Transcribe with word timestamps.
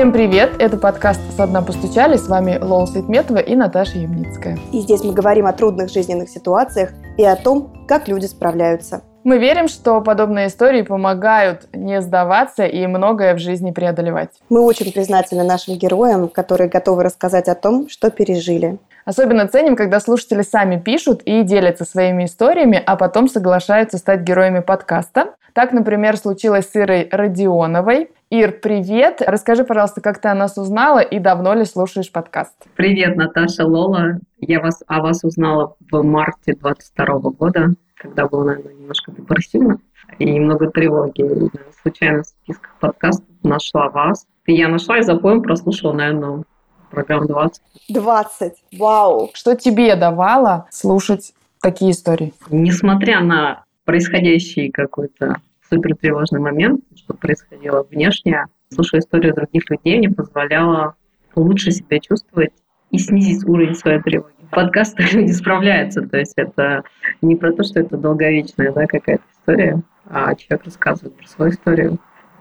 Всем 0.00 0.12
привет! 0.12 0.52
Это 0.58 0.78
подкаст 0.78 1.20
«Со 1.36 1.46
дна 1.46 1.60
постучали». 1.60 2.16
С 2.16 2.26
вами 2.26 2.58
Лола 2.58 2.86
Светметова 2.86 3.36
и 3.36 3.54
Наташа 3.54 3.98
Ямницкая. 3.98 4.58
И 4.72 4.80
здесь 4.80 5.04
мы 5.04 5.12
говорим 5.12 5.44
о 5.44 5.52
трудных 5.52 5.90
жизненных 5.90 6.30
ситуациях 6.30 6.92
и 7.18 7.22
о 7.22 7.36
том, 7.36 7.70
как 7.86 8.08
люди 8.08 8.24
справляются. 8.24 9.02
Мы 9.24 9.36
верим, 9.36 9.68
что 9.68 10.00
подобные 10.00 10.46
истории 10.46 10.80
помогают 10.80 11.68
не 11.74 12.00
сдаваться 12.00 12.64
и 12.64 12.86
многое 12.86 13.34
в 13.34 13.38
жизни 13.40 13.72
преодолевать. 13.72 14.30
Мы 14.48 14.62
очень 14.62 14.90
признательны 14.90 15.44
нашим 15.44 15.74
героям, 15.74 16.28
которые 16.28 16.70
готовы 16.70 17.02
рассказать 17.02 17.48
о 17.48 17.54
том, 17.54 17.90
что 17.90 18.10
пережили. 18.10 18.78
Особенно 19.04 19.48
ценим, 19.48 19.76
когда 19.76 20.00
слушатели 20.00 20.40
сами 20.40 20.78
пишут 20.78 21.20
и 21.26 21.42
делятся 21.42 21.84
своими 21.84 22.24
историями, 22.24 22.82
а 22.86 22.96
потом 22.96 23.28
соглашаются 23.28 23.98
стать 23.98 24.20
героями 24.20 24.60
подкаста. 24.60 25.34
Так, 25.52 25.72
например, 25.72 26.16
случилось 26.16 26.70
с 26.70 26.74
Ирой 26.74 27.06
Родионовой. 27.12 28.08
Ир, 28.32 28.52
привет! 28.52 29.20
Расскажи, 29.26 29.64
пожалуйста, 29.64 30.00
как 30.00 30.20
ты 30.20 30.28
о 30.28 30.36
нас 30.36 30.56
узнала 30.56 31.00
и 31.00 31.18
давно 31.18 31.52
ли 31.52 31.64
слушаешь 31.64 32.12
подкаст? 32.12 32.54
Привет, 32.76 33.16
Наташа 33.16 33.66
Лола. 33.66 34.20
Я 34.38 34.60
вас, 34.60 34.84
о 34.86 35.00
вас 35.00 35.24
узнала 35.24 35.74
в 35.90 36.04
марте 36.04 36.54
22 36.54 37.06
года, 37.30 37.70
когда 37.96 38.28
было, 38.28 38.44
наверное, 38.44 38.74
немножко 38.74 39.10
депрессивно 39.10 39.80
и 40.20 40.26
немного 40.30 40.70
тревоги. 40.70 41.50
Случайно 41.82 42.22
в 42.22 42.26
списках 42.26 42.76
подкастов 42.78 43.26
нашла 43.42 43.88
вас. 43.88 44.24
И 44.46 44.54
я 44.54 44.68
нашла 44.68 44.98
и 45.00 45.02
за 45.02 45.16
поем 45.16 45.42
прослушала, 45.42 45.92
наверное, 45.92 46.44
программ 46.92 47.26
20. 47.26 47.60
20. 47.88 48.52
Вау. 48.78 49.30
Что 49.34 49.56
тебе 49.56 49.96
давало 49.96 50.68
слушать 50.70 51.34
такие 51.60 51.90
истории? 51.90 52.32
Несмотря 52.48 53.22
на 53.22 53.64
происходящий 53.84 54.70
какой-то 54.70 55.38
супер 55.70 55.96
тревожный 55.96 56.40
момент, 56.40 56.82
что 56.96 57.14
происходило 57.14 57.86
внешне, 57.88 58.46
слушая 58.72 59.00
историю 59.00 59.34
других 59.34 59.68
людей, 59.70 59.98
мне 59.98 60.10
позволяло 60.10 60.96
лучше 61.34 61.70
себя 61.70 62.00
чувствовать 62.00 62.52
и 62.90 62.98
снизить 62.98 63.48
уровень 63.48 63.74
своей 63.74 64.00
тревоги. 64.00 64.34
Подкасты 64.50 65.04
люди 65.12 65.32
справляются, 65.32 66.02
то 66.02 66.18
есть 66.18 66.34
это 66.36 66.82
не 67.22 67.36
про 67.36 67.52
то, 67.52 67.62
что 67.62 67.80
это 67.80 67.96
долговечная 67.96 68.72
да, 68.72 68.86
какая-то 68.86 69.22
история, 69.32 69.82
а 70.06 70.34
человек 70.34 70.64
рассказывает 70.64 71.16
про 71.16 71.26
свою 71.26 71.52
историю, 71.52 71.98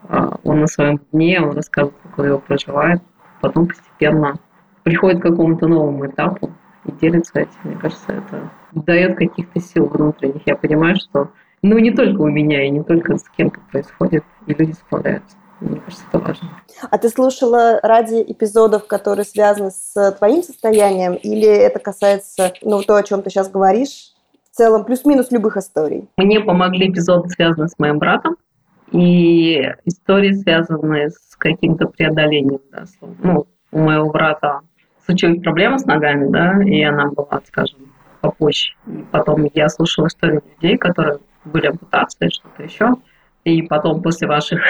а 0.08 0.40
он 0.44 0.62
на 0.62 0.68
своем 0.68 1.00
дне, 1.12 1.40
он 1.40 1.56
рассказывает, 1.56 1.98
как 2.02 2.20
он 2.20 2.26
его 2.26 2.40
проживает, 2.40 3.02
потом 3.42 3.68
постепенно 3.68 4.40
приходит 4.84 5.20
к 5.20 5.24
какому-то 5.24 5.68
новому 5.68 6.08
этапу 6.08 6.52
и 6.86 6.92
делится 6.94 7.42
этим. 7.42 7.60
Мне 7.64 7.76
кажется, 7.76 8.12
это 8.12 8.50
дает 8.72 9.18
каких-то 9.18 9.60
сил 9.60 9.86
внутренних. 9.86 10.42
Я 10.48 10.56
понимаю, 10.56 10.96
что 10.96 11.30
ну 11.62 11.78
не 11.78 11.92
только 11.92 12.22
у 12.22 12.30
меня 12.30 12.66
и 12.66 12.70
не 12.70 12.84
только 12.84 13.18
с 13.18 13.24
кем-то 13.38 13.60
происходит, 13.72 14.24
и 14.48 14.54
люди 14.54 14.74
справляются. 14.74 15.36
Мне 15.60 15.82
кажется, 15.82 16.06
это 16.08 16.20
важно. 16.20 16.50
А 16.90 16.98
ты 16.98 17.10
слушала 17.10 17.80
ради 17.84 18.24
эпизодов, 18.26 18.88
которые 18.88 19.26
связаны 19.26 19.72
с 19.72 20.12
твоим 20.14 20.42
состоянием, 20.42 21.16
или 21.16 21.48
это 21.48 21.80
касается, 21.80 22.54
ну, 22.62 22.82
то, 22.82 22.96
о 22.96 23.04
чем 23.04 23.22
ты 23.22 23.30
сейчас 23.30 23.50
говоришь, 23.52 24.14
в 24.52 24.56
целом 24.56 24.86
плюс-минус 24.86 25.32
любых 25.32 25.58
историй? 25.58 26.08
Мне 26.18 26.40
помогли 26.40 26.90
эпизоды, 26.90 27.30
связанные 27.30 27.68
с 27.68 27.78
моим 27.78 28.00
братом, 28.00 28.38
и 28.92 29.70
истории, 29.86 30.32
связанные 30.32 31.10
с 31.10 31.36
каким-то 31.38 31.88
преодолением. 31.88 32.62
Да, 32.72 32.86
ну, 33.22 33.48
у 33.72 33.80
моего 33.80 34.10
брата 34.10 34.62
случилась 35.06 35.42
проблема 35.42 35.78
с 35.78 35.86
ногами, 35.86 36.32
да, 36.32 36.64
и 36.64 36.82
она 36.82 37.08
была, 37.08 37.42
скажем, 37.46 37.80
попозже. 38.22 38.74
И 38.88 39.04
потом 39.12 39.48
я 39.54 39.70
слушала 39.70 40.08
истории 40.08 40.42
людей, 40.56 40.78
которые 40.78 41.20
были 41.46 41.68
ампутации, 41.68 42.30
что-то 42.30 42.64
еще. 42.64 42.96
И 43.44 43.62
потом 43.64 44.02
после 44.02 44.28
ваших 44.28 44.62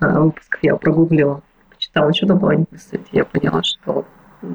выпусков 0.00 0.62
я 0.62 0.76
прогуглила, 0.76 1.42
почитала 1.70 2.08
еще 2.10 2.26
дополнительные 2.26 2.80
статьи, 2.80 3.08
я 3.12 3.24
поняла, 3.24 3.62
что 3.62 4.04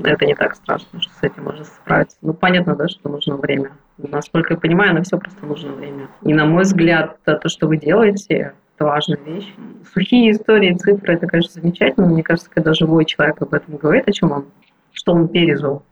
это 0.03 0.25
не 0.25 0.35
так 0.35 0.55
страшно, 0.55 1.01
что 1.01 1.13
с 1.13 1.23
этим 1.23 1.43
можно 1.43 1.65
справиться. 1.65 2.17
Ну, 2.21 2.33
понятно, 2.33 2.75
да, 2.75 2.87
что 2.87 3.09
нужно 3.09 3.35
время. 3.35 3.71
Насколько 3.97 4.53
я 4.53 4.59
понимаю, 4.59 4.93
на 4.93 5.03
все 5.03 5.17
просто 5.17 5.45
нужно 5.45 5.73
время. 5.73 6.07
И, 6.21 6.33
на 6.33 6.45
мой 6.45 6.63
взгляд, 6.63 7.17
то, 7.25 7.49
что 7.49 7.67
вы 7.67 7.77
делаете, 7.77 8.53
это 8.75 8.85
важная 8.85 9.17
вещь. 9.17 9.53
Сухие 9.93 10.31
истории, 10.31 10.73
цифры, 10.73 11.15
это, 11.15 11.27
конечно, 11.27 11.61
замечательно. 11.61 12.07
Мне 12.07 12.23
кажется, 12.23 12.49
когда 12.49 12.73
живой 12.73 13.05
человек 13.05 13.41
об 13.41 13.53
этом 13.53 13.75
говорит, 13.75 14.07
о 14.07 14.11
чем 14.11 14.31
он, 14.31 14.45
что 14.93 15.13
он 15.13 15.27
пережил 15.27 15.83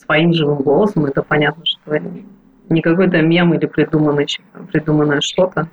своим 0.00 0.32
живым 0.32 0.62
голосом, 0.62 1.04
это 1.04 1.22
понятно, 1.22 1.64
что 1.66 1.94
не 2.68 2.82
какой-то 2.82 3.20
мем 3.22 3.54
или 3.54 3.66
придуманный, 3.66 4.26
придуманное 4.70 5.20
что-то, 5.20 5.68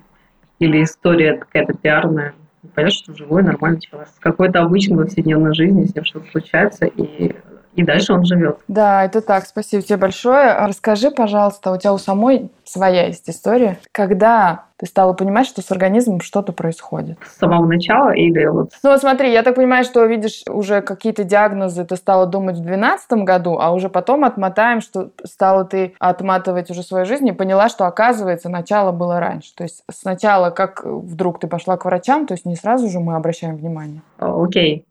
или 0.58 0.82
история 0.82 1.36
какая-то 1.36 1.74
пиарная. 1.74 2.34
Понятно, 2.74 2.96
что 2.96 3.16
живой, 3.16 3.42
нормальный 3.42 3.80
человек. 3.80 4.08
С 4.08 4.18
какой-то 4.18 4.62
обычной 4.62 5.04
повседневной 5.04 5.54
жизни 5.54 5.84
с 5.84 5.94
ним 5.94 6.04
что-то 6.04 6.30
случается, 6.30 6.86
и 6.86 7.36
и 7.76 7.82
дальше 7.84 8.14
он 8.14 8.24
живет. 8.24 8.58
Да, 8.68 9.04
это 9.04 9.20
так. 9.20 9.46
Спасибо 9.46 9.82
тебе 9.82 9.98
большое. 9.98 10.54
Расскажи, 10.66 11.10
пожалуйста, 11.10 11.72
у 11.72 11.78
тебя 11.78 11.92
у 11.92 11.98
самой 11.98 12.50
своя 12.64 13.06
есть 13.06 13.28
история. 13.28 13.78
Когда 13.92 14.64
ты 14.78 14.86
стала 14.86 15.12
понимать, 15.12 15.46
что 15.46 15.60
с 15.60 15.70
организмом 15.70 16.20
что-то 16.20 16.52
происходит? 16.52 17.18
С 17.24 17.38
самого 17.38 17.66
начала 17.66 18.14
или 18.14 18.46
вот? 18.46 18.70
Ну 18.82 18.96
смотри, 18.96 19.30
я 19.30 19.42
так 19.42 19.56
понимаю, 19.56 19.84
что 19.84 20.04
видишь 20.06 20.42
уже 20.48 20.80
какие-то 20.80 21.24
диагнозы 21.24 21.84
ты 21.84 21.96
стала 21.96 22.26
думать 22.26 22.56
в 22.56 22.62
2012 22.62 23.12
году, 23.24 23.58
а 23.60 23.72
уже 23.72 23.90
потом 23.90 24.24
отмотаем, 24.24 24.80
что 24.80 25.10
стала 25.24 25.66
ты 25.66 25.94
отматывать 25.98 26.70
уже 26.70 26.82
свою 26.82 27.04
жизнь 27.04 27.28
и 27.28 27.32
поняла, 27.32 27.68
что 27.68 27.86
оказывается 27.86 28.48
начало 28.48 28.90
было 28.90 29.20
раньше. 29.20 29.54
То 29.54 29.64
есть 29.64 29.84
сначала 29.90 30.48
как 30.48 30.82
вдруг 30.84 31.40
ты 31.40 31.46
пошла 31.46 31.76
к 31.76 31.84
врачам, 31.84 32.26
то 32.26 32.32
есть 32.32 32.46
не 32.46 32.56
сразу 32.56 32.88
же 32.88 33.00
мы 33.00 33.16
обращаем 33.16 33.56
внимание. 33.56 34.00
Окей. 34.18 34.86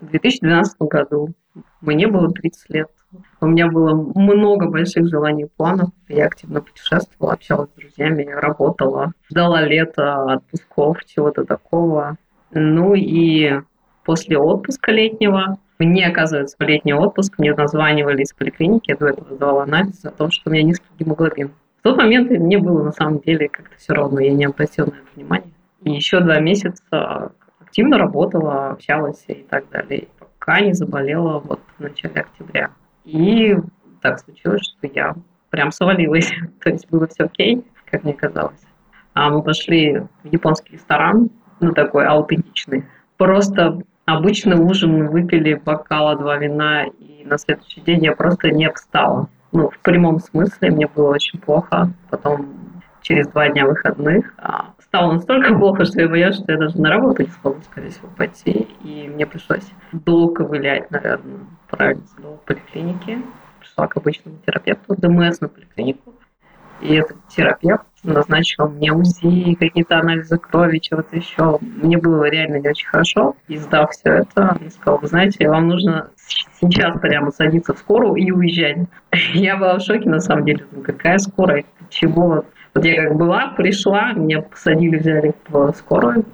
В 0.00 0.06
2012 0.06 0.76
году 0.80 1.28
мне 1.80 2.06
было 2.06 2.30
30 2.30 2.70
лет. 2.70 2.90
У 3.40 3.46
меня 3.46 3.68
было 3.68 3.94
много 3.94 4.68
больших 4.68 5.08
желаний 5.08 5.44
и 5.44 5.50
планов. 5.56 5.90
Я 6.08 6.26
активно 6.26 6.60
путешествовала, 6.60 7.32
общалась 7.32 7.70
с 7.70 7.80
друзьями, 7.80 8.24
работала, 8.24 9.12
ждала 9.28 9.62
лета, 9.62 10.34
отпусков, 10.34 11.04
чего-то 11.04 11.44
такого. 11.44 12.16
Ну 12.52 12.94
и 12.94 13.60
после 14.04 14.38
отпуска 14.38 14.92
летнего, 14.92 15.58
мне, 15.78 16.06
оказывается, 16.06 16.56
в 16.58 16.62
летний 16.62 16.94
отпуск 16.94 17.38
мне 17.38 17.54
названивали 17.54 18.22
из 18.22 18.32
поликлиники, 18.32 18.90
я 18.90 18.96
до 18.96 19.08
этого 19.08 19.34
сдавала 19.34 19.62
анализ 19.64 20.04
о 20.04 20.10
том, 20.10 20.30
что 20.30 20.50
у 20.50 20.52
меня 20.52 20.62
низкий 20.62 20.86
гемоглобин. 20.98 21.50
В 21.80 21.82
тот 21.82 21.96
момент 21.96 22.30
мне 22.30 22.58
было 22.58 22.84
на 22.84 22.92
самом 22.92 23.20
деле 23.20 23.48
как-то 23.48 23.74
все 23.76 23.94
равно, 23.94 24.20
я 24.20 24.32
не 24.32 24.44
обратила 24.44 24.86
на 24.86 24.90
это 24.90 25.06
внимания. 25.16 25.52
И 25.82 25.90
еще 25.90 26.20
два 26.20 26.38
месяца 26.38 27.32
активно 27.58 27.98
работала, 27.98 28.70
общалась 28.70 29.24
и 29.28 29.46
так 29.48 29.68
далее 29.70 30.08
пока 30.40 30.60
не 30.60 30.72
заболела 30.72 31.38
вот 31.38 31.60
в 31.78 31.80
начале 31.82 32.22
октября. 32.22 32.70
И 33.04 33.56
так 34.00 34.18
случилось, 34.18 34.62
что 34.62 34.88
я 34.92 35.14
прям 35.50 35.70
свалилась. 35.70 36.32
То 36.62 36.70
есть 36.70 36.88
было 36.90 37.06
все 37.06 37.24
окей, 37.24 37.64
как 37.90 38.04
мне 38.04 38.14
казалось. 38.14 38.60
А 39.14 39.30
мы 39.30 39.42
пошли 39.42 39.98
в 40.22 40.32
японский 40.32 40.74
ресторан, 40.74 41.30
ну 41.60 41.72
такой 41.72 42.06
аутентичный. 42.06 42.84
Просто 43.16 43.82
обычный 44.06 44.56
ужин, 44.56 45.08
выпили 45.08 45.54
бокала, 45.54 46.16
два 46.16 46.36
вина, 46.36 46.86
и 46.86 47.24
на 47.24 47.36
следующий 47.36 47.80
день 47.82 48.04
я 48.04 48.12
просто 48.12 48.50
не 48.50 48.70
встала. 48.70 49.28
Ну, 49.52 49.68
в 49.68 49.78
прямом 49.80 50.20
смысле 50.20 50.70
мне 50.70 50.86
было 50.86 51.10
очень 51.10 51.38
плохо. 51.38 51.92
Потом 52.08 52.80
через 53.02 53.26
два 53.28 53.48
дня 53.48 53.66
выходных 53.66 54.32
а, 54.38 54.72
стало 54.90 55.12
настолько 55.12 55.54
плохо, 55.54 55.84
что 55.84 56.00
я 56.00 56.08
боялась, 56.08 56.36
что 56.36 56.50
я 56.50 56.58
даже 56.58 56.80
на 56.80 56.90
работу 56.90 57.22
не 57.22 57.28
смогу, 57.28 57.60
скорее 57.62 57.90
всего, 57.90 58.08
пойти. 58.16 58.66
И 58.82 59.08
мне 59.08 59.24
пришлось 59.24 59.70
долго 59.92 60.42
вылять, 60.42 60.90
наверное, 60.90 61.46
правильно 61.68 62.04
сказала, 62.08 62.36
в 62.36 62.40
поликлинике. 62.40 63.22
Пришла 63.60 63.86
к 63.86 63.96
обычному 63.96 64.38
терапевту 64.44 64.96
ДМС 64.96 65.40
на 65.40 65.48
поликлинику. 65.48 66.12
И 66.80 66.94
этот 66.94 67.16
терапевт 67.28 67.84
назначил 68.02 68.68
мне 68.68 68.92
УЗИ, 68.92 69.54
какие-то 69.54 69.98
анализы 69.98 70.38
крови, 70.38 70.78
чего-то 70.78 71.14
еще. 71.14 71.58
Мне 71.60 71.96
было 71.96 72.24
реально 72.24 72.56
не 72.56 72.68
очень 72.68 72.88
хорошо. 72.88 73.36
И 73.46 73.58
сдав 73.58 73.92
все 73.92 74.10
это, 74.10 74.56
он 74.60 74.70
сказал, 74.70 74.98
вы 74.98 75.06
знаете, 75.06 75.48
вам 75.48 75.68
нужно 75.68 76.10
сейчас 76.16 76.98
прямо 76.98 77.30
садиться 77.30 77.74
в 77.74 77.78
скорую 77.78 78.14
и 78.14 78.32
уезжать. 78.32 78.78
Я 79.34 79.56
была 79.56 79.78
в 79.78 79.82
шоке, 79.82 80.08
на 80.08 80.20
самом 80.20 80.46
деле. 80.46 80.64
Какая 80.82 81.18
скорая? 81.18 81.64
Чего? 81.90 82.44
Вот 82.74 82.84
я 82.84 83.02
как 83.02 83.16
была, 83.16 83.48
пришла, 83.56 84.12
меня 84.12 84.42
посадили, 84.42 84.98
взяли 84.98 85.34
в 85.48 85.72
скорую 85.72 86.24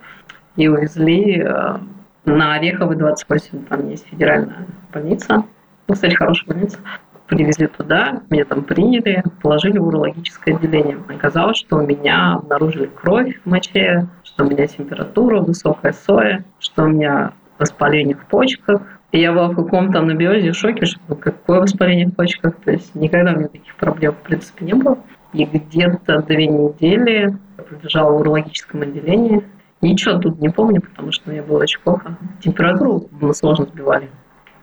и 0.57 0.69
увезли 0.69 1.41
э, 1.41 1.77
на 2.25 2.55
Ореховой 2.55 2.97
28, 2.97 3.65
там 3.65 3.89
есть 3.89 4.07
федеральная 4.09 4.67
больница. 4.93 5.45
Ну, 5.89 5.95
кстати, 5.95 6.15
хорошая 6.15 6.49
больница. 6.49 6.79
Привезли 7.27 7.67
туда, 7.67 8.23
меня 8.31 8.45
там 8.45 8.63
приняли, 8.63 9.25
положили 9.43 9.79
в 9.79 9.87
урологическое 9.89 10.55
отделение. 10.55 10.99
Оказалось, 11.09 11.57
что 11.57 11.77
у 11.77 11.87
меня 11.87 12.35
обнаружили 12.35 12.87
кровь 12.87 13.41
в 13.45 13.49
моче, 13.49 14.07
что 14.23 14.45
у 14.45 14.51
меня 14.51 14.67
температура, 14.67 15.41
высокая 15.41 15.93
соя, 15.93 16.45
что 16.61 16.85
у 16.85 16.89
меня 16.89 17.33
воспаление 17.59 18.17
в 18.17 18.25
почках. 18.27 18.83
И 19.13 19.21
я 19.21 19.33
была 19.33 19.49
в 19.49 19.57
каком-то 19.57 20.01
анабиозе, 20.01 20.53
шоке, 20.53 20.87
что 20.87 21.15
какое 21.17 21.61
воспаление 21.61 22.07
в 22.07 22.15
почках. 22.15 22.55
То 22.65 22.73
есть 22.73 22.95
никогда 22.95 23.33
у 23.33 23.37
меня 23.37 23.49
таких 23.49 23.75
проблем 23.77 24.13
в 24.13 24.27
принципе 24.27 24.65
не 24.65 24.75
было. 24.75 24.99
И 25.37 25.45
где-то 25.45 26.23
две 26.23 26.47
недели 26.47 27.37
я 27.59 27.63
пробежала 27.63 28.11
в 28.11 28.21
урологическом 28.21 28.81
отделении. 28.81 29.45
Ничего 29.83 30.19
тут 30.19 30.41
не 30.41 30.49
помню, 30.49 30.81
потому 30.81 31.13
что 31.13 31.29
мне 31.29 31.43
было 31.43 31.59
очень 31.59 31.79
плохо. 31.81 32.17
Температуру 32.41 33.07
мы 33.21 33.35
сложно 33.35 33.67
сбивали. 33.67 34.09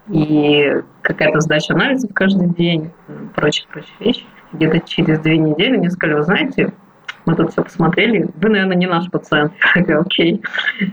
И 0.07 0.73
какая-то 1.03 1.41
сдача 1.41 1.75
анализов 1.75 2.11
каждый 2.15 2.47
день, 2.49 2.89
прочие, 3.35 3.67
прочие 3.71 3.93
вещи. 3.99 4.23
Где-то 4.51 4.79
через 4.79 5.19
две 5.19 5.37
недели 5.37 5.77
мне 5.77 5.91
сказали, 5.91 6.17
вы 6.17 6.23
знаете, 6.23 6.73
мы 7.27 7.35
тут 7.35 7.51
все 7.51 7.63
посмотрели, 7.63 8.27
вы, 8.33 8.49
наверное, 8.49 8.75
не 8.75 8.87
наш 8.87 9.11
пациент. 9.11 9.53
Я 9.75 9.83
говорю, 9.83 10.01
окей, 10.01 10.41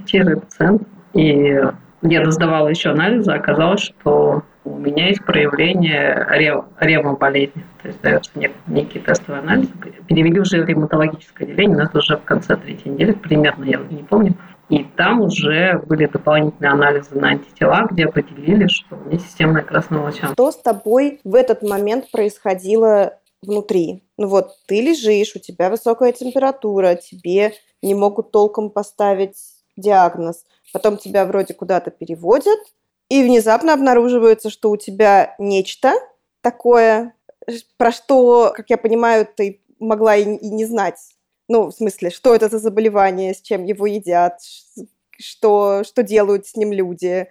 чей 0.04 0.22
пациент? 0.24 0.82
И 1.14 1.58
я 2.02 2.30
сдавала 2.30 2.68
еще 2.68 2.90
анализы, 2.90 3.32
оказалось, 3.32 3.80
что 3.80 4.42
у 4.64 4.76
меня 4.76 5.08
есть 5.08 5.24
проявление 5.24 6.26
рев, 6.30 6.64
ревмоболезни. 6.78 7.64
То 7.82 7.88
есть 7.88 8.00
дается 8.02 8.30
нек, 8.34 8.52
некий 8.66 8.98
тестовый 8.98 9.40
анализ. 9.40 9.68
Перевели 10.06 10.40
уже 10.40 10.62
в 10.62 10.66
ревматологическое 10.66 11.48
отделение, 11.48 11.76
у 11.76 11.80
нас 11.80 11.94
уже 11.94 12.16
в 12.16 12.24
конце 12.24 12.56
третьей 12.56 12.92
недели, 12.92 13.12
примерно, 13.12 13.64
я 13.64 13.78
не 13.78 14.02
помню. 14.02 14.34
И 14.68 14.84
там 14.96 15.20
уже 15.22 15.82
были 15.86 16.06
дополнительные 16.06 16.70
анализы 16.70 17.16
на 17.16 17.30
антитела, 17.30 17.88
где 17.90 18.04
определили, 18.06 18.68
что 18.68 18.96
у 18.96 19.08
меня 19.08 19.18
системная 19.18 19.62
красноволочанка. 19.62 20.34
Что 20.34 20.52
с 20.52 20.56
тобой 20.56 21.20
в 21.24 21.34
этот 21.34 21.62
момент 21.62 22.10
происходило 22.12 23.18
внутри? 23.42 24.04
Ну 24.16 24.28
вот, 24.28 24.50
ты 24.66 24.80
лежишь, 24.80 25.34
у 25.34 25.40
тебя 25.40 25.70
высокая 25.70 26.12
температура, 26.12 26.94
тебе 26.94 27.54
не 27.82 27.94
могут 27.94 28.30
толком 28.30 28.70
поставить 28.70 29.36
диагноз. 29.76 30.44
Потом 30.72 30.98
тебя 30.98 31.24
вроде 31.24 31.54
куда-то 31.54 31.90
переводят, 31.90 32.60
и 33.10 33.24
внезапно 33.24 33.74
обнаруживается, 33.74 34.48
что 34.48 34.70
у 34.70 34.76
тебя 34.76 35.34
нечто 35.38 35.92
такое, 36.40 37.14
про 37.76 37.92
что, 37.92 38.52
как 38.56 38.70
я 38.70 38.78
понимаю, 38.78 39.26
ты 39.26 39.60
могла 39.78 40.16
и, 40.16 40.22
и 40.22 40.50
не 40.50 40.64
знать. 40.64 40.96
Ну, 41.48 41.66
в 41.66 41.72
смысле, 41.72 42.10
что 42.10 42.34
это 42.34 42.48
за 42.48 42.58
заболевание, 42.58 43.34
с 43.34 43.42
чем 43.42 43.64
его 43.64 43.86
едят, 43.86 44.38
что, 45.18 45.82
что 45.84 46.02
делают 46.04 46.46
с 46.46 46.56
ним 46.56 46.72
люди. 46.72 47.26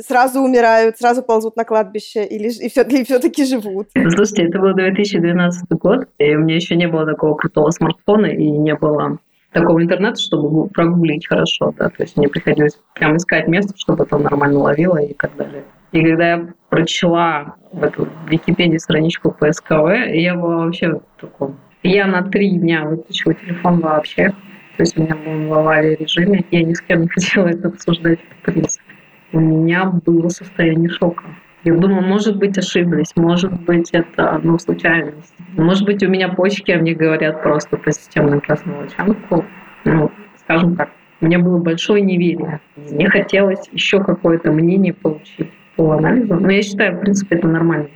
Сразу 0.00 0.40
умирают, 0.40 0.98
сразу 0.98 1.22
ползут 1.22 1.56
на 1.56 1.64
кладбище 1.64 2.24
или 2.24 2.48
и 2.48 2.68
все, 2.68 2.82
и 2.82 3.04
все-таки 3.04 3.44
живут. 3.44 3.88
Слушайте, 3.92 4.46
это 4.46 4.60
был 4.60 4.74
2012 4.74 5.68
год, 5.70 6.08
и 6.18 6.34
у 6.36 6.40
меня 6.40 6.56
еще 6.56 6.76
не 6.76 6.86
было 6.86 7.04
такого 7.04 7.34
крутого 7.34 7.70
смартфона, 7.70 8.26
и 8.26 8.48
не 8.48 8.74
было 8.74 9.18
такого 9.54 9.82
интернета, 9.82 10.20
чтобы 10.20 10.68
прогуглить 10.68 11.26
хорошо, 11.26 11.72
да, 11.78 11.88
то 11.88 12.02
есть 12.02 12.16
мне 12.16 12.28
приходилось 12.28 12.78
прям 12.94 13.16
искать 13.16 13.48
место, 13.48 13.72
чтобы 13.76 14.04
это 14.04 14.18
нормально 14.18 14.58
ловило 14.58 14.98
и 14.98 15.14
так 15.14 15.34
далее. 15.36 15.64
И 15.92 16.02
когда 16.02 16.28
я 16.32 16.48
прочла 16.68 17.54
в 17.72 17.82
эту 17.82 18.08
Википедии 18.28 18.78
страничку 18.78 19.30
по 19.30 19.50
СКВ, 19.50 19.88
я 20.12 20.34
была 20.34 20.64
вообще 20.64 20.94
в 20.94 21.20
таком 21.20 21.56
я 21.84 22.06
на 22.06 22.22
три 22.22 22.50
дня 22.50 22.86
выключила 22.86 23.34
телефон 23.34 23.80
вообще. 23.80 24.30
То 24.76 24.82
есть 24.82 24.96
меня 24.96 25.14
был 25.14 25.62
в 25.62 25.80
режиме. 26.00 26.44
Я 26.50 26.64
ни 26.64 26.72
с 26.72 26.80
кем 26.80 27.02
не 27.02 27.08
хотела 27.14 27.48
это 27.48 27.68
обсуждать, 27.68 28.20
в 28.20 28.44
принципе. 28.44 28.84
У 29.32 29.38
меня 29.38 29.84
было 29.84 30.28
состояние 30.30 30.88
шока. 30.88 31.24
Я 31.64 31.74
думаю, 31.74 32.02
может 32.02 32.36
быть, 32.36 32.58
ошиблись, 32.58 33.12
может 33.16 33.52
быть, 33.62 33.90
это 33.92 34.40
ну, 34.42 34.58
случайность. 34.58 35.34
Может 35.56 35.84
быть, 35.84 36.02
у 36.02 36.08
меня 36.08 36.28
почки, 36.28 36.70
а 36.70 36.78
мне 36.78 36.94
говорят 36.94 37.42
просто 37.42 37.76
про 37.76 37.90
системную 37.90 38.40
красную 38.40 38.82
лучанку. 38.82 39.44
Ну, 39.84 40.10
скажем 40.36 40.76
так, 40.76 40.90
у 41.20 41.26
меня 41.26 41.38
было 41.38 41.58
большое 41.58 42.02
неверие. 42.02 42.60
Мне 42.76 43.08
хотелось 43.08 43.66
еще 43.72 44.02
какое-то 44.02 44.52
мнение 44.52 44.92
получить 44.92 45.50
по 45.76 45.92
анализу. 45.92 46.34
Но 46.34 46.50
я 46.50 46.62
считаю, 46.62 46.96
в 46.96 47.00
принципе, 47.00 47.36
это 47.36 47.48
нормально 47.48 47.88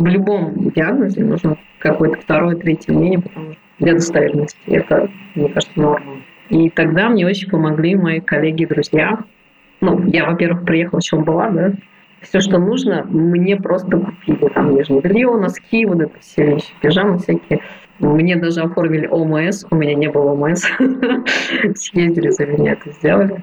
в 0.00 0.06
любом 0.06 0.70
диагнозе 0.70 1.22
нужно 1.22 1.58
какое-то 1.78 2.18
второе, 2.20 2.56
третье 2.56 2.92
мнение, 2.92 3.20
потому 3.20 3.52
что 3.52 3.60
для 3.78 3.94
достоверности 3.94 4.58
это, 4.66 5.10
мне 5.34 5.48
кажется, 5.50 5.78
норма. 5.78 6.22
И 6.48 6.70
тогда 6.70 7.10
мне 7.10 7.26
очень 7.26 7.50
помогли 7.50 7.94
мои 7.96 8.20
коллеги 8.20 8.62
и 8.62 8.66
друзья. 8.66 9.18
Ну, 9.82 10.02
я, 10.06 10.24
во-первых, 10.24 10.64
приехала, 10.64 11.00
в 11.00 11.04
чем 11.04 11.22
была, 11.22 11.50
да, 11.50 11.72
все, 12.20 12.40
что 12.40 12.58
нужно, 12.58 13.04
мне 13.04 13.56
просто 13.56 13.96
купили. 13.96 14.48
Там 14.54 14.74
нижнее 14.74 15.00
белье, 15.00 15.30
носки, 15.36 15.86
вот 15.86 16.00
это 16.00 16.18
все 16.20 16.54
вещи, 16.54 16.72
пижамы 16.80 17.18
всякие. 17.18 17.60
Мне 17.98 18.36
даже 18.36 18.60
оформили 18.60 19.06
ОМС, 19.06 19.66
у 19.70 19.76
меня 19.76 19.94
не 19.94 20.08
было 20.08 20.32
ОМС. 20.32 20.62
Съездили 21.74 22.30
за 22.30 22.46
меня, 22.46 22.72
это 22.72 22.92
сделали. 22.92 23.42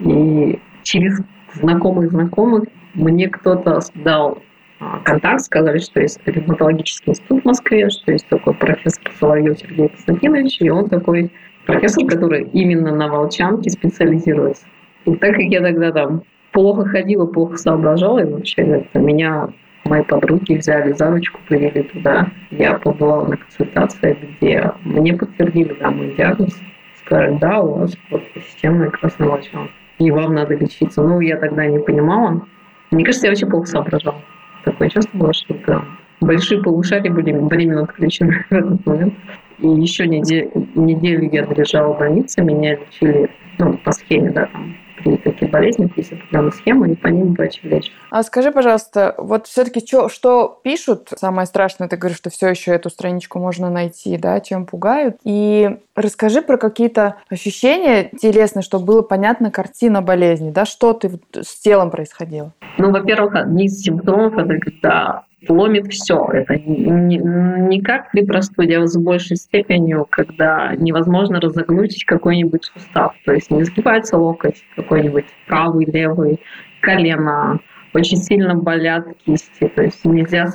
И 0.00 0.58
через 0.82 1.20
знакомых 1.54 2.10
знакомых 2.10 2.64
мне 2.94 3.28
кто-то 3.28 3.80
дал 3.94 4.38
а, 4.80 5.00
контакт, 5.00 5.40
сказали, 5.40 5.78
что 5.78 6.00
есть 6.00 6.20
ревматологический 6.24 7.12
институт 7.12 7.42
в 7.42 7.46
Москве, 7.46 7.90
что 7.90 8.12
есть 8.12 8.28
такой 8.28 8.54
профессор 8.54 9.10
Соловьев 9.18 9.58
Сергей 9.58 9.88
Константинович, 9.88 10.60
и 10.60 10.70
он 10.70 10.88
такой 10.88 11.32
профессор, 11.66 12.06
который 12.06 12.44
именно 12.52 12.94
на 12.94 13.08
волчанке 13.08 13.70
специализируется. 13.70 14.66
И 15.04 15.14
так 15.16 15.32
как 15.32 15.42
я 15.42 15.60
тогда 15.60 15.92
там 15.92 16.22
плохо 16.58 16.86
ходила, 16.86 17.24
плохо 17.24 17.56
соображала, 17.56 18.18
и 18.18 18.24
вообще 18.24 18.62
это 18.62 18.98
меня 18.98 19.48
мои 19.84 20.02
подруги 20.02 20.54
взяли 20.54 20.92
за 20.92 21.08
ручку, 21.08 21.38
привели 21.48 21.84
туда. 21.84 22.32
Я 22.50 22.74
побывала 22.74 23.28
на 23.28 23.36
консультации, 23.36 24.18
где 24.40 24.72
мне 24.82 25.14
подтвердили 25.14 25.76
да, 25.78 25.92
мой 25.92 26.16
диагноз. 26.16 26.60
Сказали, 26.96 27.38
да, 27.38 27.60
у 27.60 27.78
вас 27.78 27.96
вот 28.10 28.22
системная 28.34 28.90
красная 28.90 29.28
волчанка. 29.28 29.70
И 30.00 30.10
вам 30.10 30.34
надо 30.34 30.56
лечиться. 30.56 31.00
Ну, 31.00 31.20
я 31.20 31.36
тогда 31.36 31.64
не 31.64 31.78
понимала. 31.78 32.44
Мне 32.90 33.04
кажется, 33.04 33.28
я 33.28 33.30
вообще 33.30 33.46
плохо 33.46 33.66
соображала. 33.66 34.20
Такое 34.64 34.88
чувство 34.88 35.16
было, 35.16 35.32
что 35.32 35.54
да, 35.64 35.84
большие 36.20 36.60
полушария 36.60 37.12
были 37.12 37.32
временно 37.32 37.82
отключены 37.82 38.44
в 38.50 38.52
этот 38.52 38.84
момент. 38.84 39.14
И 39.60 39.68
еще 39.68 40.08
неделю, 40.08 40.50
неделю 40.74 41.30
я 41.30 41.44
лежала 41.44 41.94
в 41.94 41.98
больнице, 42.00 42.42
меня 42.42 42.74
лечили 42.74 43.30
ну, 43.58 43.78
по 43.78 43.92
схеме, 43.92 44.30
да, 44.30 44.46
там, 44.46 44.74
при 45.02 45.16
таких 45.16 45.50
болезнях 45.50 45.96
есть 45.96 46.12
определенная 46.12 46.50
схема, 46.52 46.88
и 46.88 46.94
по 46.94 47.08
ним 47.08 47.34
врачи 47.34 47.60
лечат. 47.62 47.92
А 48.10 48.22
скажи, 48.22 48.52
пожалуйста, 48.52 49.14
вот 49.18 49.46
все-таки 49.46 49.84
что, 49.84 50.08
что 50.08 50.60
пишут, 50.62 51.10
самое 51.16 51.46
страшное, 51.46 51.88
ты 51.88 51.96
говоришь, 51.96 52.18
что 52.18 52.30
все 52.30 52.48
еще 52.48 52.72
эту 52.72 52.90
страничку 52.90 53.38
можно 53.38 53.70
найти, 53.70 54.16
да, 54.16 54.40
чем 54.40 54.66
пугают. 54.66 55.16
И 55.24 55.78
расскажи 55.94 56.42
про 56.42 56.56
какие-то 56.56 57.16
ощущения 57.28 58.10
телесные, 58.20 58.62
чтобы 58.62 58.84
было 58.86 59.02
понятно 59.02 59.50
картина 59.50 60.02
болезни, 60.02 60.50
да, 60.50 60.64
что 60.64 60.92
ты 60.92 61.18
с 61.34 61.60
телом 61.60 61.90
происходило? 61.90 62.52
Ну, 62.78 62.90
во-первых, 62.90 63.34
одни 63.34 63.66
из 63.66 63.80
симптомов 63.80 64.34
это 64.34 64.58
когда 64.58 65.24
ломит 65.48 65.86
все. 65.92 66.28
Это 66.32 66.56
не, 66.56 67.18
не 67.18 67.80
как 67.80 68.10
при 68.10 68.24
простуде, 68.24 68.78
а 68.78 68.86
с 68.86 68.96
большей 68.96 69.36
степенью, 69.36 70.06
когда 70.08 70.74
невозможно 70.76 71.40
разогнуть 71.40 72.04
какой-нибудь 72.04 72.64
сустав. 72.64 73.14
То 73.24 73.32
есть 73.32 73.50
не 73.50 73.64
сгибается 73.64 74.16
локоть 74.16 74.64
какой-нибудь 74.76 75.26
правый, 75.46 75.86
левый, 75.86 76.40
колено. 76.80 77.60
Очень 77.94 78.18
сильно 78.18 78.54
болят 78.54 79.06
кисти. 79.24 79.68
То 79.68 79.82
есть 79.82 80.04
нельзя 80.04 80.46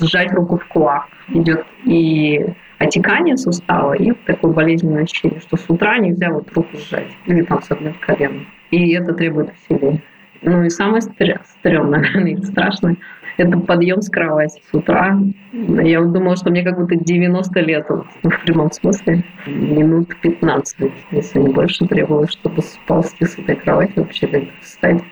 сжать 0.00 0.32
руку 0.32 0.58
в 0.58 0.66
кулак. 0.68 1.08
Идет 1.28 1.64
и 1.84 2.46
отекание 2.78 3.36
сустава, 3.36 3.92
и 3.92 4.12
такое 4.26 4.52
болезненное 4.52 5.04
ощущение, 5.04 5.40
что 5.40 5.56
с 5.56 5.64
утра 5.68 5.98
нельзя 5.98 6.30
вот 6.30 6.50
руку 6.54 6.76
сжать 6.78 7.10
или 7.26 7.42
там 7.42 7.62
согнуть 7.62 8.00
колено. 8.00 8.46
И 8.70 8.92
это 8.92 9.12
требует 9.12 9.50
усилий. 9.52 10.02
Ну 10.42 10.62
и 10.64 10.70
самое 10.70 11.02
стрёмное, 11.02 12.00
наверное, 12.14 12.42
страшное, 12.42 12.96
это 13.40 13.58
подъем 13.58 14.02
с 14.02 14.10
кровати 14.10 14.60
с 14.70 14.74
утра. 14.74 15.18
Я 15.52 16.02
думала, 16.02 16.36
что 16.36 16.50
мне 16.50 16.62
как 16.62 16.78
будто 16.78 16.96
90 16.96 17.60
лет, 17.60 17.86
вот, 17.88 18.06
в 18.22 18.44
прямом 18.44 18.70
смысле. 18.70 19.24
Минут 19.46 20.14
15, 20.20 20.92
если 21.10 21.38
не 21.38 21.52
больше, 21.52 21.86
требовалось, 21.86 22.30
чтобы 22.30 22.62
сползти 22.62 23.24
с 23.24 23.38
этой 23.38 23.56
кровати, 23.56 23.92
вообще 23.96 24.26
как 24.26 24.42
встать, 24.60 25.02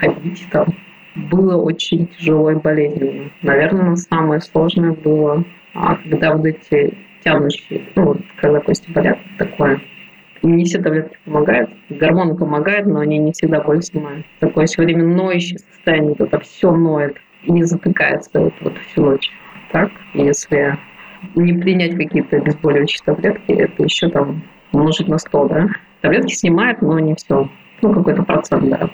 ходить 0.00 0.46
там. 0.50 0.66
Было 1.14 1.56
очень 1.56 2.08
тяжело 2.08 2.50
и 2.50 2.56
болезненно. 2.56 3.30
Наверное, 3.42 3.96
самое 3.96 4.40
сложное 4.40 4.92
было, 4.92 5.44
а 5.74 5.96
когда 5.96 6.34
вот 6.34 6.46
эти 6.46 6.94
тянущие, 7.24 7.82
ну 7.96 8.04
вот, 8.06 8.20
когда 8.40 8.60
кости 8.60 8.90
болят, 8.90 9.18
такое 9.38 9.80
не 10.42 10.64
все 10.64 10.80
таблетки 10.80 11.16
помогают. 11.24 11.70
Гормоны 11.90 12.36
помогают, 12.36 12.86
но 12.86 13.00
они 13.00 13.18
не 13.18 13.32
всегда 13.32 13.60
боль 13.60 13.82
снимают. 13.82 14.24
Такое 14.38 14.66
все 14.66 14.82
время 14.82 15.04
ноющее 15.04 15.58
состояние, 15.58 16.14
это 16.16 16.38
все 16.38 16.70
ноет 16.70 17.16
не 17.48 17.64
затыкается 17.64 18.40
вот, 18.40 18.54
вот 18.60 18.78
всю 18.78 19.04
ночь. 19.04 19.30
Так, 19.72 19.90
если 20.14 20.78
не 21.34 21.52
принять 21.52 21.96
какие-то 21.96 22.36
обезболивающие 22.36 23.02
таблетки, 23.04 23.52
это 23.52 23.82
еще 23.82 24.08
там 24.08 24.42
умножить 24.72 25.08
на 25.08 25.18
100, 25.18 25.48
да. 25.48 25.68
Таблетки 26.00 26.32
снимают, 26.34 26.80
но 26.82 26.98
не 26.98 27.14
все. 27.14 27.48
Ну, 27.82 27.94
какой-то 27.94 28.22
процент, 28.22 28.68
да. 28.68 28.90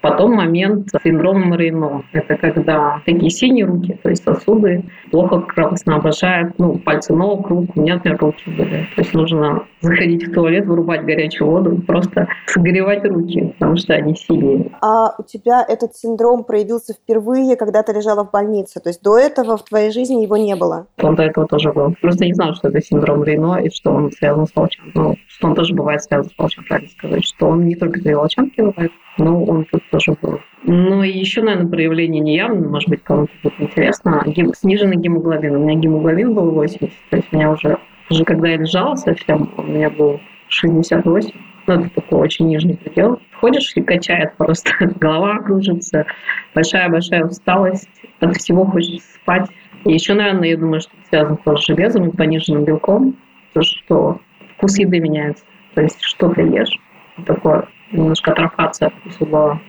Потом 0.00 0.34
момент 0.34 0.88
с 0.88 1.02
синдромом 1.02 1.54
Рейно. 1.54 2.04
Это 2.12 2.36
когда 2.36 3.00
такие 3.04 3.30
синие 3.30 3.66
руки, 3.66 3.98
то 4.02 4.10
есть 4.10 4.24
сосуды 4.24 4.84
плохо 5.10 5.40
кровоснабжают, 5.40 6.58
ну, 6.58 6.78
пальцы 6.78 7.14
ног, 7.14 7.48
рук, 7.48 7.76
у 7.76 7.80
меня, 7.80 7.94
например, 7.94 8.18
руки 8.20 8.42
были. 8.46 8.88
То 8.96 9.02
есть 9.02 9.14
нужно 9.14 9.64
заходить 9.80 10.26
в 10.26 10.32
туалет, 10.32 10.66
вырубать 10.66 11.04
горячую 11.04 11.50
воду 11.50 11.80
просто 11.86 12.28
согревать 12.46 13.04
руки, 13.04 13.54
потому 13.58 13.76
что 13.76 13.94
они 13.94 14.14
синие. 14.14 14.70
А 14.80 15.14
у 15.18 15.22
тебя 15.22 15.64
этот 15.66 15.94
синдром 15.94 16.44
проявился 16.44 16.94
впервые, 16.94 17.56
когда 17.56 17.82
ты 17.82 17.92
лежала 17.92 18.24
в 18.24 18.30
больнице? 18.30 18.80
То 18.80 18.88
есть 18.88 19.02
до 19.02 19.18
этого 19.18 19.56
в 19.56 19.64
твоей 19.64 19.90
жизни 19.90 20.22
его 20.22 20.36
не 20.36 20.56
было? 20.56 20.86
Он 21.02 21.14
до 21.14 21.22
этого 21.24 21.46
тоже 21.46 21.72
был. 21.72 21.94
Просто 22.00 22.24
не 22.24 22.34
знал, 22.34 22.54
что 22.54 22.68
это 22.68 22.80
синдром 22.80 23.22
Рейно 23.24 23.56
и 23.56 23.70
что 23.70 23.92
он 23.92 24.10
связан 24.12 24.46
с 24.46 24.54
волчанкой. 24.54 24.92
Ну, 24.94 25.16
что 25.28 25.48
он 25.48 25.54
тоже 25.54 25.74
бывает 25.74 26.02
связан 26.02 26.30
с 26.30 26.38
волчанкой, 26.38 26.88
сказать. 26.88 27.24
Что 27.24 27.48
он 27.48 27.66
не 27.66 27.76
только 27.76 27.99
волчанки 28.08 28.60
бывает, 28.60 28.92
но 29.18 29.44
он 29.44 29.64
тут 29.70 29.82
тоже 29.90 30.16
был. 30.20 30.40
Ну 30.64 31.02
и 31.02 31.10
еще, 31.10 31.42
наверное, 31.42 31.70
проявление 31.70 32.20
неявное, 32.20 32.68
может 32.68 32.88
быть, 32.88 33.02
кому-то 33.02 33.32
будет 33.42 33.60
интересно. 33.60 34.22
Гем... 34.26 34.52
Сниженный 34.54 34.96
гемоглобин. 34.96 35.56
У 35.56 35.58
меня 35.60 35.78
гемоглобин 35.78 36.34
был 36.34 36.50
80, 36.50 36.90
то 37.10 37.16
есть 37.16 37.28
у 37.32 37.36
меня 37.36 37.50
уже, 37.50 37.78
уже 38.10 38.24
когда 38.24 38.48
я 38.48 38.56
лежала 38.56 38.94
совсем, 38.96 39.52
у 39.56 39.62
меня 39.62 39.90
был 39.90 40.20
68. 40.48 41.30
Ну, 41.66 41.74
это 41.74 41.90
такой 41.90 42.20
очень 42.20 42.48
нижний 42.48 42.74
предел. 42.74 43.20
Ходишь 43.40 43.72
и 43.76 43.80
качает 43.80 44.36
просто. 44.36 44.72
Голова 45.00 45.38
кружится, 45.38 46.06
большая-большая 46.54 47.24
усталость. 47.24 47.88
От 48.20 48.36
всего 48.36 48.64
хочется 48.64 49.14
спать. 49.14 49.48
И 49.84 49.92
еще, 49.92 50.14
наверное, 50.14 50.48
я 50.48 50.56
думаю, 50.56 50.80
что 50.80 50.90
это 50.98 51.08
связано 51.08 51.36
тоже 51.38 51.62
с 51.62 51.66
железом 51.66 52.08
и 52.08 52.16
пониженным 52.16 52.64
белком. 52.64 53.16
То, 53.54 53.62
что 53.62 54.20
вкус 54.56 54.78
еды 54.78 55.00
меняется. 55.00 55.44
То 55.74 55.82
есть 55.82 56.02
что 56.02 56.28
ты 56.30 56.42
ешь, 56.42 56.78
такое 57.24 57.66
немножко 57.92 58.32
атрофация 58.32 58.90
вкуса 58.90 59.24
была. 59.24 59.60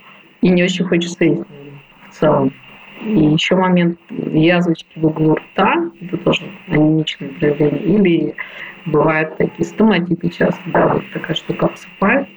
И 0.42 0.50
не 0.50 0.64
очень 0.64 0.86
хочется 0.86 1.24
есть 1.24 1.44
в 2.10 2.14
целом. 2.14 2.54
И 3.04 3.26
еще 3.26 3.56
момент 3.56 4.00
язвочки 4.10 5.00
в 5.00 5.06
углу 5.06 5.36
рта, 5.36 5.92
это 6.02 6.18
тоже 6.18 6.44
анемичное 6.68 7.30
проявление. 7.30 7.82
Или 7.82 8.36
бывают 8.86 9.38
такие 9.38 9.66
стоматиты 9.66 10.30
часто, 10.30 10.62
да, 10.68 10.94
вот 10.94 11.04
такая 11.14 11.36
штука 11.36 11.68
обсыпает. 11.68 12.28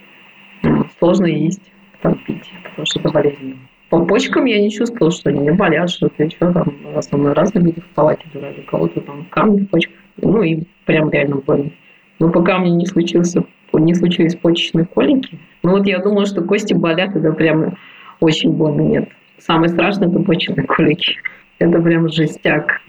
Сложно 0.98 1.26
есть, 1.26 1.70
там 2.00 2.14
пить, 2.26 2.50
потому 2.62 2.86
что 2.86 3.00
это 3.00 3.10
болезненно. 3.10 3.56
По 3.90 4.04
почкам 4.04 4.46
я 4.46 4.60
не 4.60 4.70
чувствовала, 4.70 5.12
что 5.12 5.30
они 5.30 5.40
не 5.40 5.52
болят, 5.52 5.90
что-то 5.90 6.24
еще 6.24 6.38
там. 6.38 6.74
В 6.94 6.98
основном 6.98 7.32
разные 7.32 7.64
люди 7.64 7.80
в 7.80 7.86
палате 7.94 8.24
бывали. 8.32 8.60
У 8.60 8.70
кого-то 8.70 9.00
там 9.02 9.26
камни 9.30 9.60
в 9.60 9.68
почках. 9.68 9.96
Ну 10.16 10.42
и 10.42 10.64
прям 10.86 11.10
реально 11.10 11.36
больно. 11.36 11.70
Но 12.18 12.30
пока 12.30 12.58
мне 12.58 12.70
не 12.70 12.86
случился 12.86 13.44
не 13.78 13.94
случились 13.94 14.36
почечные 14.36 14.86
колики. 14.86 15.38
Ну 15.62 15.72
вот 15.72 15.86
я 15.86 15.98
думала, 15.98 16.26
что 16.26 16.42
кости 16.42 16.74
болят, 16.74 17.14
это 17.16 17.32
прям 17.32 17.76
очень 18.20 18.52
больно. 18.52 18.80
Нет. 18.82 19.08
Самое 19.38 19.68
страшное– 19.68 20.08
это 20.10 20.20
почечные 20.20 20.66
колики. 20.66 21.16
Это 21.58 21.80
прям 21.80 22.08
жестяк. 22.08 22.80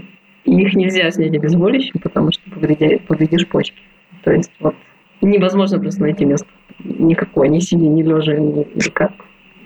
Их 0.45 0.73
нельзя 0.75 1.09
снять 1.11 1.35
обезболивающим, 1.35 1.99
потому 2.01 2.31
что 2.31 2.49
повредишь, 2.51 3.47
почки. 3.47 3.77
То 4.23 4.31
есть 4.31 4.51
вот 4.59 4.75
невозможно 5.21 5.79
просто 5.79 6.01
найти 6.01 6.25
место. 6.25 6.47
Никакое, 6.83 7.47
ни 7.47 7.59
сидя, 7.59 7.87
ни 7.87 8.03
лежа, 8.03 8.35
ни, 8.35 8.67
никак. 8.75 9.11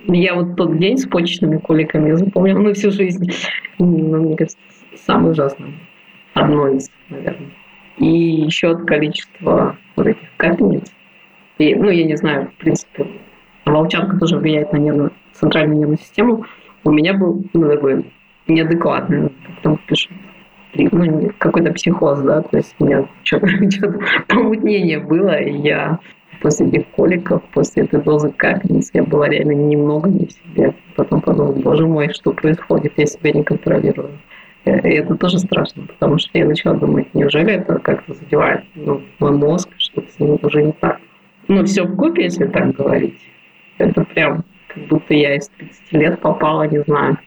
Я 0.08 0.36
вот 0.36 0.56
тот 0.56 0.78
день 0.78 0.98
с 0.98 1.06
почечными 1.06 1.58
коликами 1.58 2.14
запомнила 2.14 2.60
на 2.60 2.74
всю 2.74 2.92
жизнь. 2.92 3.30
Ну, 3.78 3.86
мне 3.86 4.36
кажется, 4.36 4.58
самое 4.96 5.32
ужасное. 5.32 5.74
Одно 6.34 6.70
из, 6.70 6.90
наверное. 7.10 7.50
И 7.98 8.08
еще 8.08 8.72
от 8.72 8.86
количества 8.86 9.78
вот 9.96 10.08
этих 10.08 10.30
капельниц. 10.38 10.92
И, 11.60 11.76
ну, 11.76 11.90
я 11.90 12.06
не 12.06 12.16
знаю, 12.16 12.48
в 12.48 12.54
принципе, 12.56 13.06
волчанка 13.66 14.18
тоже 14.18 14.38
влияет 14.38 14.72
на 14.72 14.78
нервную, 14.78 15.12
центральную 15.34 15.78
нервную 15.78 16.00
систему. 16.00 16.46
У 16.86 16.92
меня 16.92 17.14
был, 17.14 17.44
ну, 17.54 17.70
такой 17.70 18.06
неадекватный, 18.48 19.30
потом 19.58 19.78
пишут, 19.86 20.12
ну, 20.74 21.32
какой-то 21.38 21.74
психоз, 21.74 22.22
да, 22.22 22.42
то 22.42 22.58
есть 22.58 22.74
у 22.80 22.86
меня 22.86 23.06
что-то, 23.24 23.48
что 23.70 23.94
помутнение 24.30 25.00
было, 25.00 25.38
и 25.38 25.52
я 25.58 26.00
после 26.42 26.68
этих 26.68 26.88
коликов, 26.92 27.44
после 27.54 27.84
этой 27.84 28.02
дозы 28.02 28.32
капельниц, 28.32 28.92
я 28.94 29.04
была 29.04 29.28
реально 29.28 29.52
немного 29.52 30.10
не 30.10 30.28
в 30.28 30.32
себе. 30.32 30.74
Потом 30.96 31.20
подумала, 31.20 31.52
боже 31.52 31.86
мой, 31.86 32.14
что 32.14 32.32
происходит, 32.32 32.94
я 32.96 33.06
себя 33.06 33.34
не 33.34 33.44
контролирую. 33.44 34.12
И 34.64 34.70
это 34.70 35.16
тоже 35.16 35.40
страшно, 35.40 35.88
потому 35.88 36.18
что 36.20 36.38
я 36.38 36.46
начала 36.46 36.76
думать, 36.76 37.14
неужели 37.14 37.54
это 37.54 37.80
как-то 37.80 38.14
задевает 38.14 38.64
ну, 38.76 39.02
мой 39.20 39.32
мозг, 39.32 39.70
что-то 39.78 40.10
с 40.10 40.20
ним 40.20 40.40
уже 40.42 40.64
не 40.64 40.72
так. 40.72 41.00
Ну, 41.50 41.66
все 41.66 41.84
в 41.84 41.96
купе, 41.96 42.26
если 42.26 42.46
так 42.46 42.76
говорить. 42.76 43.20
Это 43.80 44.04
прям 44.04 44.46
как 44.68 44.88
будто 44.88 45.16
я 45.16 45.36
из 45.36 45.50
30 45.50 45.94
лет 45.94 46.22
попала, 46.22 46.68
не 46.68 46.84
знаю, 46.84 47.18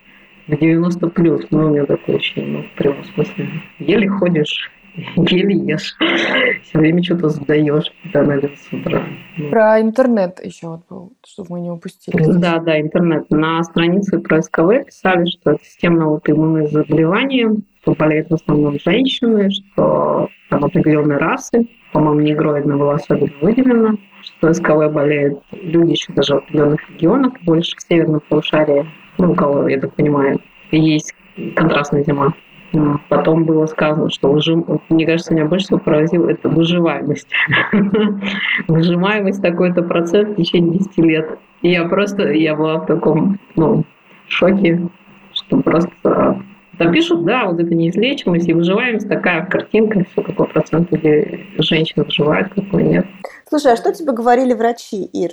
в 0.47 0.57
90 0.57 1.09
плюс. 1.09 1.45
Ну, 1.51 1.67
у 1.67 1.71
меня 1.71 1.85
такое 1.87 2.17
ощущение, 2.17 2.59
ну, 2.59 2.63
в 2.63 2.71
прямом 2.77 3.05
смысле. 3.05 3.49
Еле 3.81 4.09
ходишь, 4.09 4.71
еле 5.17 5.57
ешь. 5.57 5.97
Все 6.63 6.79
время 6.79 7.03
что-то 7.03 7.31
задаешь, 7.31 7.93
когда 8.13 8.39
с 8.39 8.73
утра. 8.73 9.03
Ну. 9.37 9.51
Про 9.51 9.81
интернет 9.81 10.39
еще 10.45 10.69
вот 10.69 10.83
был, 10.89 11.13
чтобы 11.27 11.49
мы 11.51 11.61
не 11.61 11.71
упустили. 11.71 12.23
Да, 12.39 12.61
да, 12.61 12.81
интернет. 12.81 13.29
На 13.29 13.61
странице 13.65 14.21
про 14.21 14.41
СКВ 14.41 14.87
писали, 14.87 15.27
что 15.27 15.53
это 15.53 15.65
системное 15.65 16.07
аутоиммунное 16.07 16.69
заболевание, 16.69 17.57
что 17.81 17.95
болеют 17.95 18.31
в 18.31 18.35
основном 18.35 18.79
женщины, 18.79 19.51
что 19.51 20.29
там 20.49 20.65
определенные 20.65 21.19
расы, 21.19 21.67
по-моему, 21.93 22.21
негроидно 22.21 22.77
было 22.77 22.95
особенно 22.95 23.31
выделено, 23.41 23.97
что 24.23 24.53
СКВ 24.53 24.91
болеют 24.93 25.41
люди 25.53 25.93
еще 25.93 26.13
даже 26.13 26.35
в 26.35 26.39
определенных 26.39 26.91
регионах, 26.91 27.33
больше 27.43 27.77
в 27.77 27.83
северном 27.83 28.21
полушарии, 28.29 28.87
ну, 29.19 29.33
у 29.33 29.35
кого, 29.35 29.69
я 29.69 29.79
так 29.79 29.95
понимаю, 29.95 30.41
есть 30.71 31.15
контрастная 31.55 32.03
зима. 32.03 32.35
Потом 33.11 33.45
было 33.45 33.67
сказано, 33.67 34.11
что 34.11 34.33
выжим... 34.33 34.81
мне 34.89 35.05
кажется, 35.05 35.35
меня 35.35 35.45
больше 35.45 35.67
всего 35.67 35.79
поразило 35.79 36.31
это 36.31 36.49
выживаемость. 36.49 37.29
Выживаемость 38.69 39.43
такой-то 39.43 39.83
процент 39.83 40.31
в 40.31 40.37
течение 40.37 40.79
10 40.79 40.99
лет. 40.99 41.39
И 41.61 41.71
я 41.71 41.85
просто, 41.85 42.33
я 42.33 42.57
была 42.57 42.79
в 42.79 42.87
таком, 42.87 43.39
ну, 43.57 43.85
шоке, 44.27 44.81
что 45.35 45.59
просто 45.59 46.43
там 46.83 46.93
пишут, 46.93 47.25
да, 47.25 47.47
вот 47.47 47.61
это 47.61 47.75
неизлечимость 47.75 48.49
и 48.49 48.53
выживаемость, 48.53 49.09
такая 49.09 49.47
картинка, 49.47 50.05
все, 50.11 50.23
какой 50.23 50.49
процент 50.49 50.91
людей, 50.91 51.47
женщин 51.59 52.03
выживает, 52.03 52.53
какой 52.55 52.83
нет. 52.83 53.07
Слушай, 53.49 53.73
а 53.73 53.77
что 53.77 53.93
тебе 53.93 54.13
говорили 54.13 54.53
врачи, 54.53 55.05
Ир? 55.05 55.33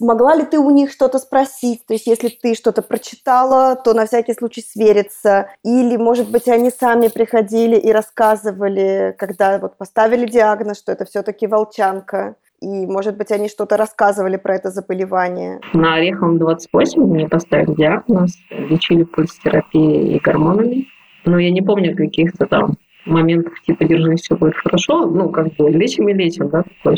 Могла 0.00 0.34
ли 0.34 0.44
ты 0.44 0.58
у 0.58 0.70
них 0.70 0.90
что-то 0.90 1.18
спросить? 1.18 1.86
То 1.86 1.94
есть, 1.94 2.08
если 2.08 2.28
ты 2.28 2.54
что-то 2.54 2.82
прочитала, 2.82 3.76
то 3.76 3.94
на 3.94 4.06
всякий 4.06 4.34
случай 4.34 4.60
свериться. 4.60 5.48
Или, 5.62 5.96
может 5.96 6.28
быть, 6.28 6.48
они 6.48 6.70
сами 6.70 7.06
приходили 7.06 7.76
и 7.76 7.92
рассказывали, 7.92 9.14
когда 9.16 9.58
вот 9.58 9.76
поставили 9.76 10.26
диагноз, 10.26 10.78
что 10.78 10.90
это 10.90 11.04
все-таки 11.04 11.46
волчанка. 11.46 12.34
И, 12.60 12.86
может 12.86 13.16
быть, 13.16 13.30
они 13.32 13.48
что-то 13.48 13.76
рассказывали 13.76 14.36
про 14.36 14.56
это 14.56 14.70
заболевание. 14.70 15.60
На 15.72 15.94
Ореховом 15.94 16.38
28 16.38 17.02
мне 17.02 17.28
поставили 17.28 17.74
диагноз, 17.74 18.38
лечили 18.50 19.04
пульстерапией 19.04 20.16
и 20.16 20.20
гормонами. 20.20 20.86
Но 21.24 21.38
я 21.38 21.50
не 21.50 21.60
помню 21.60 21.96
каких-то 21.96 22.46
там 22.46 22.76
моментов 23.06 23.54
типа 23.62 23.84
«держись, 23.84 24.22
все 24.22 24.36
будет 24.36 24.56
хорошо», 24.56 25.06
ну, 25.06 25.28
как 25.30 25.54
бы 25.54 25.70
лечим 25.70 26.08
и 26.08 26.12
лечим, 26.12 26.48
да, 26.48 26.64
такое. 26.82 26.96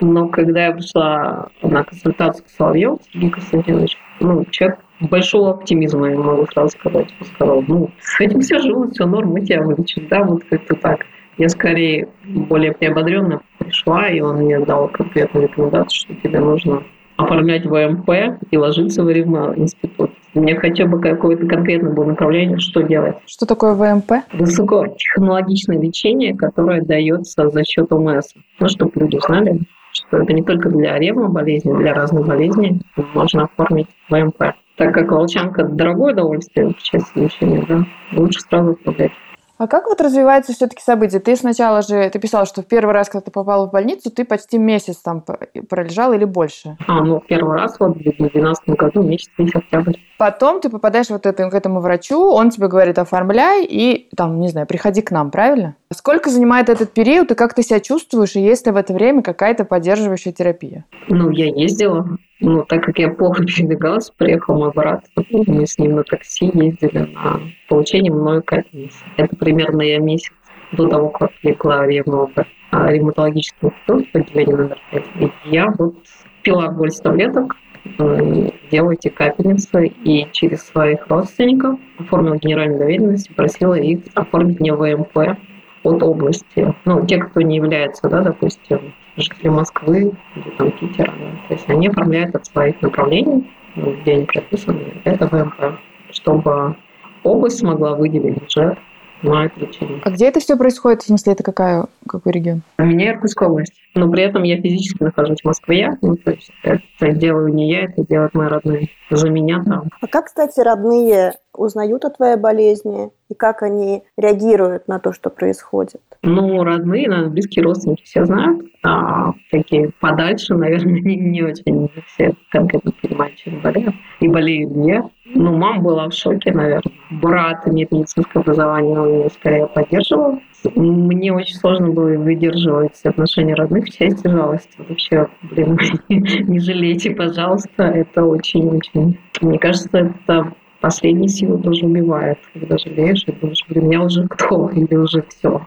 Но 0.00 0.28
когда 0.28 0.66
я 0.66 0.72
пришла 0.72 1.48
на 1.62 1.84
консультацию 1.84 2.44
к 2.44 2.48
Соловьеву, 2.48 3.00
Сергею 3.12 3.32
Константиновичу, 3.32 3.98
ну, 4.20 4.44
человек 4.50 4.78
большого 5.00 5.50
оптимизма, 5.50 6.10
я 6.10 6.18
могу 6.18 6.46
сразу 6.46 6.70
сказать, 6.70 7.08
он 7.20 7.26
сказал, 7.26 7.62
ну, 7.62 7.90
с 8.00 8.20
этим 8.20 8.40
все 8.40 8.58
живут, 8.58 8.92
все 8.92 9.06
норм, 9.06 9.30
мы 9.30 9.42
тебя 9.42 9.62
вылечим, 9.62 10.08
да, 10.08 10.24
вот 10.24 10.44
как-то 10.44 10.74
так. 10.74 11.00
Я 11.38 11.48
скорее 11.48 12.08
более 12.24 12.72
приободренно 12.72 13.42
пришла, 13.58 14.08
и 14.08 14.20
он 14.20 14.36
мне 14.38 14.58
дал 14.60 14.88
конкретную 14.88 15.48
рекомендацию, 15.48 15.90
что 15.90 16.14
тебе 16.14 16.40
нужно 16.40 16.82
оформлять 17.16 17.66
ВМП 17.66 18.10
и 18.50 18.56
ложиться 18.56 19.02
в 19.02 19.10
институт. 19.12 20.10
Мне 20.34 20.54
хотя 20.54 20.86
бы 20.86 21.00
какое-то 21.00 21.46
конкретное 21.46 21.92
было 21.92 22.04
направление, 22.04 22.58
что 22.58 22.82
делать. 22.82 23.16
Что 23.26 23.46
такое 23.46 23.74
ВМП? 23.74 24.12
Высокотехнологичное 24.34 25.80
лечение, 25.80 26.36
которое 26.36 26.82
дается 26.82 27.48
за 27.48 27.64
счет 27.64 27.90
ОМС. 27.90 28.34
Ну, 28.60 28.68
чтобы 28.68 28.92
люди 28.96 29.18
знали, 29.26 29.60
что 29.92 30.18
это 30.18 30.32
не 30.32 30.42
только 30.42 30.68
для 30.68 30.98
ревмоболезни, 30.98 31.72
для 31.78 31.94
разных 31.94 32.26
болезней 32.26 32.82
можно 33.14 33.44
оформить 33.44 33.88
ВМП. 34.10 34.54
Так 34.76 34.92
как 34.92 35.10
волчанка 35.10 35.64
дорогое 35.64 36.12
удовольствие 36.12 36.68
в 36.68 36.82
части 36.82 37.18
лечения, 37.18 37.64
да, 37.66 37.86
лучше 38.12 38.40
сразу 38.40 38.72
оформлять. 38.72 39.12
А 39.58 39.66
как 39.66 39.86
вот 39.86 40.00
развиваются 40.00 40.52
все-таки 40.52 40.82
события? 40.82 41.18
Ты 41.18 41.34
сначала 41.34 41.80
же, 41.80 42.10
ты 42.10 42.18
писал, 42.18 42.46
что 42.46 42.62
в 42.62 42.66
первый 42.66 42.92
раз, 42.92 43.08
когда 43.08 43.24
ты 43.24 43.30
попала 43.30 43.66
в 43.66 43.72
больницу, 43.72 44.10
ты 44.10 44.24
почти 44.24 44.58
месяц 44.58 44.96
там 44.96 45.24
пролежал 45.68 46.12
или 46.12 46.24
больше? 46.24 46.76
А, 46.86 47.02
ну, 47.02 47.22
первый 47.26 47.58
раз 47.58 47.76
вот 47.80 47.96
в 47.96 48.02
2012 48.02 48.68
году, 48.70 49.02
месяц, 49.02 49.30
весь 49.38 49.54
октябрь. 49.54 49.94
Потом 50.18 50.60
ты 50.60 50.68
попадаешь 50.68 51.08
вот 51.08 51.24
это, 51.26 51.48
к 51.48 51.54
этому 51.54 51.80
врачу, 51.80 52.18
он 52.18 52.50
тебе 52.50 52.68
говорит, 52.68 52.98
оформляй 52.98 53.64
и, 53.64 54.08
там, 54.16 54.40
не 54.40 54.48
знаю, 54.48 54.66
приходи 54.66 55.00
к 55.00 55.10
нам, 55.10 55.30
правильно? 55.30 55.76
Сколько 55.92 56.30
занимает 56.30 56.68
этот 56.68 56.92
период 56.92 57.30
и 57.30 57.34
как 57.34 57.54
ты 57.54 57.62
себя 57.62 57.80
чувствуешь, 57.80 58.36
и 58.36 58.40
есть 58.40 58.66
ли 58.66 58.72
в 58.72 58.76
это 58.76 58.92
время 58.92 59.22
какая-то 59.22 59.64
поддерживающая 59.64 60.32
терапия? 60.32 60.84
Ну, 61.08 61.30
я 61.30 61.46
ездила 61.46 62.18
Ну, 62.40 62.64
так 62.64 62.84
как 62.84 62.98
я 62.98 63.08
плохо 63.08 63.44
передвигалась, 63.44 64.10
приехал 64.10 64.58
мой 64.58 64.70
брат, 64.72 65.04
мы 65.30 65.66
с 65.66 65.78
ним 65.78 65.96
на 65.96 66.04
такси 66.04 66.50
ездили 66.52 67.10
на 67.14 67.40
получение 67.68 68.12
мной 68.12 68.42
капельницы. 68.42 68.98
Это 69.16 69.34
примерно 69.36 69.82
я 69.82 69.98
месяц 69.98 70.32
до 70.72 70.88
того, 70.88 71.08
как 71.08 71.30
легла 71.42 71.86
в 71.86 71.88
ревматологический 71.88 73.68
институт 73.68 74.08
в 74.12 74.16
отделении 74.16 74.52
номер 74.52 74.78
5. 74.90 75.04
И 75.20 75.32
я 75.44 75.72
вот 75.78 75.96
пила 76.42 76.68
больше 76.70 76.98
таблеток, 76.98 77.56
э, 77.98 78.50
делала 78.70 78.92
эти 78.92 79.08
капельницы, 79.08 79.86
и 79.86 80.28
через 80.32 80.64
своих 80.64 81.06
родственников 81.08 81.78
оформила 81.98 82.36
генеральную 82.36 82.78
доверенность 82.78 83.30
и 83.30 83.34
просила 83.34 83.74
их 83.74 84.00
оформить 84.14 84.60
мне 84.60 84.74
ВМП 84.74 85.38
от 85.86 86.02
области. 86.02 86.74
Ну, 86.84 87.06
те, 87.06 87.18
кто 87.18 87.40
не 87.40 87.56
является, 87.56 88.08
да, 88.08 88.20
допустим, 88.20 88.94
жители 89.16 89.48
Москвы 89.48 90.12
или 90.34 90.50
там 90.58 90.70
Питера, 90.72 91.12
да, 91.12 91.48
то 91.48 91.54
есть 91.54 91.68
они 91.68 91.88
оформляют 91.88 92.34
от 92.34 92.46
своих 92.46 92.80
направлений, 92.82 93.50
ну, 93.76 93.94
где 94.00 94.14
они 94.14 94.24
прописаны, 94.24 95.00
это 95.04 95.26
ВМП, 95.26 95.78
чтобы 96.10 96.76
область 97.22 97.58
смогла 97.58 97.94
выделить 97.94 98.40
бюджет 98.40 98.78
на 99.22 99.46
это 99.46 99.60
лечение. 99.60 100.00
А 100.04 100.10
где 100.10 100.26
это 100.26 100.40
все 100.40 100.56
происходит, 100.56 101.02
в 101.02 101.06
смысле, 101.06 101.32
это 101.32 101.42
какая, 101.42 101.86
какой 102.06 102.32
регион? 102.32 102.62
У 102.78 102.84
меня 102.84 103.12
Иркутская 103.12 103.48
область. 103.48 103.74
Но 103.94 104.10
при 104.10 104.22
этом 104.22 104.42
я 104.42 104.60
физически 104.60 105.02
нахожусь 105.02 105.40
в 105.40 105.44
Москве. 105.44 105.96
Ну, 106.02 106.16
то 106.16 106.32
есть 106.32 106.50
это 106.62 107.12
делаю 107.12 107.52
не 107.52 107.70
я, 107.70 107.84
это 107.84 108.06
делают 108.06 108.34
мои 108.34 108.48
родные. 108.48 108.90
За 109.10 109.30
меня 109.30 109.62
там. 109.64 109.88
А 110.00 110.06
как, 110.06 110.26
кстати, 110.26 110.60
родные 110.60 111.34
узнают 111.54 112.04
о 112.04 112.10
твоей 112.10 112.36
болезни? 112.36 113.10
И 113.28 113.34
как 113.34 113.62
они 113.62 114.02
реагируют 114.16 114.88
на 114.88 114.98
то, 114.98 115.12
что 115.12 115.30
происходит? 115.30 116.02
Ну, 116.22 116.62
родные, 116.62 117.08
наверное, 117.08 117.30
близкие 117.30 117.64
родственники 117.64 118.04
все 118.04 118.24
знают. 118.24 118.66
А 118.82 119.32
такие 119.50 119.90
подальше, 120.00 120.54
наверное, 120.54 120.92
не, 121.00 121.16
не 121.16 121.42
очень 121.42 121.90
все 122.08 122.34
конкретно 122.50 122.92
понимают, 123.00 123.36
чем 123.36 123.60
болеют. 123.60 123.94
И 124.20 124.28
болею 124.28 124.68
ли 124.74 124.86
я. 124.92 125.10
Ну, 125.24 125.56
мама 125.56 125.82
была 125.82 126.08
в 126.08 126.12
шоке, 126.12 126.52
наверное. 126.52 126.92
Брат 127.10 127.66
имеет 127.66 127.90
медицинское 127.90 128.40
образование, 128.40 129.00
он 129.00 129.12
меня 129.12 129.30
скорее 129.30 129.66
поддерживал. 129.66 130.40
Мне 130.74 131.32
очень 131.32 131.56
сложно 131.56 131.90
было 131.90 132.16
выдерживать 132.16 133.00
отношения 133.04 133.54
родных 133.54 133.86
в 133.86 133.90
части 133.90 134.26
жалости. 134.26 134.76
Вообще, 134.78 135.28
блин, 135.42 135.78
не 136.08 136.58
жалейте, 136.58 137.10
пожалуйста. 137.10 137.84
Это 137.84 138.24
очень-очень... 138.24 139.18
Мне 139.40 139.58
кажется, 139.58 139.98
это 139.98 140.52
последние 140.80 141.28
силы 141.28 141.62
тоже 141.62 141.86
убивает, 141.86 142.38
когда 142.52 142.78
жалеешь 142.78 143.24
и 143.26 143.32
думаешь, 143.32 143.64
блин, 143.68 143.88
меня 143.88 144.02
уже 144.02 144.26
кто 144.28 144.68
или 144.70 144.94
уже 144.94 145.22
все. 145.22 145.66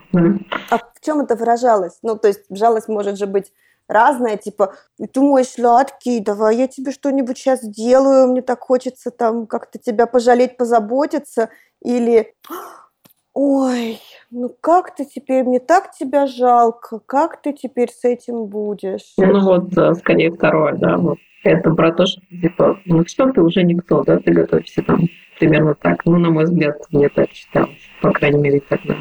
А 0.70 0.78
в 0.78 1.06
чем 1.06 1.22
это 1.22 1.36
выражалось? 1.36 2.00
Ну, 2.04 2.18
то 2.18 2.28
есть 2.28 2.42
жалость 2.50 2.88
может 2.88 3.18
же 3.18 3.26
быть 3.26 3.52
разная, 3.88 4.38
типа, 4.38 4.76
ты 5.12 5.20
мой 5.20 5.44
сладкий, 5.44 6.20
давай 6.20 6.58
я 6.58 6.68
тебе 6.68 6.92
что-нибудь 6.92 7.38
сейчас 7.38 7.62
сделаю, 7.62 8.28
мне 8.28 8.42
так 8.42 8.62
хочется 8.62 9.10
там 9.10 9.48
как-то 9.48 9.80
тебя 9.80 10.06
пожалеть, 10.06 10.58
позаботиться, 10.58 11.50
или 11.82 12.34
ой, 13.40 14.00
ну 14.32 14.54
как 14.60 14.96
ты 14.96 15.06
теперь, 15.06 15.46
мне 15.46 15.60
так 15.60 15.92
тебя 15.92 16.28
жалко, 16.28 17.00
как 17.06 17.42
ты 17.42 17.54
теперь 17.54 17.90
с 17.90 18.04
этим 18.04 18.46
будешь? 18.46 19.14
Ну 19.18 19.40
вот, 19.40 19.78
э, 19.78 19.94
скорее 19.96 20.32
второе, 20.32 20.74
да, 20.76 20.98
вот 20.98 21.20
это 21.46 21.72
про 21.72 21.94
то, 21.94 22.06
что 22.06 22.20
типа, 22.30 22.80
ну 22.86 23.06
все, 23.06 23.32
ты 23.32 23.42
уже 23.42 23.64
никто, 23.64 24.04
да, 24.04 24.20
ты 24.20 24.34
готовишься 24.34 24.84
там 24.84 25.08
примерно 25.40 25.74
так. 25.74 26.06
Ну, 26.06 26.18
на 26.18 26.30
мой 26.32 26.44
взгляд, 26.44 26.76
мне 26.92 27.08
так 27.08 27.32
считалось, 27.32 27.80
по 28.02 28.12
крайней 28.12 28.40
мере, 28.40 28.62
тогда. 28.68 28.96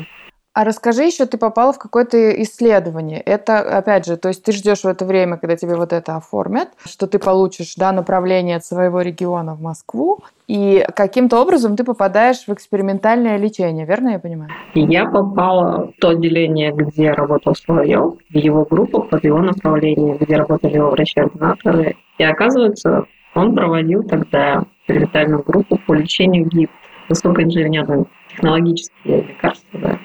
А 0.59 0.65
расскажи 0.65 1.05
еще, 1.05 1.25
ты 1.25 1.39
попала 1.39 1.73
в 1.73 1.79
какое-то 1.79 2.43
исследование. 2.43 3.21
Это, 3.21 3.61
опять 3.61 4.07
же, 4.07 4.17
то 4.17 4.27
есть 4.27 4.43
ты 4.43 4.51
ждешь 4.51 4.81
в 4.81 4.87
это 4.87 5.05
время, 5.05 5.37
когда 5.37 5.55
тебе 5.55 5.77
вот 5.77 5.93
это 5.93 6.17
оформят, 6.17 6.71
что 6.85 7.07
ты 7.07 7.21
получишь 7.21 7.77
да, 7.77 7.93
направление 7.93 8.57
от 8.57 8.65
своего 8.65 9.01
региона 9.01 9.55
в 9.55 9.63
Москву, 9.63 10.19
и 10.49 10.85
каким-то 10.97 11.41
образом 11.41 11.77
ты 11.77 11.85
попадаешь 11.85 12.39
в 12.45 12.49
экспериментальное 12.49 13.37
лечение, 13.37 13.87
верно 13.87 14.09
я 14.09 14.19
понимаю? 14.19 14.51
Я 14.75 15.07
попала 15.09 15.93
в 15.97 16.01
то 16.01 16.09
отделение, 16.09 16.73
где 16.73 17.13
работал 17.13 17.55
Соловьев, 17.55 18.15
в 18.29 18.37
его 18.37 18.65
группу 18.65 19.05
под 19.05 19.23
его 19.23 19.39
направление, 19.39 20.19
где 20.19 20.35
работали 20.35 20.75
его 20.75 20.91
врачи-ординаторы. 20.91 21.95
И 22.19 22.25
оказывается, 22.25 23.05
он 23.37 23.55
проводил 23.55 24.03
тогда 24.03 24.65
экспериментальную 24.81 25.45
группу 25.45 25.79
по 25.87 25.93
лечению 25.93 26.47
ГИП, 26.47 26.73
высокоинженерные 27.09 28.07
технологические 28.29 29.23
лекарства, 29.23 29.79
да. 29.79 29.99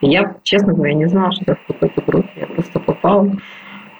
Я, 0.00 0.36
честно 0.42 0.72
говоря, 0.72 0.94
не 0.94 1.06
знала, 1.06 1.32
что 1.32 1.44
это 1.46 1.56
в 1.56 1.66
какой-то 1.66 2.02
группе. 2.02 2.30
Я 2.36 2.46
просто 2.46 2.80
попала 2.80 3.30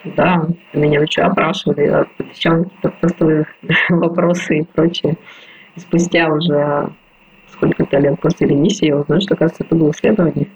туда, 0.03 0.47
меня 0.73 1.01
еще 1.01 1.23
опрашивали, 1.23 1.87
отвечал 1.87 2.65
какие-то 2.83 3.47
вопросы 3.91 4.59
и 4.59 4.65
прочее. 4.65 5.17
И 5.77 5.81
спустя 5.81 6.29
уже 6.33 6.91
сколько-то 7.49 7.99
лет 7.99 8.19
после 8.21 8.47
ремиссии 8.49 8.87
я 8.87 8.97
узнала, 8.97 9.21
что, 9.21 9.37
кажется, 9.37 9.65
это 9.65 9.75
было 9.75 9.91
исследование. 9.91 10.49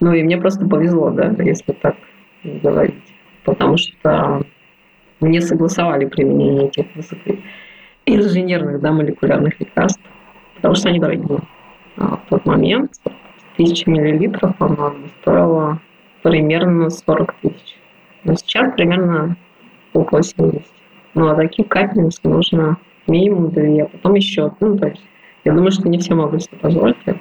Ну 0.00 0.12
и 0.12 0.22
мне 0.22 0.36
просто 0.36 0.66
повезло, 0.66 1.10
да, 1.10 1.34
если 1.38 1.72
так 1.72 1.96
говорить. 2.44 3.02
Потому 3.44 3.76
что 3.76 4.42
мне 5.20 5.40
согласовали 5.40 6.06
применение 6.06 6.68
этих 6.68 6.86
инженерных 8.06 8.80
да, 8.80 8.92
молекулярных 8.92 9.58
лекарств, 9.60 10.02
потому 10.56 10.74
что 10.74 10.88
они 10.88 10.98
дорогие. 10.98 11.40
А 11.96 12.16
в 12.16 12.22
тот 12.28 12.46
момент 12.46 12.92
тысяча 13.60 13.90
миллилитров, 13.90 14.56
по-моему, 14.56 15.08
стоила 15.20 15.78
примерно 16.22 16.88
40 16.88 17.34
тысяч. 17.42 17.76
Но 18.24 18.34
сейчас 18.34 18.72
примерно 18.74 19.36
около 19.92 20.22
70. 20.22 20.62
Ну, 21.14 21.28
а 21.28 21.34
таких 21.34 21.68
капельниц 21.68 22.22
нужно 22.22 22.78
минимум 23.06 23.50
две, 23.50 23.82
а 23.82 23.86
потом 23.88 24.14
еще. 24.14 24.52
Ну, 24.60 24.78
то 24.78 24.86
есть, 24.86 25.02
я 25.44 25.52
думаю, 25.52 25.72
что 25.72 25.88
не 25.88 25.98
все 25.98 26.14
могут 26.14 26.42
себе 26.42 26.56
позволить 26.56 26.96
это. 27.04 27.18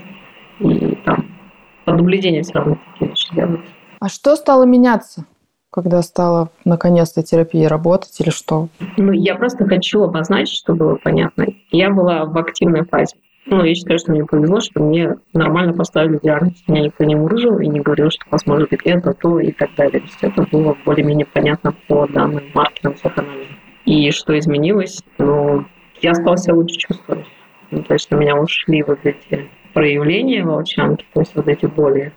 И 0.60 0.96
там 1.04 1.26
под 1.84 1.98
наблюдением 1.98 2.44
все 2.44 2.54
равно 2.54 2.78
такие 2.94 3.10
вещи 3.10 3.36
делают. 3.36 3.62
А 4.00 4.08
что 4.08 4.36
стало 4.36 4.64
меняться? 4.64 5.26
когда 5.72 6.02
стала 6.02 6.50
наконец-то 6.66 7.22
терапия 7.22 7.70
работать 7.70 8.20
или 8.20 8.32
что? 8.32 8.70
Ну, 8.98 9.12
я 9.12 9.36
просто 9.36 9.68
хочу 9.68 10.02
обозначить, 10.02 10.58
чтобы 10.58 10.80
было 10.80 10.96
понятно. 10.96 11.46
Я 11.70 11.92
была 11.92 12.26
в 12.26 12.36
активной 12.40 12.86
фазе. 12.86 13.16
Ну, 13.52 13.64
я 13.64 13.74
считаю, 13.74 13.98
что 13.98 14.12
мне 14.12 14.24
повезло, 14.26 14.60
что 14.60 14.84
мне 14.84 15.16
нормально 15.34 15.74
поставили 15.74 16.20
диагноз. 16.22 16.54
Меня 16.68 16.84
никто 16.84 17.04
не 17.04 17.16
мурыжил 17.16 17.58
и 17.58 17.68
не 17.68 17.80
говорил, 17.80 18.12
что 18.12 18.24
у 18.28 18.32
вас 18.32 18.46
может 18.46 18.70
быть 18.70 18.82
это, 18.84 19.14
то 19.14 19.40
и 19.40 19.52
так 19.52 19.74
далее. 19.76 20.02
То 20.02 20.06
есть 20.06 20.20
это 20.22 20.44
было 20.52 20.78
более-менее 20.86 21.26
понятно 21.26 21.74
по 21.88 22.08
данным 22.08 22.44
маркерам 22.54 22.94
всех 22.94 23.18
анализов. 23.18 23.56
И 23.86 24.12
что 24.12 24.38
изменилось? 24.38 25.02
Ну, 25.18 25.66
я 26.00 26.14
стала 26.14 26.38
себя 26.38 26.54
лучше 26.54 26.78
чувствовать. 26.78 27.26
Ну, 27.72 27.82
то 27.82 27.94
есть 27.94 28.14
у 28.14 28.18
меня 28.18 28.36
ушли 28.36 28.84
вот 28.84 29.00
эти 29.04 29.50
проявления 29.74 30.44
волчанки, 30.44 31.06
то 31.14 31.22
есть 31.22 31.36
вот 31.36 31.48
эти 31.48 31.66
боли, 31.66 32.14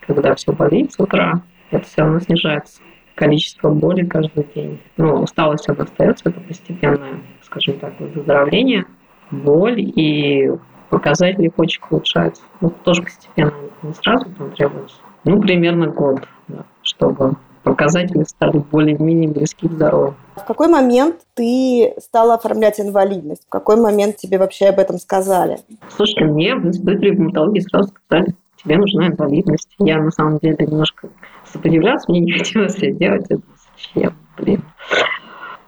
когда 0.00 0.34
все 0.34 0.52
болит 0.52 0.92
с 0.92 1.00
утра, 1.00 1.42
это 1.70 1.86
все 1.86 2.02
равно 2.02 2.20
снижается. 2.20 2.82
Количество 3.14 3.70
боли 3.70 4.04
каждый 4.04 4.46
день. 4.54 4.78
Ну, 4.98 5.22
усталость 5.22 5.68
она 5.70 5.84
остается, 5.84 6.28
это 6.28 6.40
постепенное, 6.40 7.20
скажем 7.40 7.78
так, 7.78 7.98
выздоровление– 7.98 8.84
боль 9.42 9.80
и 9.80 10.52
показатели 10.90 11.48
почек 11.48 11.90
улучшаются. 11.90 12.42
Ну, 12.60 12.70
тоже 12.70 13.02
постепенно, 13.02 13.52
не 13.82 13.94
сразу 13.94 14.26
там 14.38 14.50
требуется. 14.52 14.96
Ну, 15.24 15.40
примерно 15.40 15.88
год, 15.88 16.26
да, 16.48 16.64
чтобы 16.82 17.36
показатели 17.64 18.22
стали 18.24 18.58
более-менее 18.58 19.30
близки 19.30 19.66
к 19.66 19.72
здоровью. 19.72 20.14
В 20.36 20.44
какой 20.44 20.68
момент 20.68 21.16
ты 21.34 21.94
стала 21.98 22.34
оформлять 22.34 22.78
инвалидность? 22.78 23.44
В 23.46 23.48
какой 23.48 23.76
момент 23.76 24.18
тебе 24.18 24.38
вообще 24.38 24.66
об 24.66 24.78
этом 24.78 24.98
сказали? 24.98 25.58
Слушай, 25.96 26.28
мне 26.28 26.54
в 26.54 26.66
институте 26.66 27.06
ревматологии 27.06 27.60
сразу 27.60 27.88
сказали, 27.88 28.34
тебе 28.62 28.76
нужна 28.76 29.08
инвалидность. 29.08 29.74
Я 29.78 30.00
на 30.00 30.10
самом 30.10 30.38
деле 30.38 30.56
немножко 30.60 31.08
сопротивлялась, 31.50 32.06
мне 32.08 32.20
не 32.20 32.32
хотелось 32.32 32.76
это 32.76 32.92
делать. 32.92 33.26
Это 33.30 33.40
зачем, 33.76 34.14
блин. 34.36 34.62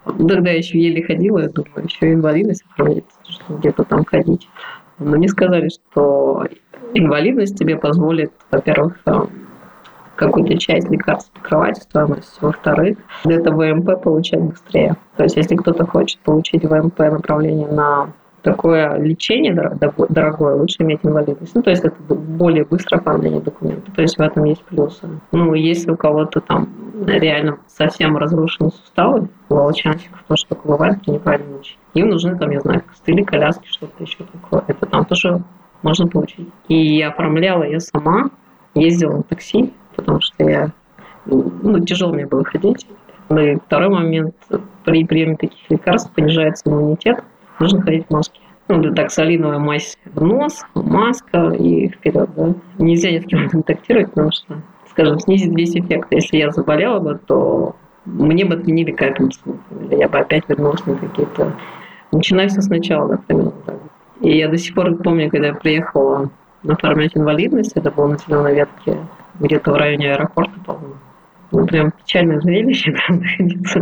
Тогда 0.07 0.51
я 0.51 0.59
еще 0.59 0.79
еле 0.79 1.03
ходила, 1.03 1.39
я 1.41 1.49
думаю, 1.49 1.85
еще 1.85 2.13
инвалидность 2.13 2.65
оформить, 2.71 3.05
где-то 3.49 3.85
там 3.85 4.05
ходить. 4.05 4.49
Но 4.99 5.17
мне 5.17 5.29
сказали, 5.29 5.69
что 5.69 6.47
инвалидность 6.95 7.59
тебе 7.59 7.77
позволит, 7.77 8.33
во-первых, 8.51 8.99
э, 9.07 9.13
какую-то 10.15 10.57
часть 10.59 10.89
лекарств 10.91 11.31
покрывать 11.33 11.79
стоимость, 11.79 12.41
во-вторых, 12.41 12.99
это 13.25 13.53
ВМП 13.53 14.01
получать 14.03 14.41
быстрее. 14.41 14.97
То 15.17 15.25
есть, 15.25 15.37
если 15.37 15.57
кто-то 15.57 15.87
хочет 15.87 16.21
получить 16.21 16.65
ВМП 16.65 16.99
направление 17.01 17.69
на 17.69 18.13
такое 18.47 18.97
лечение 18.99 19.53
дорогое, 20.09 20.55
лучше 20.55 20.85
иметь 20.85 21.01
инвалидность. 21.03 21.53
Ну, 21.57 21.63
то 21.63 21.71
есть 21.71 21.85
это 21.85 21.97
более 22.15 22.65
быстро 22.65 22.99
оформление 22.99 23.41
документов. 23.41 23.93
То 23.93 24.03
есть 24.03 24.17
в 24.17 24.21
этом 24.21 24.45
есть 24.45 24.63
плюсы. 24.63 25.09
Ну, 25.33 25.53
если 25.55 25.91
у 25.91 25.97
кого-то 25.97 26.41
там 26.41 26.69
реально 27.07 27.59
совсем 27.67 28.17
разрушены 28.17 28.71
суставы, 28.71 29.29
у 29.49 29.55
волчанчиков 29.57 30.23
то, 30.29 30.37
что 30.37 30.57
бывает, 30.63 31.03
то 31.05 31.11
неправильно. 31.11 31.59
Им 31.95 32.11
нужны 32.11 32.39
там, 32.39 32.51
я 32.51 32.61
знаю, 32.61 32.83
костыли, 32.87 33.25
коляски, 33.25 33.67
что-то 33.67 34.05
еще 34.05 34.19
такое. 34.33 34.63
Это 34.69 34.87
там 34.87 35.05
тоже 35.05 35.43
можно 35.83 36.07
получить. 36.07 36.49
И 36.69 37.03
оформляла 37.03 37.65
я 37.65 37.81
сама, 37.81 38.31
ездила 38.77 39.17
на 39.17 39.23
такси, 39.25 39.73
потому 39.97 40.21
что 40.21 40.45
я, 40.45 40.71
ну, 41.25 41.81
тяжело 41.81 42.13
мне 42.13 42.27
было 42.27 42.45
ходить. 42.45 42.87
Ну 43.29 43.41
и 43.41 43.57
второй 43.57 43.89
момент, 43.89 44.37
при 44.85 45.05
приеме 45.05 45.37
таких 45.37 45.69
лекарств 45.69 46.13
понижается 46.15 46.71
иммунитет, 46.71 47.25
нужно 47.61 47.83
ходить 47.83 48.07
в 48.09 48.13
маске. 48.13 48.41
Ну, 48.69 48.83
да 48.83 48.93
так, 48.93 49.11
солиновая 49.11 49.59
мазь 49.59 49.97
в 50.05 50.23
нос, 50.23 50.65
маска 50.75 51.51
и 51.51 51.89
вперед, 51.89 52.29
да. 52.37 52.55
Нельзя 52.79 53.13
ни 53.13 53.21
с 53.21 53.25
кем 53.25 53.49
контактировать, 53.49 54.09
потому 54.09 54.33
что, 54.33 54.57
скажем, 54.91 55.21
снизить 55.21 55.57
весь 55.57 55.77
эффект. 55.77 56.09
Если 56.11 56.39
я 56.39 56.51
заболела 56.51 56.99
бы, 56.99 57.21
то 57.27 57.77
мне 58.05 58.45
бы 58.45 58.55
отменили 58.55 58.91
капельницу. 58.91 59.59
Я 59.91 60.09
бы 60.09 60.19
опять 60.19 60.49
вернулась 60.49 60.85
на 60.87 60.97
какие-то... 60.97 61.53
Начинай 62.13 62.49
все 62.49 62.61
сначала, 62.61 63.09
да, 63.09 63.21
примерно 63.27 63.53
так. 63.65 63.77
И 64.21 64.37
я 64.37 64.49
до 64.49 64.57
сих 64.57 64.75
пор 64.75 64.95
помню, 64.97 65.31
когда 65.31 65.49
я 65.49 65.55
приехала 65.55 66.31
на 66.63 66.75
оформлять 66.75 67.17
инвалидность, 67.17 67.73
это 67.75 67.91
было 67.91 68.09
на 68.09 68.19
зеленой 68.19 68.55
ветке, 68.55 68.99
где-то 69.39 69.73
в 69.73 69.77
районе 69.77 70.13
аэропорта, 70.13 70.59
по-моему. 70.65 70.95
Ну, 71.53 71.67
прям 71.67 71.93
печальное 71.93 72.41
зрелище, 72.41 72.93
прям 73.07 73.21
находиться. 73.21 73.81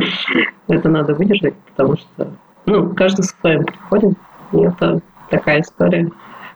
Это 0.69 0.89
надо 0.89 1.15
выдержать, 1.15 1.55
потому 1.71 1.97
что, 1.97 2.33
ну, 2.67 2.95
каждый 2.95 3.23
со 3.23 3.37
своим 3.37 3.65
приходит, 3.65 4.15
и 4.53 4.59
это 4.59 5.01
такая 5.31 5.61
история. 5.61 6.11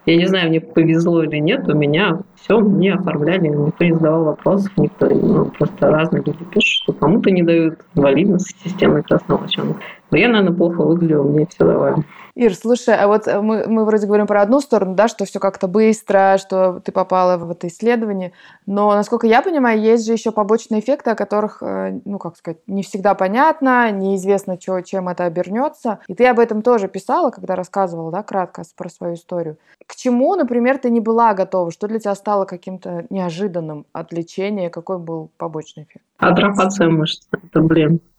Я 0.06 0.16
не 0.16 0.26
знаю, 0.26 0.48
мне 0.48 0.60
повезло 0.60 1.22
или 1.22 1.36
нет, 1.36 1.68
у 1.68 1.74
меня 1.76 2.20
все 2.34 2.58
мне 2.60 2.94
оформляли, 2.94 3.48
никто 3.48 3.84
не 3.84 3.92
задавал 3.92 4.24
вопросов, 4.24 4.72
никто, 4.78 5.06
ну, 5.06 5.46
просто 5.46 5.90
разные 5.90 6.22
люди 6.24 6.44
пишут, 6.44 6.82
что 6.82 6.92
кому-то 6.94 7.30
не 7.30 7.42
дают 7.42 7.80
инвалидность 7.94 8.56
системы 8.64 9.02
красного 9.02 9.46
Но 10.10 10.16
я, 10.16 10.28
наверное, 10.28 10.56
плохо 10.56 10.82
выглядела, 10.82 11.24
мне 11.24 11.46
все 11.46 11.64
давали. 11.64 11.96
Ир, 12.38 12.54
слушай, 12.54 12.94
а 12.94 13.08
вот 13.08 13.26
э, 13.26 13.40
мы, 13.40 13.66
мы 13.66 13.84
вроде 13.84 14.06
говорим 14.06 14.28
про 14.28 14.42
одну 14.42 14.60
сторону, 14.60 14.94
да, 14.94 15.08
что 15.08 15.24
все 15.24 15.40
как-то 15.40 15.66
быстро, 15.66 16.36
что 16.38 16.78
ты 16.78 16.92
попала 16.92 17.36
в 17.36 17.50
это 17.50 17.66
исследование, 17.66 18.30
но, 18.64 18.94
насколько 18.94 19.26
я 19.26 19.42
понимаю, 19.42 19.80
есть 19.80 20.06
же 20.06 20.12
еще 20.12 20.30
побочные 20.30 20.80
эффекты, 20.80 21.10
о 21.10 21.16
которых, 21.16 21.60
э, 21.64 21.98
ну, 22.04 22.18
как 22.18 22.36
сказать, 22.36 22.58
не 22.68 22.84
всегда 22.84 23.14
понятно, 23.14 23.90
неизвестно, 23.90 24.56
что, 24.60 24.80
чем 24.82 25.08
это 25.08 25.24
обернется. 25.24 25.98
И 26.06 26.14
ты 26.14 26.28
об 26.28 26.38
этом 26.38 26.62
тоже 26.62 26.86
писала, 26.86 27.30
когда 27.30 27.56
рассказывала, 27.56 28.12
да, 28.12 28.22
кратко 28.22 28.62
про 28.76 28.88
свою 28.88 29.14
историю. 29.14 29.56
К 29.84 29.96
чему, 29.96 30.36
например, 30.36 30.78
ты 30.78 30.90
не 30.90 31.00
была 31.00 31.34
готова? 31.34 31.72
Что 31.72 31.88
для 31.88 31.98
тебя 31.98 32.14
стало 32.14 32.44
каким-то 32.44 33.04
неожиданным 33.10 33.84
от 33.92 34.12
лечения? 34.12 34.70
Какой 34.70 34.98
был 34.98 35.32
побочный 35.38 35.88
эффект? 35.90 36.04
Атрофация 36.18 36.88
мышц. 36.88 37.26
Это, 37.32 37.62
блин, 37.62 38.00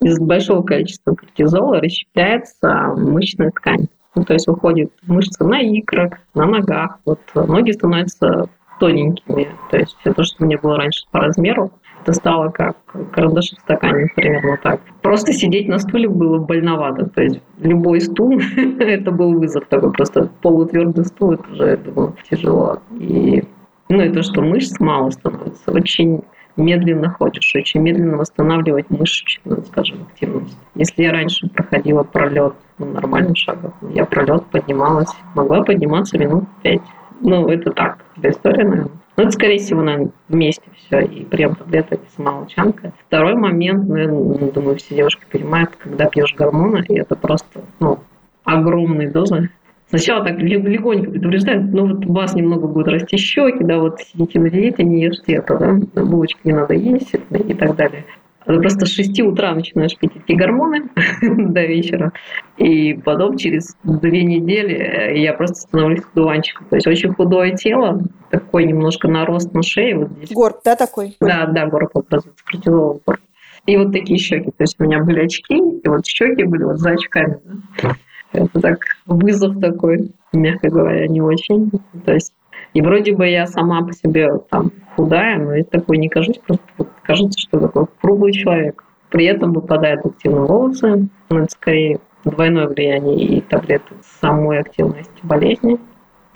из 0.00 0.18
большого 0.18 0.62
количества 0.62 1.14
кортизола 1.14 1.80
расщепляется 1.80 2.55
мышечная 2.62 3.50
ткань. 3.50 3.88
Ну, 4.14 4.24
то 4.24 4.32
есть 4.32 4.46
выходит 4.46 4.90
мышца 5.06 5.44
на 5.44 5.60
икрах, 5.60 6.12
на 6.34 6.46
ногах. 6.46 6.98
Вот 7.04 7.20
ноги 7.34 7.72
становятся 7.72 8.48
тоненькими. 8.80 9.48
То 9.70 9.78
есть 9.78 9.96
все 10.00 10.12
то, 10.12 10.22
что 10.24 10.44
мне 10.44 10.58
было 10.58 10.76
раньше 10.76 11.04
по 11.10 11.20
размеру, 11.20 11.70
это 12.02 12.12
стало 12.12 12.50
как 12.50 12.76
карандаши 13.12 13.56
в 13.56 13.60
стакане, 13.60 14.08
примерно 14.14 14.58
так. 14.62 14.80
Просто 15.02 15.32
сидеть 15.32 15.68
на 15.68 15.78
стуле 15.78 16.08
было 16.08 16.38
больновато. 16.38 17.06
То 17.06 17.22
есть 17.22 17.40
любой 17.58 18.00
стул, 18.00 18.40
это 18.78 19.10
был 19.10 19.38
вызов 19.38 19.66
такой, 19.68 19.92
просто 19.92 20.30
полутвердый 20.42 21.04
стул, 21.04 21.32
это 21.32 21.52
уже, 21.52 21.66
я 21.70 21.76
думаю, 21.76 22.14
тяжело. 22.30 22.78
И 22.98 23.44
ну 23.88 24.02
и 24.02 24.10
то, 24.10 24.22
что 24.22 24.42
мышц 24.42 24.78
мало 24.80 25.10
становится, 25.10 25.70
очень 25.70 26.22
медленно 26.56 27.10
ходишь, 27.10 27.54
очень 27.54 27.80
медленно 27.80 28.16
восстанавливать 28.16 28.90
мышечную, 28.90 29.64
скажем, 29.64 30.02
активность. 30.10 30.56
Если 30.74 31.02
я 31.02 31.12
раньше 31.12 31.48
проходила 31.48 32.02
пролет 32.02 32.54
ну, 32.78 32.86
нормальным 32.86 33.34
шагом, 33.34 33.74
я 33.94 34.04
пролет 34.04 34.46
поднималась, 34.46 35.10
могла 35.34 35.62
подниматься 35.62 36.18
минут 36.18 36.44
пять. 36.62 36.82
Ну, 37.20 37.48
это 37.48 37.70
так, 37.70 37.98
для 38.16 38.30
истории, 38.30 38.62
наверное. 38.62 38.90
Ну, 39.16 39.22
это, 39.22 39.32
скорее 39.32 39.58
всего, 39.58 39.82
наверное, 39.82 40.10
вместе 40.28 40.62
все, 40.76 41.00
и 41.00 41.24
прием 41.24 41.54
таблеток, 41.54 42.00
и 42.00 42.16
самоучанка. 42.16 42.92
Второй 43.06 43.34
момент, 43.34 43.88
ну, 43.88 43.96
я 43.96 44.08
думаю, 44.50 44.76
все 44.76 44.94
девушки 44.94 45.24
понимают, 45.30 45.70
когда 45.76 46.06
пьешь 46.06 46.34
гормоны, 46.34 46.84
и 46.86 46.98
это 46.98 47.16
просто, 47.16 47.62
ну, 47.80 48.00
огромные 48.44 49.10
дозы, 49.10 49.50
Сначала 49.88 50.24
так 50.24 50.38
легонько 50.38 51.10
предупреждают, 51.10 51.72
ну 51.72 51.86
вот 51.94 52.06
у 52.06 52.12
вас 52.12 52.34
немного 52.34 52.66
будут 52.66 52.88
расти 52.88 53.16
щеки, 53.16 53.62
да, 53.62 53.78
вот 53.78 54.00
сидите 54.00 54.40
на 54.40 54.50
диете, 54.50 54.82
не 54.82 55.02
ешьте 55.02 55.34
это, 55.34 55.56
да, 55.58 56.02
булочки 56.02 56.40
не 56.42 56.52
надо 56.52 56.74
есть 56.74 57.14
и 57.30 57.54
так 57.54 57.76
далее. 57.76 58.04
Ты 58.46 58.60
просто 58.60 58.86
с 58.86 58.90
6 58.90 59.20
утра 59.22 59.54
начинаешь 59.54 59.96
пить 59.96 60.12
эти 60.14 60.36
гормоны 60.36 60.88
до 61.22 61.66
вечера, 61.66 62.12
и 62.56 62.94
потом 62.94 63.36
через 63.36 63.76
две 63.82 64.22
недели 64.24 65.18
я 65.18 65.32
просто 65.32 65.56
становлюсь 65.56 66.02
дуванчиком. 66.14 66.66
То 66.68 66.76
есть 66.76 66.86
очень 66.86 67.12
худое 67.12 67.56
тело, 67.56 68.02
такой 68.30 68.64
немножко 68.64 69.08
нарост 69.08 69.52
на 69.52 69.62
шее. 69.62 69.98
Вот 69.98 70.10
здесь. 70.10 70.30
Горб, 70.32 70.58
да, 70.64 70.76
такой? 70.76 71.16
Да, 71.20 71.46
да, 71.46 71.66
горб 71.66 71.90
образуется, 71.96 72.44
кортизоловый 72.44 73.00
горб. 73.04 73.20
И 73.66 73.76
вот 73.76 73.92
такие 73.92 74.18
щеки. 74.18 74.50
То 74.50 74.62
есть 74.62 74.76
у 74.78 74.84
меня 74.84 75.02
были 75.02 75.24
очки, 75.24 75.56
и 75.56 75.88
вот 75.88 76.06
щеки 76.06 76.44
были 76.44 76.62
вот 76.62 76.78
за 76.78 76.90
очками. 76.90 77.38
Да? 77.82 77.96
Это 78.36 78.60
так 78.60 78.78
вызов 79.06 79.58
такой, 79.60 80.12
мягко 80.32 80.68
говоря, 80.70 81.06
не 81.08 81.20
очень. 81.20 81.70
То 82.04 82.12
есть 82.12 82.32
и 82.74 82.82
вроде 82.82 83.14
бы 83.14 83.26
я 83.26 83.46
сама 83.46 83.82
по 83.82 83.92
себе 83.92 84.38
там 84.50 84.70
худая, 84.94 85.38
но 85.38 85.54
я 85.54 85.64
такой 85.64 85.98
не 85.98 86.08
кажусь, 86.08 86.38
просто 86.46 86.64
кажется, 87.02 87.40
что 87.40 87.58
такой 87.58 87.86
круглый 88.00 88.32
человек. 88.32 88.84
При 89.08 89.24
этом 89.24 89.52
выпадают 89.52 90.04
активно 90.04 90.42
волосы, 90.42 91.08
но 91.30 91.38
это 91.38 91.50
скорее 91.50 92.00
двойное 92.24 92.66
влияние 92.66 93.16
и 93.16 93.40
таблетки 93.40 93.94
самой 94.20 94.58
активности 94.58 95.10
болезни. 95.22 95.78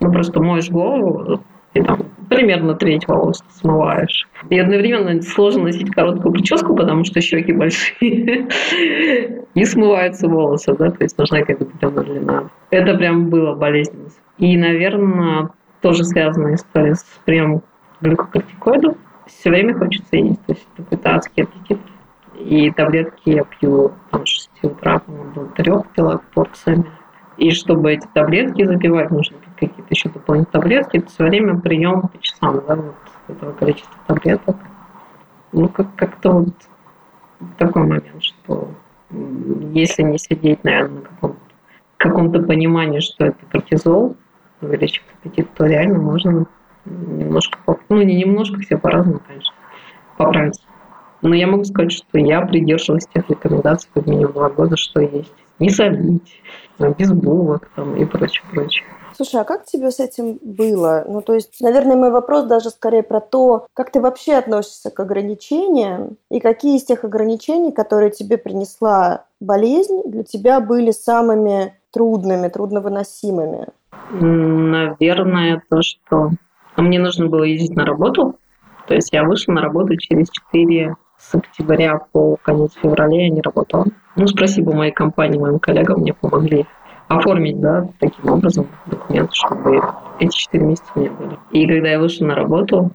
Ну, 0.01 0.13
просто 0.13 0.41
моешь 0.41 0.71
голову, 0.71 1.43
и 1.75 1.83
там 1.83 2.01
примерно 2.29 2.75
треть 2.75 3.07
волос 3.07 3.45
смываешь. 3.51 4.29
И 4.49 4.59
одновременно 4.59 5.21
сложно 5.23 5.65
носить 5.65 5.91
короткую 5.91 6.33
прическу, 6.33 6.75
потому 6.75 7.05
что 7.05 7.21
щеки 7.21 7.53
большие. 7.53 8.49
И 9.55 9.65
смываются 9.65 10.29
волосы, 10.29 10.75
да, 10.77 10.91
то 10.91 11.03
есть 11.03 11.19
нужна 11.19 11.41
какая-то 11.41 11.65
определенная 11.65 12.05
длина. 12.05 12.51
Это 12.71 12.97
прям 12.97 13.29
было 13.31 13.55
болезненно. 13.55 14.09
И, 14.39 14.57
наверное, 14.57 15.51
тоже 15.81 16.05
связанная 16.05 16.55
история 16.55 16.95
с 16.95 17.05
приемом 17.25 17.63
глюкокортикоидов. 18.01 18.97
Все 19.27 19.51
время 19.51 19.75
хочется 19.75 20.17
есть, 20.17 20.45
то 20.47 20.53
есть 20.53 20.69
это 20.91 21.15
адский 21.15 21.45
аппетит. 21.45 21.79
И 22.37 22.71
таблетки 22.71 23.31
я 23.31 23.45
пью 23.45 23.93
там, 24.11 24.25
с 24.25 24.31
6 24.31 24.51
утра, 24.63 25.03
до 25.35 25.45
3 25.57 25.73
пила 25.95 26.21
порциями. 26.33 26.87
И 27.41 27.53
чтобы 27.53 27.95
эти 27.95 28.07
таблетки 28.13 28.67
запивать, 28.67 29.11
нужно 29.11 29.39
какие-то 29.59 29.87
еще 29.89 30.11
дополнительные 30.11 30.53
таблетки. 30.53 30.99
Это 30.99 31.09
все 31.09 31.25
время 31.25 31.59
прием 31.59 32.03
по 32.03 32.21
часам, 32.21 32.63
да, 32.69 32.77
вот 32.77 32.95
этого 33.29 33.53
количества 33.53 33.95
таблеток. 34.07 34.57
Ну, 35.53 35.69
как- 35.71 35.95
как-то 35.97 36.33
вот 36.33 36.55
такой 37.57 37.83
момент, 37.85 38.23
что 38.23 38.69
если 39.73 40.03
не 40.03 40.19
сидеть, 40.19 40.63
наверное, 40.65 40.97
на 40.97 41.01
каком-то, 41.01 41.41
каком-то 41.97 42.43
понимании, 42.43 43.01
что 43.01 43.25
это 43.25 43.39
кортизол, 43.51 44.17
увеличивает 44.61 45.11
аппетит, 45.19 45.49
то 45.55 45.65
реально 45.65 45.99
можно 45.99 46.47
немножко, 46.85 47.59
ну 47.89 48.03
не 48.03 48.17
немножко, 48.17 48.61
все 48.61 48.77
по-разному, 48.77 49.21
конечно, 49.27 49.55
поправиться. 50.19 50.63
Но 51.23 51.35
я 51.35 51.47
могу 51.47 51.65
сказать, 51.65 51.93
что 51.93 52.19
я 52.19 52.43
придерживалась 52.43 53.07
тех 53.07 53.31
рекомендаций 53.31 53.91
как 53.95 54.07
минимум 54.07 54.35
два 54.35 54.51
года, 54.51 54.77
что 54.77 55.01
есть. 55.01 55.33
Не 55.59 55.71
солить, 55.71 56.43
без 56.89 57.13
булок 57.13 57.69
там, 57.77 57.97
и 57.97 58.05
прочее, 58.05 58.45
прочее. 58.51 58.85
Слушай, 59.15 59.43
а 59.43 59.45
как 59.45 59.67
тебе 59.67 59.91
с 59.91 60.01
этим 60.01 60.39
было? 60.41 61.05
Ну, 61.07 61.21
то 61.21 61.35
есть, 61.35 61.61
наверное, 61.61 61.97
мой 61.97 62.11
вопрос 62.11 62.45
даже 62.45 62.71
скорее 62.71 63.03
про 63.03 63.21
то, 63.21 63.67
как 63.75 63.91
ты 63.93 64.01
вообще 64.01 64.35
относишься 64.35 64.91
к 64.91 64.99
ограничениям, 64.99 66.17
и 66.31 66.41
какие 66.41 66.79
из 66.79 66.85
тех 66.85 67.05
ограничений, 67.05 67.73
которые 67.73 68.11
тебе 68.11 68.39
принесла 68.39 69.25
болезнь, 69.39 70.03
для 70.07 70.23
тебя 70.23 70.61
были 70.61 70.91
самыми 70.91 71.75
трудными, 71.91 72.49
трудновыносимыми? 72.49 73.67
Наверное, 74.11 75.63
то, 75.69 75.83
что 75.83 76.31
мне 76.77 76.99
нужно 76.99 77.27
было 77.27 77.43
ездить 77.43 77.77
на 77.77 77.85
работу. 77.85 78.37
То 78.87 78.95
есть 78.95 79.13
я 79.13 79.25
вышла 79.25 79.53
на 79.53 79.61
работу 79.61 79.97
через 79.97 80.31
4 80.31 80.97
с 81.21 81.35
октября 81.35 82.01
по 82.13 82.37
конец 82.43 82.73
февраля 82.83 83.25
я 83.25 83.31
не 83.31 83.43
работала. 83.43 83.85
Ну, 84.17 84.27
спасибо 84.27 84.73
моей 84.73 84.93
компании, 84.93 85.39
моим 85.39 85.59
коллегам 85.59 86.01
мне 86.01 86.15
помогли 86.15 86.67
оформить, 87.09 87.61
да, 87.61 87.89
таким 87.99 88.33
образом 88.33 88.67
документы, 88.87 89.33
чтобы 89.35 89.81
эти 90.19 90.35
четыре 90.37 90.65
месяца 90.65 90.91
у 90.95 91.01
меня 91.01 91.11
были. 91.11 91.39
И 91.53 91.67
когда 91.67 91.91
я 91.91 91.99
вышла 91.99 92.27
на 92.27 92.35
работу, 92.35 92.91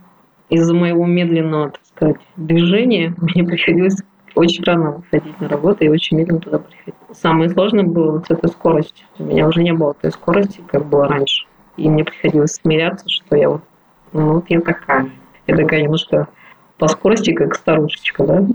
из-за 0.50 0.74
моего 0.74 1.06
медленного, 1.06 1.72
так 1.72 1.82
сказать, 1.86 2.18
движения 2.36 3.14
мне 3.18 3.44
приходилось 3.44 4.02
очень 4.34 4.64
рано 4.64 4.92
выходить 4.92 5.40
на 5.40 5.48
работу 5.48 5.84
и 5.84 5.88
очень 5.88 6.18
медленно 6.18 6.40
туда 6.40 6.60
приходить. 6.60 6.96
Самое 7.14 7.50
сложное 7.50 7.86
было 7.86 8.14
вот 8.14 8.26
эта 8.30 8.48
скорость. 8.48 9.06
У 9.18 9.24
меня 9.24 9.48
уже 9.48 9.64
не 9.64 9.72
было 9.72 9.94
той 9.94 10.12
скорости, 10.12 10.62
как 10.68 10.86
было 10.86 11.08
раньше. 11.08 11.46
И 11.78 11.90
мне 11.90 12.04
приходилось 12.04 12.54
смиряться, 12.54 13.06
что 13.08 13.36
я 13.36 13.50
вот, 13.50 13.62
ну 14.14 14.34
вот 14.34 14.46
я 14.50 14.60
такая. 14.62 15.10
Я 15.48 15.56
такая 15.56 15.84
немножко 15.84 16.28
по 16.78 16.88
скорости, 16.88 17.34
как 17.34 17.56
старушечка, 17.56 18.26
да. 18.26 18.46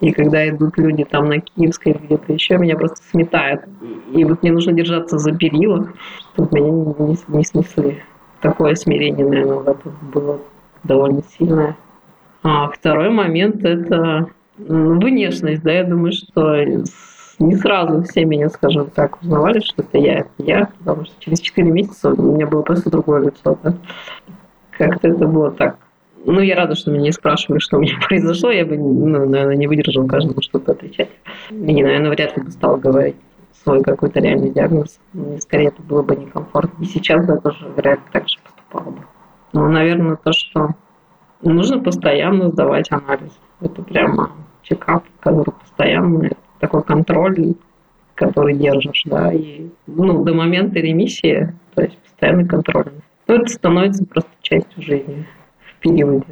И 0.00 0.12
когда 0.12 0.46
идут 0.48 0.76
люди 0.76 1.04
там 1.04 1.26
на 1.26 1.40
Киевской 1.40 1.92
или 1.92 1.98
где-то 2.06 2.32
еще, 2.32 2.58
меня 2.58 2.76
просто 2.76 2.98
сметает. 3.10 3.62
И 4.12 4.24
вот 4.24 4.42
мне 4.42 4.52
нужно 4.52 4.72
держаться 4.72 5.18
за 5.18 5.32
перила, 5.32 5.88
чтобы 6.34 6.60
меня 6.60 6.70
не, 6.70 7.12
не, 7.12 7.18
не 7.28 7.44
снесли. 7.44 8.02
Такое 8.42 8.74
смирение, 8.74 9.26
наверное, 9.26 9.56
в 9.56 9.68
этом 9.68 9.92
было 10.12 10.40
довольно 10.84 11.22
сильное. 11.38 11.76
А 12.42 12.68
второй 12.68 13.10
момент– 13.10 13.64
это 13.64 14.28
внешность, 14.58 15.62
да, 15.62 15.72
я 15.72 15.84
думаю, 15.84 16.12
что 16.12 16.56
не 17.38 17.54
сразу 17.56 18.02
все 18.02 18.24
меня, 18.24 18.48
скажем 18.48 18.90
так, 18.90 19.20
узнавали, 19.22 19.60
что 19.60 19.82
это 19.82 19.98
я, 19.98 20.20
это 20.20 20.30
я, 20.38 20.68
потому 20.78 21.06
что 21.06 21.14
через 21.18 21.40
4 21.40 21.70
месяца 21.70 22.10
у 22.10 22.34
меня 22.34 22.46
было 22.46 22.62
просто 22.62 22.90
другое 22.90 23.26
лицо, 23.26 23.58
да. 23.62 23.74
Как-то 24.70 25.08
это 25.08 25.26
было 25.26 25.50
так. 25.50 25.76
Ну, 26.28 26.40
я 26.40 26.56
рада, 26.56 26.74
что 26.74 26.90
меня 26.90 27.04
не 27.04 27.12
спрашивали, 27.12 27.60
что 27.60 27.76
у 27.76 27.80
меня 27.80 27.94
произошло, 28.08 28.50
я 28.50 28.66
бы, 28.66 28.76
ну, 28.76 29.26
наверное, 29.26 29.54
не 29.54 29.68
выдержала 29.68 30.08
каждому 30.08 30.42
что-то 30.42 30.72
отвечать. 30.72 31.08
И, 31.50 31.54
наверное, 31.82 32.10
вряд 32.10 32.36
ли 32.36 32.42
бы 32.42 32.50
стала 32.50 32.76
говорить 32.76 33.14
свой 33.62 33.80
какой-то 33.82 34.18
реальный 34.18 34.50
диагноз. 34.50 34.98
Мне 35.12 35.40
скорее 35.40 35.68
это 35.68 35.82
было 35.82 36.02
бы 36.02 36.16
некомфортно. 36.16 36.82
И 36.82 36.86
сейчас 36.86 37.28
я 37.28 37.36
тоже 37.36 37.68
вряд 37.76 37.98
ли 38.00 38.04
так 38.12 38.28
же 38.28 38.38
поступала 38.42 38.90
бы. 38.90 39.02
Ну, 39.52 39.68
наверное, 39.68 40.16
то, 40.16 40.32
что 40.32 40.70
нужно 41.42 41.78
постоянно 41.78 42.48
сдавать 42.48 42.90
анализ. 42.90 43.38
Это 43.60 43.82
прямо 43.82 44.32
чекап, 44.62 45.04
который 45.20 45.52
постоянно, 45.52 46.30
такой 46.58 46.82
контроль, 46.82 47.54
который 48.16 48.56
держишь, 48.56 49.02
да, 49.04 49.32
и 49.32 49.68
ну, 49.86 50.24
до 50.24 50.34
момента 50.34 50.80
ремиссии, 50.80 51.54
то 51.74 51.82
есть 51.82 51.96
постоянный 51.98 52.48
контроль. 52.48 52.90
Ну, 53.28 53.34
это 53.36 53.46
становится 53.46 54.04
просто 54.04 54.30
частью 54.42 54.82
жизни 54.82 55.24
периоде. 55.80 56.26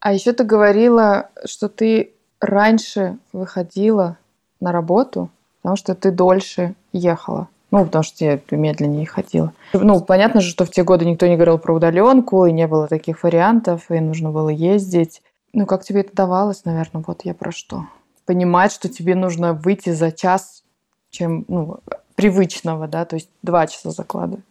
А 0.00 0.12
еще 0.12 0.32
ты 0.32 0.44
говорила, 0.44 1.30
что 1.44 1.68
ты 1.68 2.12
раньше 2.40 3.16
выходила 3.32 4.18
на 4.60 4.72
работу, 4.72 5.30
потому 5.62 5.76
что 5.76 5.94
ты 5.94 6.10
дольше 6.10 6.74
ехала. 6.92 7.48
Ну, 7.70 7.84
потому 7.86 8.04
что 8.04 8.38
ты 8.38 8.56
медленнее 8.56 9.06
ходила. 9.06 9.52
Ну, 9.72 10.00
понятно 10.00 10.40
же, 10.40 10.50
что 10.50 10.64
в 10.64 10.70
те 10.70 10.84
годы 10.84 11.06
никто 11.06 11.26
не 11.26 11.34
говорил 11.34 11.58
про 11.58 11.74
удаленку, 11.74 12.46
и 12.46 12.52
не 12.52 12.68
было 12.68 12.86
таких 12.86 13.24
вариантов, 13.24 13.90
и 13.90 13.98
нужно 13.98 14.30
было 14.30 14.48
ездить. 14.48 15.22
Ну, 15.52 15.66
как 15.66 15.82
тебе 15.82 16.02
это 16.02 16.14
давалось, 16.14 16.64
наверное, 16.64 17.02
вот 17.04 17.22
я 17.24 17.34
про 17.34 17.50
что. 17.50 17.86
Понимать, 18.26 18.72
что 18.72 18.88
тебе 18.88 19.16
нужно 19.16 19.54
выйти 19.54 19.90
за 19.90 20.12
час, 20.12 20.62
чем, 21.10 21.44
ну, 21.48 21.78
привычного, 22.14 22.86
да, 22.86 23.04
то 23.04 23.16
есть 23.16 23.28
два 23.42 23.66
часа 23.66 23.90
закладывать. 23.90 24.44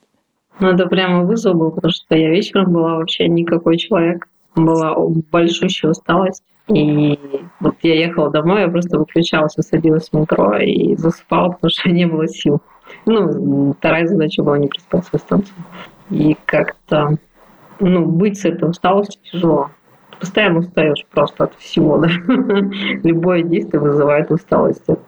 Ну, 0.60 0.68
это 0.68 0.86
прямо 0.88 1.24
вызов 1.24 1.56
был, 1.56 1.72
потому 1.72 1.92
что 1.94 2.16
я 2.16 2.30
вечером 2.30 2.74
была 2.74 2.98
вообще 2.98 3.28
никакой 3.28 3.78
человек. 3.78 4.28
Была 4.56 4.96
большущая 5.32 5.92
усталость. 5.92 6.44
И 6.68 7.20
вот 7.60 7.76
я 7.82 7.96
ехала 7.96 8.30
домой, 8.30 8.62
я 8.62 8.68
просто 8.70 8.98
выключалась, 8.98 9.54
садилась 9.60 10.10
в 10.10 10.14
метро 10.14 10.56
и 10.58 10.96
засыпала, 10.96 11.52
потому 11.52 11.70
что 11.72 11.90
не 11.90 12.06
было 12.06 12.28
сил. 12.28 12.62
Ну, 13.06 13.74
вторая 13.74 14.08
задача 14.08 14.44
была 14.44 14.58
не 14.58 14.68
проспать 14.68 15.06
свою 15.06 15.20
станцию. 15.20 15.56
И 16.10 16.38
как-то, 16.46 17.18
ну, 17.80 18.06
быть 18.06 18.40
с 18.40 18.46
этой 18.46 18.70
усталостью 18.70 19.22
тяжело. 19.24 19.72
Постоянно 20.20 20.60
устаешь 20.60 21.06
просто 21.12 21.46
от 21.46 21.56
всего, 21.56 21.98
да. 21.98 22.08
Любое 23.04 23.44
действие 23.44 23.82
вызывает 23.82 24.32
усталость. 24.32 24.84
Это 24.88 25.02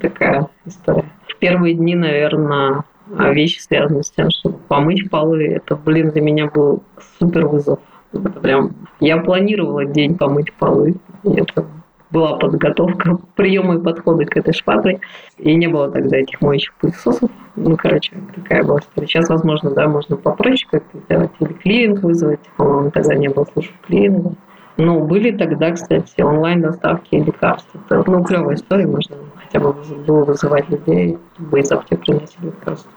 такая 0.00 0.48
история. 0.66 1.10
В 1.28 1.36
первые 1.38 1.74
дни, 1.74 1.94
наверное, 1.94 2.84
вещи 3.06 3.60
связаны 3.60 4.02
с 4.02 4.10
тем, 4.10 4.30
чтобы 4.30 4.58
помыть 4.68 5.08
полы. 5.10 5.46
Это, 5.46 5.76
блин, 5.76 6.10
для 6.10 6.20
меня 6.20 6.50
был 6.50 6.82
супер 7.18 7.46
вызов. 7.46 7.78
Это 8.12 8.28
прям... 8.28 8.74
Я 9.00 9.18
планировала 9.18 9.84
день 9.84 10.16
помыть 10.16 10.52
полы. 10.52 10.94
Это 11.24 11.66
была 12.10 12.36
подготовка, 12.36 13.18
приемы 13.36 13.76
и 13.76 13.82
подходы 13.82 14.26
к 14.26 14.36
этой 14.36 14.52
шпатле. 14.52 15.00
И 15.38 15.54
не 15.54 15.66
было 15.66 15.90
тогда 15.90 16.18
этих 16.18 16.40
моющих 16.40 16.74
пылесосов. 16.74 17.30
Ну, 17.56 17.76
короче, 17.76 18.12
такая 18.34 18.62
была 18.62 18.80
история. 18.80 19.06
Сейчас, 19.06 19.28
возможно, 19.28 19.70
да, 19.70 19.88
можно 19.88 20.16
попроще 20.16 20.68
как-то 20.70 20.98
сделать 20.98 21.30
или 21.40 21.52
клининг 21.54 22.02
вызвать. 22.02 22.40
По-моему, 22.56 22.90
тогда 22.90 23.14
не 23.14 23.28
было 23.28 23.46
служб 23.52 23.72
клининга. 23.86 24.34
Ну, 24.76 25.04
были 25.04 25.36
тогда, 25.36 25.72
кстати, 25.72 26.22
онлайн-доставки 26.22 27.16
лекарств. 27.16 27.68
Это, 27.74 28.02
ну, 28.10 28.24
клевая 28.24 28.56
история, 28.56 28.86
можно 28.86 29.16
хотя 29.42 29.60
бы 29.60 29.74
было 30.06 30.24
вызывать 30.24 30.68
людей, 30.70 31.18
чтобы 31.34 31.60
из 31.60 31.70
аптек 31.70 32.00
приносили 32.00 32.46
лекарства. 32.46 32.90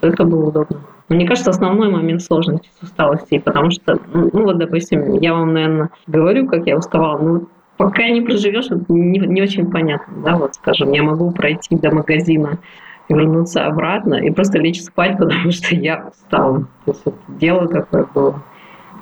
Это 0.00 0.24
было 0.24 0.48
удобно. 0.48 0.80
Мне 1.10 1.26
кажется, 1.26 1.50
основной 1.50 1.90
момент 1.90 2.22
сложности 2.22 2.70
с 2.78 2.84
усталостью, 2.84 3.42
потому 3.42 3.72
что, 3.72 3.98
ну 4.14 4.44
вот, 4.44 4.58
допустим, 4.58 5.14
я 5.14 5.34
вам, 5.34 5.52
наверное, 5.52 5.90
говорю, 6.06 6.46
как 6.46 6.66
я 6.66 6.76
уставала, 6.76 7.18
но 7.18 7.42
пока 7.76 8.08
не 8.08 8.20
проживешь, 8.20 8.68
не, 8.88 9.18
не 9.18 9.42
очень 9.42 9.68
понятно, 9.68 10.14
да, 10.24 10.36
вот, 10.36 10.54
скажем, 10.54 10.92
я 10.92 11.02
могу 11.02 11.32
пройти 11.32 11.74
до 11.76 11.92
магазина 11.92 12.58
вернуться 13.08 13.66
обратно 13.66 14.14
и 14.14 14.30
просто 14.30 14.58
лечь 14.58 14.82
спать, 14.82 15.16
потому 15.18 15.50
что 15.50 15.74
я 15.74 16.06
устала. 16.12 16.60
То 16.84 16.92
есть 16.92 17.02
это 17.04 17.16
дело 17.28 17.66
такое 17.66 18.06
было 18.14 18.42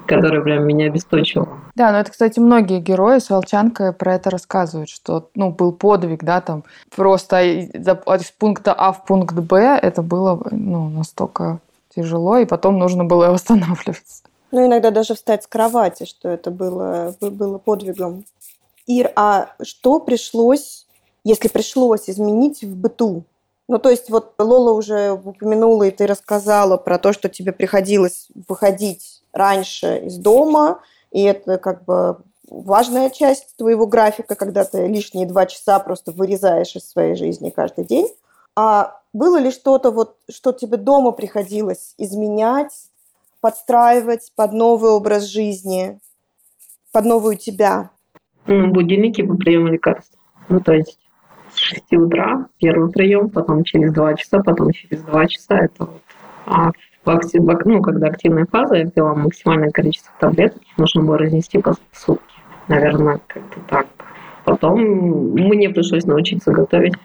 которое 0.06 0.40
прям 0.40 0.66
меня 0.66 0.86
обесточило. 0.86 1.46
Да, 1.74 1.92
но 1.92 1.98
это, 1.98 2.10
кстати, 2.10 2.40
многие 2.40 2.80
герои 2.80 3.18
с 3.18 3.28
Волчанкой 3.28 3.92
про 3.92 4.14
это 4.14 4.30
рассказывают, 4.30 4.88
что 4.88 5.28
ну, 5.34 5.50
был 5.50 5.72
подвиг, 5.72 6.24
да, 6.24 6.40
там 6.40 6.64
просто 6.96 7.42
из 7.42 8.30
пункта 8.38 8.72
А 8.72 8.92
в 8.92 9.04
пункт 9.04 9.38
Б 9.38 9.78
это 9.80 10.00
было 10.00 10.40
ну, 10.50 10.88
настолько 10.88 11.60
тяжело, 11.98 12.38
и 12.38 12.46
потом 12.46 12.78
нужно 12.78 13.04
было 13.04 13.28
восстанавливаться. 13.32 14.22
Ну, 14.50 14.66
иногда 14.66 14.90
даже 14.90 15.14
встать 15.14 15.44
с 15.44 15.46
кровати, 15.46 16.04
что 16.04 16.28
это 16.28 16.50
было, 16.50 17.14
было 17.20 17.58
подвигом. 17.58 18.24
Ир, 18.86 19.12
а 19.16 19.50
что 19.62 20.00
пришлось, 20.00 20.86
если 21.24 21.48
пришлось 21.48 22.08
изменить 22.08 22.62
в 22.62 22.74
быту? 22.74 23.24
Ну, 23.68 23.78
то 23.78 23.90
есть 23.90 24.08
вот 24.08 24.32
Лола 24.38 24.72
уже 24.72 25.12
упомянула, 25.12 25.82
и 25.84 25.90
ты 25.90 26.06
рассказала 26.06 26.78
про 26.78 26.98
то, 26.98 27.12
что 27.12 27.28
тебе 27.28 27.52
приходилось 27.52 28.28
выходить 28.48 29.22
раньше 29.32 29.98
из 30.06 30.16
дома, 30.16 30.80
и 31.10 31.22
это 31.22 31.58
как 31.58 31.84
бы 31.84 32.16
важная 32.48 33.10
часть 33.10 33.54
твоего 33.56 33.86
графика, 33.86 34.34
когда 34.34 34.64
ты 34.64 34.86
лишние 34.86 35.26
два 35.26 35.44
часа 35.44 35.78
просто 35.80 36.12
вырезаешь 36.12 36.74
из 36.76 36.88
своей 36.88 37.14
жизни 37.14 37.50
каждый 37.50 37.84
день. 37.84 38.08
А 38.60 39.02
было 39.12 39.38
ли 39.38 39.52
что-то, 39.52 39.92
вот, 39.92 40.16
что 40.28 40.50
тебе 40.50 40.78
дома 40.78 41.12
приходилось 41.12 41.94
изменять, 41.96 42.90
подстраивать 43.40 44.32
под 44.34 44.52
новый 44.52 44.90
образ 44.90 45.26
жизни, 45.26 46.00
под 46.90 47.04
новую 47.04 47.36
тебя? 47.36 47.90
Ну, 48.46 48.72
будильники 48.72 49.22
по 49.22 49.36
приему 49.36 49.68
лекарств. 49.68 50.18
Ну, 50.48 50.58
то 50.58 50.72
есть 50.72 50.98
с 51.54 51.58
6 51.58 51.92
утра 51.92 52.48
первый 52.58 52.90
прием, 52.90 53.30
потом 53.30 53.62
через 53.62 53.92
2 53.92 54.14
часа, 54.14 54.42
потом 54.42 54.72
через 54.72 55.02
2 55.02 55.26
часа. 55.28 55.58
Это 55.58 55.84
вот. 55.84 56.02
А 56.46 56.72
в 57.04 57.10
актив, 57.10 57.42
ну, 57.64 57.80
когда 57.80 58.08
активная 58.08 58.46
фаза, 58.46 58.74
я 58.74 58.90
пила 58.90 59.14
максимальное 59.14 59.70
количество 59.70 60.12
таблеток, 60.18 60.60
нужно 60.76 61.04
было 61.04 61.16
разнести 61.16 61.58
по 61.58 61.76
сутки. 61.92 62.34
Наверное, 62.66 63.20
как-то 63.28 63.60
так. 63.68 63.86
Потом 64.48 64.80
мне 64.80 65.68
пришлось 65.68 66.06
научиться 66.06 66.52
готовить. 66.52 66.94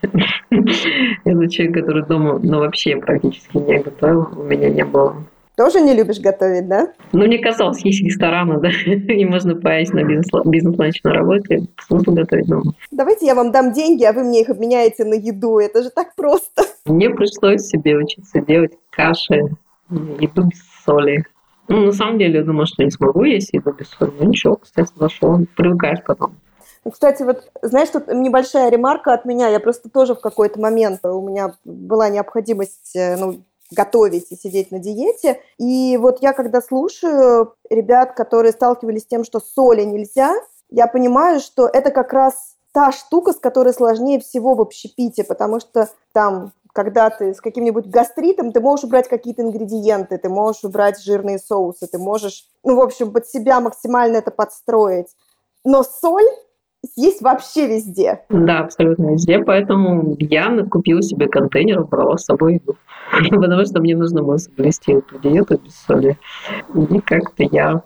Я 0.50 1.48
человек, 1.48 1.74
который 1.74 2.06
дома 2.06 2.40
ну, 2.42 2.58
вообще 2.60 2.96
практически 2.96 3.58
не 3.58 3.80
готовил. 3.80 4.28
У 4.34 4.44
меня 4.44 4.70
не 4.70 4.84
было 4.84 5.14
тоже 5.56 5.82
не 5.82 5.94
любишь 5.94 6.18
готовить, 6.18 6.66
да? 6.68 6.88
Ну, 7.12 7.26
мне 7.26 7.38
казалось, 7.38 7.84
есть 7.84 8.02
рестораны, 8.02 8.60
да, 8.62 8.70
и 8.70 9.24
можно 9.24 9.54
поесть 9.54 9.92
на 9.92 10.02
бизнес-ланч 10.02 11.02
на 11.04 11.12
работе. 11.12 11.66
Смысл 11.86 12.12
готовить 12.12 12.46
дома. 12.46 12.72
Давайте 12.90 13.26
я 13.26 13.34
вам 13.34 13.52
дам 13.52 13.72
деньги, 13.72 14.04
а 14.04 14.12
вы 14.12 14.24
мне 14.24 14.40
их 14.40 14.48
обменяете 14.48 15.04
на 15.04 15.14
еду. 15.14 15.58
Это 15.58 15.82
же 15.82 15.90
так 15.90 16.14
просто. 16.16 16.62
Мне 16.86 17.10
пришлось 17.10 17.62
себе 17.62 17.96
учиться 17.96 18.40
делать 18.40 18.72
каши, 18.90 19.42
еду 20.18 20.44
без 20.44 20.62
соли. 20.84 21.24
Ну, 21.68 21.86
на 21.86 21.92
самом 21.92 22.18
деле, 22.18 22.40
я 22.40 22.44
думала, 22.44 22.66
что 22.66 22.82
не 22.82 22.90
смогу 22.90 23.22
есть 23.22 23.50
еду 23.52 23.72
без 23.72 23.88
соли. 23.90 24.12
Ну, 24.18 24.28
ничего, 24.28 24.56
кстати, 24.56 24.90
зашло. 24.96 25.40
Привыкаешь 25.56 26.02
потом. 26.04 26.34
Кстати, 26.90 27.22
вот, 27.22 27.50
знаешь, 27.62 27.88
тут 27.88 28.08
небольшая 28.08 28.68
ремарка 28.70 29.14
от 29.14 29.24
меня. 29.24 29.48
Я 29.48 29.60
просто 29.60 29.88
тоже 29.88 30.14
в 30.14 30.20
какой-то 30.20 30.60
момент 30.60 31.04
у 31.04 31.22
меня 31.22 31.54
была 31.64 32.08
необходимость, 32.08 32.94
э, 32.94 33.16
ну, 33.16 33.42
готовить 33.70 34.30
и 34.30 34.36
сидеть 34.36 34.70
на 34.70 34.78
диете. 34.78 35.40
И 35.58 35.96
вот 35.96 36.20
я 36.20 36.32
когда 36.32 36.60
слушаю 36.60 37.54
ребят, 37.70 38.12
которые 38.14 38.52
сталкивались 38.52 39.02
с 39.02 39.06
тем, 39.06 39.24
что 39.24 39.40
соли 39.40 39.82
нельзя, 39.82 40.34
я 40.70 40.86
понимаю, 40.86 41.40
что 41.40 41.66
это 41.66 41.90
как 41.90 42.12
раз 42.12 42.56
та 42.72 42.92
штука, 42.92 43.32
с 43.32 43.36
которой 43.36 43.72
сложнее 43.72 44.20
всего 44.20 44.54
в 44.54 44.60
общепите, 44.60 45.24
потому 45.24 45.60
что 45.60 45.88
там 46.12 46.52
когда 46.74 47.08
ты 47.08 47.32
с 47.32 47.40
каким-нибудь 47.40 47.86
гастритом, 47.86 48.50
ты 48.50 48.60
можешь 48.60 48.84
убрать 48.84 49.08
какие-то 49.08 49.42
ингредиенты, 49.42 50.18
ты 50.18 50.28
можешь 50.28 50.64
убрать 50.64 51.00
жирные 51.00 51.38
соусы, 51.38 51.86
ты 51.86 51.98
можешь, 51.98 52.48
ну, 52.64 52.74
в 52.74 52.80
общем, 52.80 53.12
под 53.12 53.28
себя 53.28 53.60
максимально 53.60 54.16
это 54.16 54.32
подстроить. 54.32 55.06
Но 55.64 55.84
соль 55.84 56.26
есть 56.96 57.22
вообще 57.22 57.66
везде. 57.66 58.20
Да, 58.28 58.60
абсолютно 58.60 59.12
везде, 59.12 59.38
поэтому 59.40 60.16
я 60.18 60.64
купила 60.64 61.02
себе 61.02 61.28
контейнер, 61.28 61.84
брала 61.84 62.16
с 62.16 62.24
собой 62.24 62.54
еду. 62.54 62.76
Потому 63.30 63.64
что 63.64 63.80
мне 63.80 63.96
нужно 63.96 64.22
было 64.22 64.36
соблюсти 64.36 64.92
эту 64.92 65.18
диету 65.18 65.58
без 65.62 65.74
соли. 65.74 66.18
И 66.74 67.00
как-то 67.00 67.44
я 67.44 67.82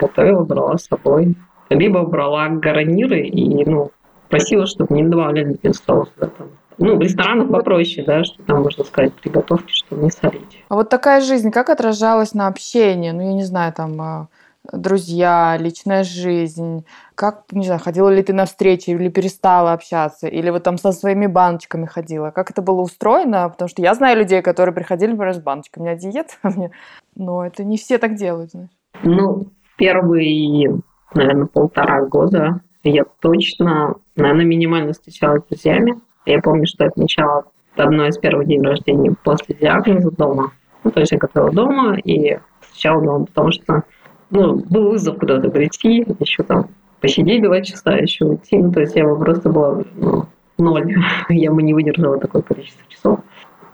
готовила, 0.00 0.44
брала 0.44 0.78
с 0.78 0.86
собой. 0.86 1.34
Либо 1.70 2.04
брала 2.04 2.48
гарниры 2.48 3.20
и, 3.26 3.64
ну, 3.64 3.90
просила, 4.28 4.66
чтобы 4.66 4.94
не 4.94 5.04
добавляли 5.04 5.58
соус. 5.72 6.10
Да, 6.16 6.28
там. 6.28 6.48
Ну, 6.78 6.96
в 6.96 7.00
ресторанах 7.00 7.50
попроще, 7.50 8.06
да, 8.06 8.22
что 8.22 8.40
там 8.44 8.62
можно 8.62 8.84
сказать 8.84 9.12
приготовки, 9.14 9.72
чтобы 9.72 10.04
не 10.04 10.10
солить. 10.10 10.62
А 10.68 10.76
вот 10.76 10.88
такая 10.88 11.20
жизнь 11.20 11.50
как 11.50 11.70
отражалась 11.70 12.34
на 12.34 12.46
общение? 12.46 13.12
Ну, 13.12 13.20
я 13.20 13.32
не 13.32 13.42
знаю, 13.42 13.72
там 13.72 14.00
а, 14.00 14.28
друзья, 14.72 15.56
личная 15.58 16.04
жизнь? 16.04 16.84
Как, 17.14 17.44
не 17.52 17.66
знаю, 17.66 17.80
ходила 17.80 18.08
ли 18.08 18.22
ты 18.22 18.32
на 18.32 18.44
встречи 18.44 18.90
или 18.90 19.08
перестала 19.08 19.72
общаться? 19.72 20.28
Или 20.28 20.50
вот 20.50 20.62
там 20.62 20.78
со 20.78 20.92
своими 20.92 21.26
баночками 21.26 21.86
ходила? 21.86 22.30
Как 22.30 22.50
это 22.50 22.62
было 22.62 22.80
устроено? 22.80 23.48
Потому 23.48 23.68
что 23.68 23.82
я 23.82 23.94
знаю 23.94 24.18
людей, 24.18 24.42
которые 24.42 24.74
приходили, 24.74 25.10
например, 25.10 25.34
с 25.34 25.40
баночками. 25.40 25.84
У 25.84 25.86
меня 25.86 25.96
диета, 25.96 26.34
но 27.16 27.46
это 27.46 27.64
не 27.64 27.76
все 27.76 27.98
так 27.98 28.14
делают, 28.14 28.50
знаешь. 28.50 28.70
Ну, 29.02 29.46
первые, 29.76 30.80
наверное, 31.14 31.46
полтора 31.46 32.04
года 32.06 32.60
я 32.84 33.04
точно, 33.20 33.96
наверное, 34.16 34.44
минимально 34.44 34.92
встречалась 34.92 35.42
с 35.42 35.48
друзьями. 35.48 36.00
Я 36.26 36.40
помню, 36.40 36.66
что 36.66 36.84
отмечала 36.84 37.44
одно 37.76 38.06
из 38.06 38.18
первых 38.18 38.46
дней 38.46 38.60
рождения 38.60 39.14
после 39.24 39.54
диагноза 39.54 40.10
дома. 40.10 40.52
Ну, 40.84 40.90
то 40.90 41.00
есть 41.00 41.12
я 41.12 41.18
готовила 41.18 41.52
дома 41.52 41.96
и 41.98 42.38
встречала 42.60 43.02
дома, 43.02 43.26
потому 43.26 43.50
что 43.50 43.84
ну, 44.30 44.56
был 44.56 44.90
вызов 44.90 45.18
куда-то 45.18 45.50
прийти, 45.50 46.06
еще 46.18 46.42
там 46.42 46.68
посидеть 47.00 47.42
два 47.42 47.60
часа, 47.60 47.92
еще 47.92 48.24
уйти. 48.24 48.58
Ну, 48.58 48.72
то 48.72 48.80
есть 48.80 48.96
я 48.96 49.04
просто 49.14 49.48
была 49.48 49.82
ну, 49.96 50.26
ноль. 50.58 50.94
я 51.28 51.52
бы 51.52 51.62
не 51.62 51.74
выдержала 51.74 52.18
такое 52.18 52.42
количество 52.42 52.84
часов. 52.88 53.20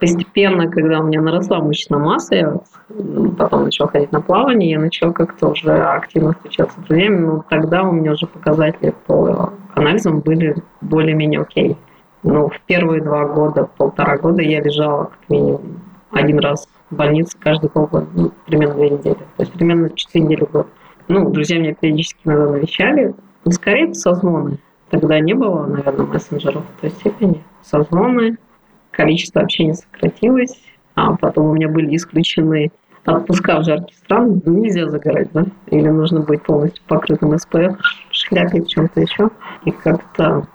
Постепенно, 0.01 0.69
когда 0.69 1.01
у 1.01 1.05
меня 1.05 1.23
наросла 1.23 1.61
мышечная 1.61 1.99
масса, 1.99 2.35
я 2.35 2.61
потом 3.39 3.65
начала 3.65 3.89
ходить 3.89 4.13
на 4.13 4.21
плавание, 4.21 4.73
я 4.73 4.81
начала 4.81 5.13
как-то 5.13 5.49
уже 5.49 5.73
активно 5.73 6.33
встречаться 6.33 6.79
с 6.79 6.85
друзьями, 6.85 7.21
но 7.21 7.45
тогда 7.49 7.85
у 7.85 7.93
меня 7.93 8.13
уже 8.13 8.27
показатели 8.27 8.93
по 9.07 9.53
анализам 9.75 10.21
были 10.21 10.57
более-менее 10.81 11.41
окей. 11.41 11.77
Но 12.23 12.49
в 12.49 12.61
первые 12.67 13.03
два 13.03 13.25
года, 13.27 13.69
полтора 13.79 14.19
года 14.19 14.43
я 14.43 14.61
лежала 14.61 15.05
как 15.05 15.29
минимум 15.29 15.81
один 16.11 16.39
раз 16.39 16.69
больнице 16.91 17.37
каждый 17.39 17.71
полгода, 17.71 18.07
ну, 18.15 18.33
примерно 18.47 18.75
две 18.75 18.91
недели. 18.91 19.15
То 19.15 19.41
есть 19.41 19.53
примерно 19.53 19.91
четыре 19.91 20.25
недели 20.25 20.45
в 20.45 20.51
год. 20.51 20.69
Ну, 21.09 21.31
друзья 21.31 21.59
меня 21.59 21.75
периодически 21.75 22.19
иногда 22.25 22.51
навещали. 22.51 23.15
Ну, 23.45 23.51
скорее, 23.51 23.95
созвоны. 23.95 24.59
Тогда 24.91 25.19
не 25.21 25.35
было, 25.35 25.67
наверное, 25.67 26.07
мессенджеров 26.07 26.65
в 26.77 26.81
той 26.81 26.91
степени. 26.91 27.43
Созвоны, 27.63 28.39
количество 28.91 29.43
общения 29.43 29.75
сократилось, 29.75 30.59
а 30.95 31.17
потом 31.17 31.47
у 31.47 31.55
меня 31.55 31.69
были 31.69 31.95
исключены 31.97 32.71
отпуска 33.05 33.61
в 33.61 33.65
жаркие 33.65 33.97
страны, 33.99 34.41
нельзя 34.47 34.89
загорать, 34.89 35.31
да? 35.33 35.45
Или 35.67 35.89
нужно 35.89 36.21
быть 36.21 36.43
полностью 36.43 36.83
покрытым 36.87 37.39
СПФ, 37.39 37.77
шляпе, 38.11 38.63
в 38.63 38.67
чем-то 38.67 39.01
еще. 39.01 39.31
И 39.65 39.71
как-то, 39.71 40.47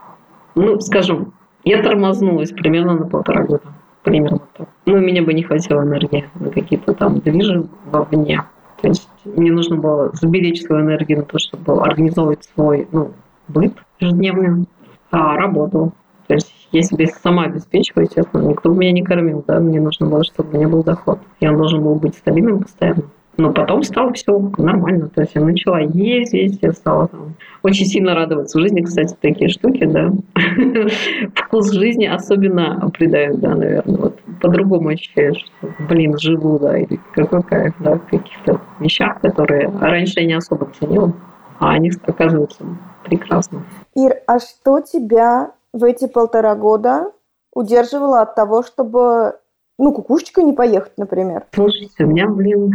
ну, 0.56 0.80
скажем, 0.80 1.34
я 1.64 1.84
тормознулась 1.84 2.52
примерно 2.52 2.96
на 2.96 3.06
полтора 3.06 3.44
года. 3.44 3.64
Примерно 4.10 4.42
так. 4.58 4.68
Ну, 4.86 4.96
у 4.96 5.02
меня 5.02 5.22
бы 5.22 5.34
не 5.34 5.44
хватило 5.44 5.84
энергии 5.84 6.26
на 6.40 6.50
какие-то 6.50 6.94
там 6.94 7.20
движи 7.20 7.64
вовне. 7.86 8.44
То 8.82 8.88
есть 8.88 9.10
мне 9.24 9.52
нужно 9.52 9.76
было 9.76 10.10
заберечь 10.14 10.64
свою 10.64 10.84
энергию 10.84 11.20
на 11.20 11.26
то, 11.26 11.38
чтобы 11.38 11.82
организовывать 11.82 12.44
свой 12.56 12.88
ну, 12.92 13.12
быт 13.48 13.74
ежедневный, 14.00 14.66
а 15.12 15.36
работу. 15.36 15.94
То 16.28 16.34
есть 16.34 16.52
я 16.72 16.82
себе 16.82 17.08
сама 17.08 17.44
обеспечиваю, 17.46 18.06
естественно, 18.06 18.48
никто 18.48 18.72
меня 18.72 18.92
не 18.92 19.04
кормил, 19.04 19.44
да, 19.48 19.60
мне 19.60 19.80
нужно 19.80 20.08
было, 20.08 20.24
чтобы 20.24 20.52
у 20.52 20.56
меня 20.56 20.68
был 20.68 20.84
доход. 20.84 21.20
Я 21.40 21.52
должен 21.52 21.84
был 21.84 21.96
быть 21.96 22.16
стабильным 22.16 22.62
постоянно. 22.62 23.04
Но 23.40 23.54
потом 23.54 23.84
стало 23.84 24.12
все 24.12 24.38
нормально. 24.58 25.08
То 25.16 25.22
есть 25.22 25.34
я 25.34 25.42
начала 25.42 25.80
ездить, 25.80 26.60
я 26.62 26.74
стала 26.74 27.08
там 27.08 27.36
очень 27.64 27.86
сильно 27.86 28.14
радоваться. 28.14 28.58
В 28.58 28.62
жизни, 28.62 28.82
кстати, 28.82 29.16
такие 29.22 29.50
штуки, 29.50 29.86
да. 29.86 30.12
Вкус 31.36 31.72
жизни 31.72 32.06
особенно 32.06 32.92
придают, 32.92 33.40
да, 33.40 33.56
наверное. 33.56 33.98
Вот 33.98 34.20
по-другому 34.42 34.90
ощущаешь, 34.90 35.38
что, 35.38 35.70
блин, 35.88 36.18
живу, 36.18 36.60
да, 36.60 36.78
или 36.80 37.00
какой 37.14 37.42
кайф, 37.44 37.76
да, 37.80 37.96
в 37.96 38.06
каких-то 38.08 38.60
вещах, 38.82 39.22
которые 39.22 39.70
раньше 39.70 40.20
я 40.20 40.26
не 40.26 40.34
особо 40.34 40.70
ценила, 40.78 41.14
а 41.60 41.72
они 41.72 41.94
оказываются 42.06 42.66
прекрасно. 43.06 43.64
Ир, 43.96 44.18
а 44.28 44.40
что 44.40 44.82
тебя 44.82 45.54
в 45.72 45.86
эти 45.86 46.10
полтора 46.10 46.56
года 46.56 47.14
удерживало 47.54 48.22
от 48.22 48.36
того, 48.36 48.64
чтобы 48.64 49.36
ну, 49.78 49.94
кукушечкой 49.94 50.44
не 50.44 50.52
поехать, 50.52 50.98
например? 50.98 51.46
Слушайте, 51.54 52.04
у 52.04 52.08
меня, 52.08 52.28
блин, 52.28 52.74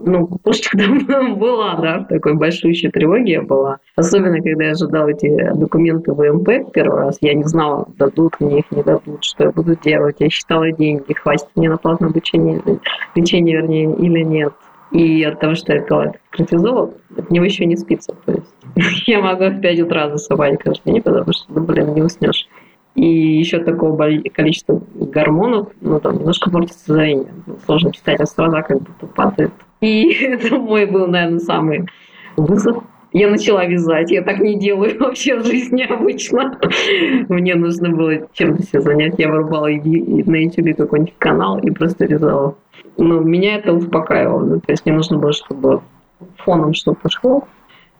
ну, 0.00 0.26
кукушечка 0.26 0.78
там 0.78 1.36
была, 1.38 1.76
да, 1.76 2.04
такой 2.04 2.34
большущей 2.34 2.90
тревоге 2.90 3.32
я 3.32 3.42
была. 3.42 3.78
Особенно, 3.96 4.40
когда 4.40 4.64
я 4.64 4.70
ожидала 4.72 5.08
эти 5.08 5.28
документы 5.54 6.12
в 6.12 6.32
МП 6.32 6.72
первый 6.72 7.00
раз, 7.00 7.18
я 7.20 7.34
не 7.34 7.44
знала, 7.44 7.86
дадут 7.96 8.40
мне 8.40 8.60
их, 8.60 8.64
не 8.70 8.82
дадут, 8.82 9.24
что 9.24 9.44
я 9.44 9.50
буду 9.50 9.76
делать. 9.76 10.16
Я 10.18 10.28
считала 10.30 10.70
деньги, 10.72 11.12
хватит 11.12 11.48
мне 11.54 11.68
на 11.68 11.76
платное 11.76 12.10
обучение, 12.10 12.62
лечение, 13.14 13.56
вернее, 13.56 13.94
или 13.96 14.22
нет. 14.22 14.52
И 14.92 15.22
от 15.24 15.40
того, 15.40 15.54
что 15.54 15.72
я 15.72 15.80
пила 15.80 16.12
кортизол, 16.30 16.94
от 17.16 17.30
него 17.30 17.44
еще 17.44 17.66
не 17.66 17.76
спится. 17.76 18.14
То 18.24 18.32
есть 18.32 18.54
я 19.06 19.20
могу 19.20 19.46
в 19.46 19.60
5 19.60 19.80
утра 19.80 20.10
засыпать 20.10 20.58
каждый 20.62 20.92
день, 20.92 21.02
потому 21.02 21.32
что, 21.32 21.52
ну, 21.52 21.60
блин, 21.62 21.94
не 21.94 22.02
уснешь. 22.02 22.48
И 22.94 23.38
еще 23.38 23.58
такого 23.58 23.96
количества 24.32 24.80
гормонов, 24.94 25.68
ну, 25.82 26.00
там, 26.00 26.18
немножко 26.18 26.50
портится 26.50 26.94
зрение. 26.94 27.28
Сложно 27.66 27.92
читать, 27.92 28.20
а 28.20 28.26
сразу 28.26 28.56
как 28.66 28.78
будто 28.78 29.06
падает. 29.06 29.52
И 29.80 30.12
это 30.22 30.56
мой 30.56 30.86
был, 30.86 31.06
наверное, 31.06 31.40
самый 31.40 31.86
вызов. 32.36 32.84
Я 33.12 33.30
начала 33.30 33.64
вязать. 33.64 34.10
Я 34.10 34.22
так 34.22 34.40
не 34.40 34.58
делаю 34.58 34.98
вообще 35.00 35.36
в 35.36 35.46
жизни 35.46 35.82
обычно. 35.82 36.58
Мне 37.28 37.54
нужно 37.54 37.90
было 37.90 38.28
чем-то 38.32 38.62
себя 38.62 38.80
занять. 38.80 39.14
Я 39.18 39.30
вырубала 39.30 39.66
на 39.66 40.36
YouTube 40.36 40.76
какой-нибудь 40.76 41.14
канал 41.18 41.58
и 41.58 41.70
просто 41.70 42.04
вязала. 42.04 42.56
Но 42.98 43.20
меня 43.20 43.56
это 43.56 43.72
успокаивало. 43.72 44.60
То 44.60 44.72
есть 44.72 44.84
мне 44.84 44.94
нужно 44.94 45.18
было, 45.18 45.32
чтобы 45.32 45.82
фоном 46.38 46.74
что-то 46.74 47.00
пошло, 47.00 47.48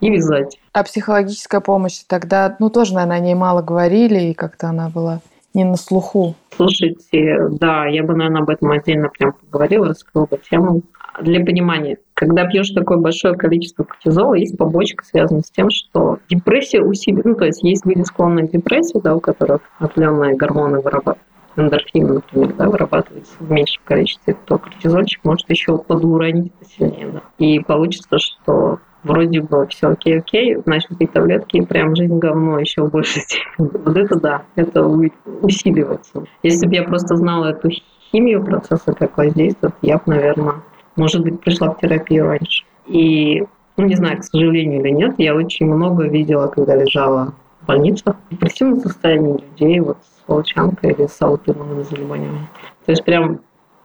и 0.00 0.10
вязать. 0.10 0.58
А 0.72 0.82
психологическая 0.84 1.60
помощь 1.60 2.00
тогда, 2.06 2.56
ну, 2.58 2.70
тоже, 2.70 2.94
наверное, 2.94 3.16
о 3.16 3.20
ней 3.20 3.34
мало 3.34 3.62
говорили, 3.62 4.30
и 4.30 4.34
как-то 4.34 4.68
она 4.68 4.88
была 4.88 5.20
не 5.54 5.64
на 5.64 5.76
слуху. 5.76 6.34
Слушайте, 6.54 7.38
да, 7.52 7.86
я 7.86 8.02
бы, 8.02 8.14
наверное, 8.14 8.42
об 8.42 8.50
этом 8.50 8.70
отдельно 8.70 9.08
прям 9.08 9.32
поговорила, 9.32 9.88
раскрыла 9.88 10.26
бы 10.26 10.38
тему. 10.38 10.82
Для 11.20 11.44
понимания, 11.44 11.98
когда 12.14 12.46
пьешь 12.46 12.70
такое 12.70 12.98
большое 12.98 13.34
количество 13.34 13.84
кортизола, 13.84 14.34
есть 14.34 14.56
побочка, 14.56 15.04
связанная 15.04 15.42
с 15.42 15.50
тем, 15.50 15.70
что 15.70 16.18
депрессия 16.28 16.82
усиливается. 16.82 17.28
Ну, 17.28 17.34
то 17.36 17.44
есть 17.46 17.62
есть 17.62 17.86
люди, 17.86 18.02
склонные 18.02 18.48
к 18.48 18.52
депрессии, 18.52 19.00
да, 19.02 19.14
у 19.14 19.20
которых 19.20 19.60
определенные 19.78 20.36
гормоны 20.36 20.80
вырабатывают 20.80 21.22
эндорфины, 21.56 22.14
например, 22.14 22.54
да, 22.54 22.68
вырабатывается 22.68 23.32
в 23.38 23.50
меньшем 23.50 23.82
количестве, 23.84 24.36
то 24.44 24.58
кортизольчик 24.58 25.24
может 25.24 25.48
еще 25.48 25.78
подуронить 25.78 26.52
это 26.60 26.70
сильнее. 26.70 27.08
Да. 27.12 27.22
И 27.38 27.60
получится, 27.60 28.18
что 28.18 28.78
вроде 29.02 29.40
бы 29.40 29.66
все 29.68 29.88
окей-окей, 29.88 30.58
начал 30.66 30.96
пить 30.96 31.12
таблетки, 31.12 31.58
и 31.58 31.64
прям 31.64 31.94
жизнь 31.96 32.18
говно 32.18 32.58
еще 32.58 32.82
в 32.82 32.90
большей 32.90 33.22
степени. 33.22 33.70
Вот 33.84 33.96
это 33.96 34.20
да, 34.20 34.42
это 34.54 34.84
усиливается. 34.84 36.24
Если 36.42 36.66
бы 36.66 36.74
я 36.74 36.82
просто 36.82 37.16
знала 37.16 37.46
эту 37.46 37.70
химию 38.10 38.44
процесса, 38.44 38.92
как 38.92 39.16
воздействует, 39.16 39.74
я 39.82 39.96
бы, 39.96 40.02
наверное, 40.06 40.54
может 40.96 41.22
быть, 41.22 41.40
пришла 41.40 41.70
в 41.70 41.78
терапию 41.78 42.26
раньше. 42.26 42.64
И, 42.86 43.44
ну, 43.76 43.84
не 43.84 43.94
знаю, 43.94 44.18
к 44.18 44.24
сожалению 44.24 44.80
или 44.80 44.90
нет, 44.90 45.14
я 45.18 45.34
очень 45.34 45.66
много 45.66 46.04
видела, 46.04 46.48
когда 46.48 46.74
лежала 46.74 47.34
в 47.62 47.66
больницах, 47.66 48.16
депрессивном 48.30 48.80
состоянии 48.80 49.40
людей 49.40 49.80
вот 49.80 49.98
с 50.02 50.28
волчанкой 50.28 50.92
или 50.92 51.06
с 51.06 51.20
аутоиммунными 51.20 51.82
заболеваниями. 51.82 52.48
То 52.84 52.92
есть 52.92 53.04
прям 53.04 53.40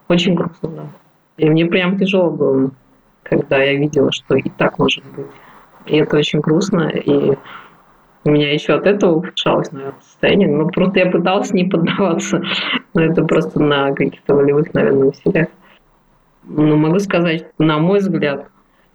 очень 0.08 0.36
грустно, 0.36 0.70
да. 0.70 0.84
И 1.38 1.50
мне 1.50 1.66
прям 1.66 1.98
тяжело 1.98 2.30
было 2.30 2.72
когда 3.24 3.64
я 3.64 3.76
видела, 3.76 4.12
что 4.12 4.36
и 4.36 4.50
так 4.50 4.78
может 4.78 5.04
быть. 5.16 5.28
И 5.86 5.98
это 5.98 6.18
очень 6.18 6.42
грустно, 6.42 6.90
и 6.90 7.38
у 8.24 8.30
меня 8.30 8.54
еще 8.54 8.74
от 8.74 8.86
этого 8.86 9.16
ухудшалось, 9.16 9.72
наверное, 9.72 10.00
состояние. 10.02 10.50
Но 10.50 10.68
просто 10.68 11.00
я 11.00 11.10
пыталась 11.10 11.52
не 11.54 11.66
поддаваться. 11.66 12.44
Но 12.94 13.02
это 13.02 13.24
просто 13.24 13.60
на 13.60 13.94
каких-то 13.94 14.36
волевых, 14.36 14.74
наверное, 14.74 15.08
усилиях. 15.08 15.48
Но 16.44 16.76
могу 16.76 17.00
сказать, 17.00 17.46
на 17.58 17.80
мой 17.80 18.00
взгляд, 18.00 18.48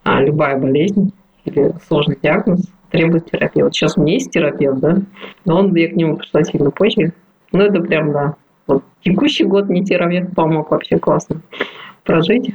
а, 0.04 0.20
любая 0.20 0.58
болезнь 0.58 1.12
или 1.44 1.72
сложный 1.86 2.18
диагноз 2.20 2.68
требует 2.90 3.30
терапии. 3.30 3.62
Вот 3.62 3.74
сейчас 3.74 3.96
у 3.96 4.02
меня 4.02 4.14
есть 4.14 4.30
терапевт, 4.30 4.78
да, 4.80 4.98
но 5.44 5.58
он, 5.58 5.74
я 5.74 5.88
к 5.88 5.96
нему 5.96 6.16
пришла 6.16 6.42
сильно 6.42 6.70
позже. 6.70 7.12
Ну, 7.52 7.60
это 7.60 7.80
прям, 7.80 8.12
да. 8.12 8.36
Вот 8.66 8.84
текущий 9.04 9.44
год 9.44 9.68
мне 9.68 9.84
терапевт 9.84 10.34
помог 10.34 10.70
вообще 10.70 10.98
классно 10.98 11.42
прожить, 12.04 12.54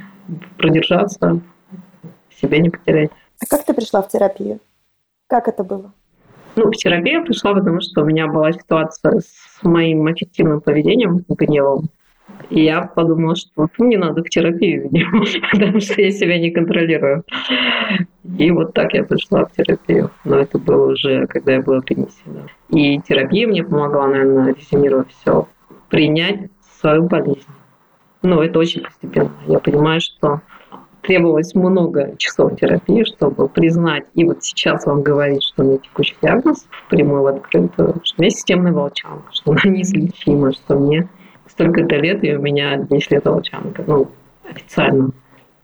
продержаться, 0.56 1.40
себя 2.40 2.58
не 2.58 2.70
потерять. 2.70 3.10
А 3.40 3.46
как 3.46 3.64
ты 3.64 3.74
пришла 3.74 4.02
в 4.02 4.08
терапию? 4.08 4.60
Как 5.26 5.48
это 5.48 5.64
было? 5.64 5.92
Ну, 6.56 6.66
в 6.66 6.72
терапию 6.72 7.20
я 7.20 7.24
пришла, 7.24 7.54
потому 7.54 7.80
что 7.80 8.02
у 8.02 8.04
меня 8.04 8.26
была 8.26 8.52
ситуация 8.52 9.20
с 9.20 9.62
моим 9.62 10.06
аффективным 10.06 10.60
поведением, 10.60 11.24
гневом. 11.28 11.88
И 12.50 12.64
я 12.64 12.82
подумала, 12.82 13.36
что 13.36 13.50
вот 13.56 13.70
мне 13.78 13.98
надо 13.98 14.22
в 14.22 14.28
терапию, 14.28 14.88
видимо, 14.90 15.24
потому 15.52 15.80
что 15.80 16.00
я 16.00 16.10
себя 16.10 16.38
не 16.38 16.50
контролирую. 16.50 17.24
И 18.38 18.50
вот 18.50 18.74
так 18.74 18.94
я 18.94 19.04
пришла 19.04 19.44
в 19.44 19.52
терапию. 19.52 20.10
Но 20.24 20.38
это 20.38 20.58
было 20.58 20.92
уже, 20.92 21.26
когда 21.26 21.52
я 21.52 21.60
была 21.60 21.80
в. 21.80 22.24
Да. 22.26 22.46
И 22.70 23.00
терапия 23.00 23.46
мне 23.46 23.64
помогла, 23.64 24.06
наверное, 24.06 24.54
резюмировать 24.54 25.08
все, 25.10 25.48
принять 25.88 26.50
свою 26.80 27.04
болезнь. 27.04 27.46
Ну, 28.22 28.40
это 28.40 28.58
очень 28.58 28.82
постепенно. 28.82 29.32
Я 29.46 29.58
понимаю, 29.58 30.00
что 30.00 30.40
требовалось 31.02 31.54
много 31.54 32.14
часов 32.16 32.56
терапии, 32.58 33.04
чтобы 33.04 33.48
признать 33.48 34.04
и 34.14 34.24
вот 34.24 34.42
сейчас 34.42 34.86
вам 34.86 35.02
говорить, 35.02 35.42
что 35.42 35.62
у 35.62 35.66
меня 35.66 35.78
текущий 35.78 36.14
диагноз 36.22 36.66
впрямую 36.86 37.22
в 37.22 37.26
открытую, 37.26 38.00
что 38.04 38.14
у 38.18 38.22
меня 38.22 38.30
системная 38.30 38.72
волчанка, 38.72 39.26
что 39.32 39.52
она 39.52 39.60
неизлечима, 39.64 40.52
что 40.52 40.78
мне 40.78 41.08
столько-то 41.52 41.96
лет, 41.96 42.24
и 42.24 42.34
у 42.34 42.40
меня 42.40 42.76
10 42.76 43.10
лет 43.10 43.24
волчанка. 43.24 43.84
Ну, 43.86 44.08
официально. 44.48 45.10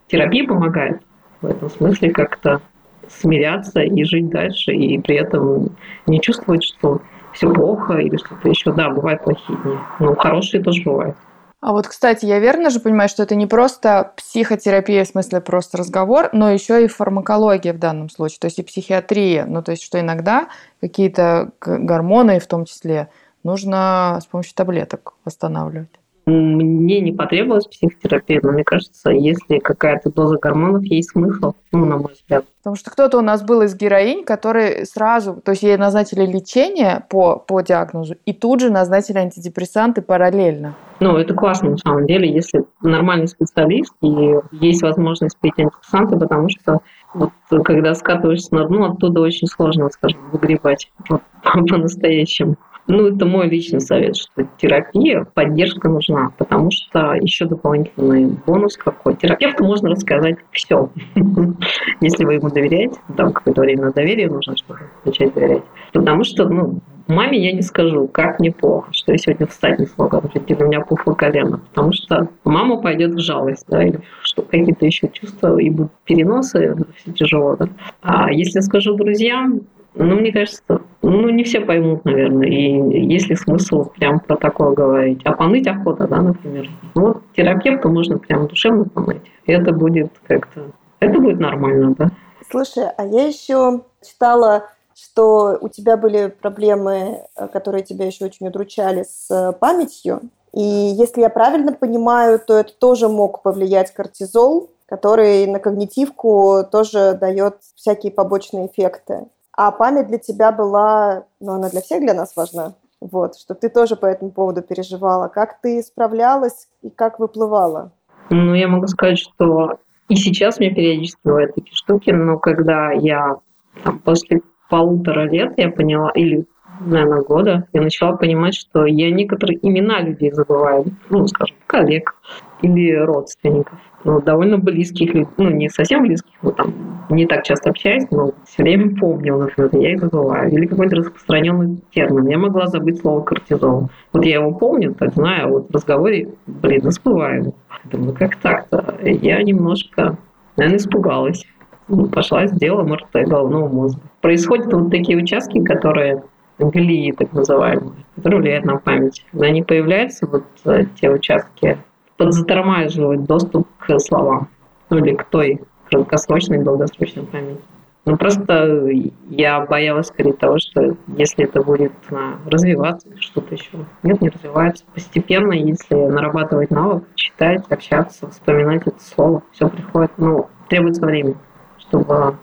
Терапия 0.07 0.47
помогает 0.47 1.01
в 1.41 1.47
этом 1.47 1.71
смысле 1.71 2.11
как-то 2.11 2.61
смиряться 3.09 3.81
и 3.81 4.05
жить 4.05 4.29
дальше, 4.29 4.73
и 4.73 4.99
при 4.99 5.17
этом 5.17 5.77
не 6.07 6.21
чувствовать, 6.21 6.63
что 6.63 7.01
все 7.33 7.53
плохо 7.53 7.95
или 7.95 8.17
что-то 8.17 8.49
еще. 8.49 8.73
Да, 8.73 8.91
бывают 8.91 9.23
плохие 9.23 9.59
дни, 9.59 9.77
но 9.99 10.15
хорошие 10.15 10.63
тоже 10.63 10.83
бывают. 10.83 11.17
А 11.61 11.73
вот, 11.73 11.89
кстати, 11.89 12.25
я 12.25 12.39
верно 12.39 12.71
же 12.71 12.79
понимаю, 12.79 13.09
что 13.09 13.25
это 13.25 13.35
не 13.35 13.47
просто 13.47 14.13
психотерапия, 14.17 15.05
в 15.05 15.09
смысле 15.09 15.41
просто 15.41 15.79
разговор, 15.79 16.29
но 16.33 16.51
еще 16.51 16.85
и 16.85 16.89
фармакология 16.89 17.73
в 17.73 17.79
данном 17.79 18.11
случае, 18.11 18.39
то 18.41 18.47
есть 18.47 18.61
и 18.61 18.63
психиатрия. 18.63 19.45
Ну, 19.45 19.63
то 19.63 19.73
есть, 19.73 19.83
что 19.83 19.99
иногда 19.99 20.49
какие-то 20.81 21.51
гормоны, 21.61 22.39
в 22.39 22.47
том 22.47 22.65
числе, 22.65 23.09
нужно 23.43 24.19
с 24.23 24.27
помощью 24.27 24.55
таблеток 24.55 25.15
восстанавливать. 25.25 25.99
Мне 26.29 27.01
не 27.01 27.13
потребовалась 27.13 27.67
психотерапия, 27.67 28.41
но 28.43 28.53
мне 28.53 28.63
кажется, 28.63 29.11
если 29.11 29.61
какая-то 29.61 30.13
доза 30.13 30.37
гормонов, 30.37 30.85
есть 30.85 31.13
смысл, 31.13 31.55
ну, 31.73 31.87
на 31.87 31.97
мой 31.97 32.13
взгляд. 32.13 32.45
Потому 32.59 32.77
что 32.77 32.91
кто-то 32.91 33.19
у 33.19 33.23
нас 33.23 33.43
был 33.43 33.63
из 33.63 33.75
героинь, 33.75 34.25
который 34.25 34.85
сразу, 34.85 35.41
то 35.43 35.53
есть 35.53 35.63
ей 35.63 35.79
назначили 35.79 36.27
лечение 36.27 37.07
по, 37.09 37.39
по 37.39 37.63
диагнозу, 37.63 38.17
и 38.27 38.35
тут 38.35 38.61
же 38.61 38.71
назначили 38.71 39.17
антидепрессанты 39.17 40.03
параллельно. 40.03 40.75
Ну, 41.01 41.17
это 41.17 41.33
классно, 41.33 41.71
на 41.71 41.79
самом 41.79 42.07
деле, 42.07 42.31
если 42.31 42.63
нормальный 42.83 43.29
специалист, 43.29 43.95
и 44.03 44.35
есть 44.53 44.83
возможность 44.83 45.39
пить 45.39 45.55
антидепрессанты, 45.57 46.19
потому 46.19 46.51
что 46.51 46.81
вот, 47.15 47.31
когда 47.65 47.95
скатываешься 47.95 48.55
на 48.55 48.67
дно, 48.67 48.93
оттуда 48.93 49.23
очень 49.23 49.47
сложно, 49.47 49.89
скажем, 49.89 50.21
выгребать 50.31 50.91
вот, 51.09 51.23
по-настоящему. 51.43 52.57
Ну, 52.91 53.07
это 53.07 53.27
мой 53.27 53.49
личный 53.51 53.83
совет, 53.83 54.17
что 54.17 54.49
терапия, 54.57 55.27
поддержка 55.35 55.91
нужна, 55.91 56.33
потому 56.39 56.71
что 56.71 57.13
еще 57.13 57.45
дополнительный 57.45 58.35
бонус 58.47 58.79
какой. 58.79 59.15
Терапевту 59.15 59.65
можно 59.65 59.91
рассказать 59.91 60.39
все, 60.53 60.91
если 62.01 62.25
вы 62.25 62.35
ему 62.35 62.49
доверяете. 62.49 62.99
Там 63.15 63.35
какое-то 63.35 63.61
время 63.61 63.87
на 63.87 63.93
доверие 63.93 64.29
нужно, 64.29 64.57
чтобы 64.57 64.81
начать 65.05 65.35
доверять. 65.35 65.65
Потому 65.93 66.25
что, 66.25 66.49
ну, 66.49 66.81
маме 67.09 67.39
я 67.39 67.53
не 67.53 67.61
скажу, 67.61 68.09
как 68.09 68.41
мне 68.41 68.53
плохо, 68.53 68.89
что 68.93 69.13
я 69.13 69.19
сегодня 69.19 69.47
встать 69.47 69.79
не 69.79 69.87
смогла, 69.87 70.21
у 70.21 70.65
меня 70.65 70.81
пухло 70.81 71.13
колено, 71.13 71.59
потому 71.59 71.93
что 71.93 72.29
мама 72.45 72.81
пойдет 72.81 73.13
в 73.13 73.21
жалость, 73.21 73.67
да, 73.69 73.83
или 73.83 74.01
что 74.23 74.41
какие-то 74.43 74.87
еще 74.87 75.09
чувства, 75.09 75.59
и 75.59 75.69
будут 75.69 75.93
переносы, 76.05 76.75
все 76.97 77.13
тяжело, 77.13 77.55
да. 77.57 77.69
А 78.01 78.33
если 78.33 78.61
скажу 78.61 78.95
друзьям, 78.95 79.61
ну, 79.95 80.17
мне 80.17 80.33
кажется, 80.33 80.83
ну, 81.03 81.29
не 81.31 81.45
все 81.45 81.61
поймут, 81.61 82.05
наверное, 82.05 82.49
и 82.49 83.07
есть 83.07 83.29
ли 83.29 83.37
смысл 83.37 83.85
прям 83.85 84.21
про 84.21 84.37
такое 84.37 84.73
говорить. 84.73 85.21
А 85.25 85.33
поныть 85.33 85.67
охота, 85.67 86.07
да, 86.07 86.21
например. 86.21 86.69
Ну, 86.95 87.03
вот 87.09 87.23
терапевту 87.37 87.89
можно 87.89 88.19
прям 88.19 88.47
душевно 88.47 88.85
поныть. 88.85 89.23
И 89.47 89.53
это 89.53 89.73
будет 89.73 90.13
как-то... 90.27 90.71
Это 91.01 91.19
будет 91.21 91.39
нормально, 91.41 91.95
да. 91.99 92.11
Слушай, 92.51 92.85
а 92.97 93.05
я 93.05 93.27
еще 93.27 93.83
читала, 94.05 94.67
что 94.95 95.59
у 95.61 95.69
тебя 95.69 95.97
были 95.97 96.29
проблемы, 96.29 97.23
которые 97.53 97.83
тебя 97.83 98.07
еще 98.07 98.25
очень 98.25 98.49
удручали 98.49 99.05
с 99.09 99.53
памятью. 99.61 100.21
И 100.53 100.61
если 100.63 101.21
я 101.21 101.31
правильно 101.31 101.73
понимаю, 101.73 102.39
то 102.39 102.55
это 102.55 102.73
тоже 102.73 103.09
мог 103.09 103.43
повлиять 103.43 103.93
кортизол, 103.93 104.71
который 104.87 105.47
на 105.47 105.59
когнитивку 105.59 106.65
тоже 106.71 107.17
дает 107.21 107.57
всякие 107.75 108.11
побочные 108.11 108.67
эффекты. 108.67 109.27
А 109.61 109.73
память 109.73 110.07
для 110.07 110.19
тебя 110.19 110.53
была, 110.53 111.25
ну, 111.41 111.55
она 111.55 111.69
для 111.69 111.81
всех 111.81 112.01
для 112.01 112.15
нас 112.15 112.37
важна. 112.37 112.75
Вот, 113.01 113.37
что 113.37 113.57
ты 113.57 113.69
тоже 113.69 113.97
по 113.97 114.07
этому 114.07 114.31
поводу 114.31 114.63
переживала. 114.63 115.27
Как 115.27 115.61
ты 115.61 115.83
справлялась 115.83 116.69
и 116.81 116.91
как 116.91 117.19
выплывала? 117.19 117.91
Ну, 118.31 118.55
я 118.55 118.69
могу 118.69 118.87
сказать, 118.87 119.19
что 119.19 119.81
и 120.09 120.15
сейчас 120.15 120.61
мне 120.61 120.71
периодически 120.71 121.19
бывают 121.25 121.57
такие 121.57 121.75
штуки, 121.75 122.11
но 122.11 122.39
когда 122.39 122.93
я 122.93 123.39
там, 123.83 123.99
после 123.99 124.43
полутора 124.71 125.29
лет 125.29 125.55
я 125.57 125.71
поняла, 125.71 126.13
или, 126.15 126.47
наверное, 126.79 127.23
года, 127.23 127.67
я 127.73 127.83
начала 127.83 128.17
понимать, 128.17 128.55
что 128.55 128.87
я 128.87 129.11
некоторые 129.11 129.59
имена 129.61 130.03
людей 130.03 130.31
забываю, 130.31 130.85
ну, 131.11 131.27
скажем, 131.27 131.57
коллег 131.67 132.15
или 132.63 132.93
родственников 132.95 133.79
ну, 134.05 134.21
довольно 134.21 134.59
близких, 134.59 135.13
ну, 135.37 135.51
не 135.51 135.69
совсем 135.69 136.03
близких, 136.03 136.33
но 136.43 136.53
там 136.53 136.73
не 137.11 137.27
так 137.27 137.45
часто 137.45 137.71
общаюсь, 137.71 138.05
но 138.11 138.33
все 138.47 138.63
время 138.63 138.97
помнил, 138.97 139.41
например, 139.41 139.71
я 139.73 139.93
их 139.93 140.01
забываю. 140.01 140.51
Или 140.51 140.67
какой-то 140.67 140.97
распространенный 140.97 141.81
термин. 141.91 142.29
Я 142.29 142.39
могла 142.39 142.67
забыть 142.69 143.01
слово 143.01 143.23
кортизол. 143.23 143.91
Вот 144.13 144.25
я 144.25 144.37
его 144.37 144.53
помню, 144.53 144.95
так 144.95 145.15
знаю, 145.15 145.51
вот 145.51 145.69
в 145.69 145.75
разговоре, 145.75 146.29
блин, 146.47 146.91
забываю. 146.91 147.55
Думаю, 147.85 148.15
как 148.15 148.37
так-то? 148.37 148.99
Я 149.03 149.43
немножко, 149.43 150.17
наверное, 150.57 150.79
испугалась. 150.79 151.45
Ну, 151.89 152.07
пошла, 152.07 152.47
сделала 152.47 152.85
МРТ 152.85 153.27
головного 153.27 153.69
мозга. 153.69 154.01
Происходят 154.21 154.73
вот 154.73 154.91
такие 154.91 155.17
участки, 155.17 155.63
которые 155.65 156.23
глии, 156.59 157.13
так 157.13 157.33
называемые, 157.33 158.05
которые 158.17 158.41
влияют 158.41 158.65
на 158.65 158.77
память. 158.77 159.25
Они 159.33 159.63
появляются, 159.63 160.27
вот 160.27 160.45
э, 160.65 160.85
те 161.01 161.09
участки, 161.11 161.79
подзатормаживать 162.19 163.25
доступ 163.25 163.67
к 163.79 163.99
словам, 164.01 164.49
ну 164.91 164.99
или 164.99 165.15
к 165.15 165.25
той 165.25 165.61
краткосрочной 165.89 166.63
долгосрочной 166.63 167.25
памяти. 167.25 167.63
Ну, 168.05 168.17
просто 168.17 168.89
я 169.29 169.61
боялась 169.67 170.07
скорее 170.07 170.33
того, 170.33 170.59
что 170.59 170.97
если 171.09 171.45
это 171.45 171.63
будет 171.63 171.93
а, 172.11 172.39
развиваться, 172.47 173.07
что-то 173.21 173.55
еще. 173.55 173.71
Нет, 174.03 174.23
не 174.23 174.31
развивается. 174.31 174.85
Постепенно, 174.95 175.53
если 175.53 175.95
нарабатывать 175.95 176.71
навык, 176.71 177.05
читать, 177.17 177.67
общаться, 177.69 178.31
вспоминать 178.31 178.87
это 178.87 178.99
слово, 178.99 179.43
все 179.53 179.69
приходит. 179.69 180.13
Ну, 180.17 180.49
требуется 180.69 181.05
время, 181.05 181.35
чтобы 181.77 182.37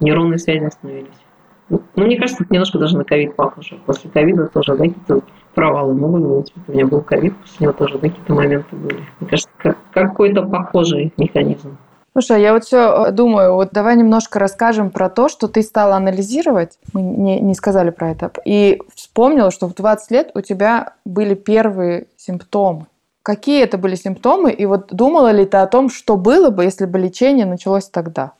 нейронные 0.00 0.38
связи 0.38 0.64
остановились. 0.64 1.08
Ну, 1.70 1.82
мне 1.96 2.18
кажется, 2.18 2.44
это 2.44 2.52
немножко 2.52 2.78
даже 2.78 2.98
на 2.98 3.04
ковид 3.04 3.34
похоже. 3.34 3.78
После 3.86 4.10
ковида 4.10 4.48
тоже, 4.48 4.76
да, 4.76 4.84
какие-то 4.84 5.22
провалы 5.56 5.94
могут 5.94 6.22
быть. 6.22 6.52
У 6.68 6.72
меня 6.72 6.86
был 6.86 7.00
ковид, 7.00 7.34
после 7.38 7.66
него 7.66 7.72
тоже 7.72 7.98
какие-то 7.98 8.32
моменты 8.32 8.76
были. 8.76 9.00
Мне 9.18 9.28
кажется, 9.28 9.50
как, 9.56 9.78
какой-то 9.90 10.42
похожий 10.42 11.12
механизм. 11.16 11.78
Слушай, 12.12 12.36
а 12.36 12.40
я 12.40 12.52
вот 12.52 12.64
все 12.64 13.06
э, 13.08 13.10
думаю, 13.10 13.54
вот 13.54 13.70
давай 13.72 13.96
немножко 13.96 14.38
расскажем 14.38 14.90
про 14.90 15.08
то, 15.08 15.28
что 15.28 15.48
ты 15.48 15.62
стала 15.62 15.96
анализировать. 15.96 16.78
Мы 16.92 17.02
не, 17.02 17.40
не 17.40 17.54
сказали 17.54 17.90
про 17.90 18.10
это. 18.10 18.30
И 18.44 18.80
вспомнила, 18.94 19.50
что 19.50 19.66
в 19.66 19.74
20 19.74 20.10
лет 20.10 20.30
у 20.34 20.42
тебя 20.42 20.94
были 21.04 21.34
первые 21.34 22.06
симптомы. 22.16 22.86
Какие 23.22 23.64
это 23.64 23.76
были 23.76 23.96
симптомы? 23.96 24.52
И 24.52 24.66
вот 24.66 24.88
думала 24.92 25.32
ли 25.32 25.46
ты 25.46 25.56
о 25.56 25.66
том, 25.66 25.88
что 25.88 26.16
было 26.16 26.50
бы, 26.50 26.64
если 26.64 26.84
бы 26.84 26.98
лечение 26.98 27.46
началось 27.46 27.88
тогда? 27.88 28.32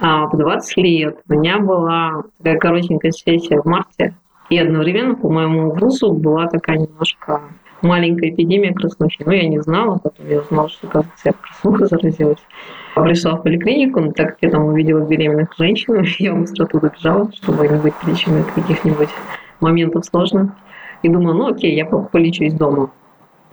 А 0.00 0.26
в 0.26 0.36
20 0.36 0.76
лет 0.78 1.18
у 1.28 1.32
меня 1.34 1.58
была 1.60 2.24
такая 2.38 2.58
коротенькая 2.58 3.12
сессия 3.12 3.60
в 3.60 3.64
марте, 3.64 4.14
и 4.50 4.58
одновременно 4.58 5.14
по 5.14 5.30
моему 5.30 5.70
вузу 5.70 6.12
была 6.12 6.46
такая 6.48 6.78
немножко 6.78 7.40
маленькая 7.84 8.30
эпидемия 8.30 8.72
краснухи. 8.72 9.22
Ну, 9.24 9.32
я 9.32 9.48
не 9.48 9.60
знала, 9.60 9.98
потом 9.98 10.28
я 10.28 10.40
узнала, 10.40 10.68
что, 10.68 10.86
кажется, 10.86 11.22
я 11.24 11.32
краснухой 11.32 11.86
заразилась. 11.86 12.42
Пришла 12.94 13.36
в 13.36 13.42
поликлинику, 13.42 14.00
но 14.00 14.12
так 14.12 14.30
как 14.30 14.38
я 14.42 14.50
там 14.50 14.64
увидела 14.64 15.06
беременных 15.06 15.54
женщин, 15.58 16.04
я 16.18 16.34
быстро 16.34 16.66
туда 16.66 16.88
бежала, 16.88 17.30
чтобы 17.32 17.68
не 17.68 17.76
быть 17.76 17.94
причиной 17.94 18.44
каких-нибудь 18.54 19.10
моментов 19.60 20.04
сложных. 20.04 20.50
И 21.02 21.08
думала, 21.08 21.34
ну 21.34 21.46
окей, 21.48 21.74
я 21.74 21.84
полечусь 21.84 22.54
дома. 22.54 22.90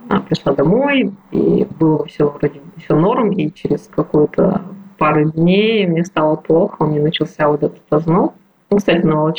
А, 0.08 0.20
пришла 0.20 0.52
домой, 0.54 1.12
и 1.30 1.66
было 1.78 2.04
все 2.06 2.28
вроде 2.28 2.60
все 2.78 2.96
норм, 2.96 3.30
и 3.32 3.52
через 3.52 3.88
какую-то 3.94 4.62
пару 4.98 5.30
дней 5.30 5.86
мне 5.86 6.04
стало 6.04 6.36
плохо, 6.36 6.76
у 6.80 6.86
меня 6.86 7.02
начался 7.02 7.48
вот 7.48 7.62
этот 7.62 7.82
озноб. 7.90 8.34
Ну, 8.72 8.78
кстати, 8.78 9.04
на 9.04 9.30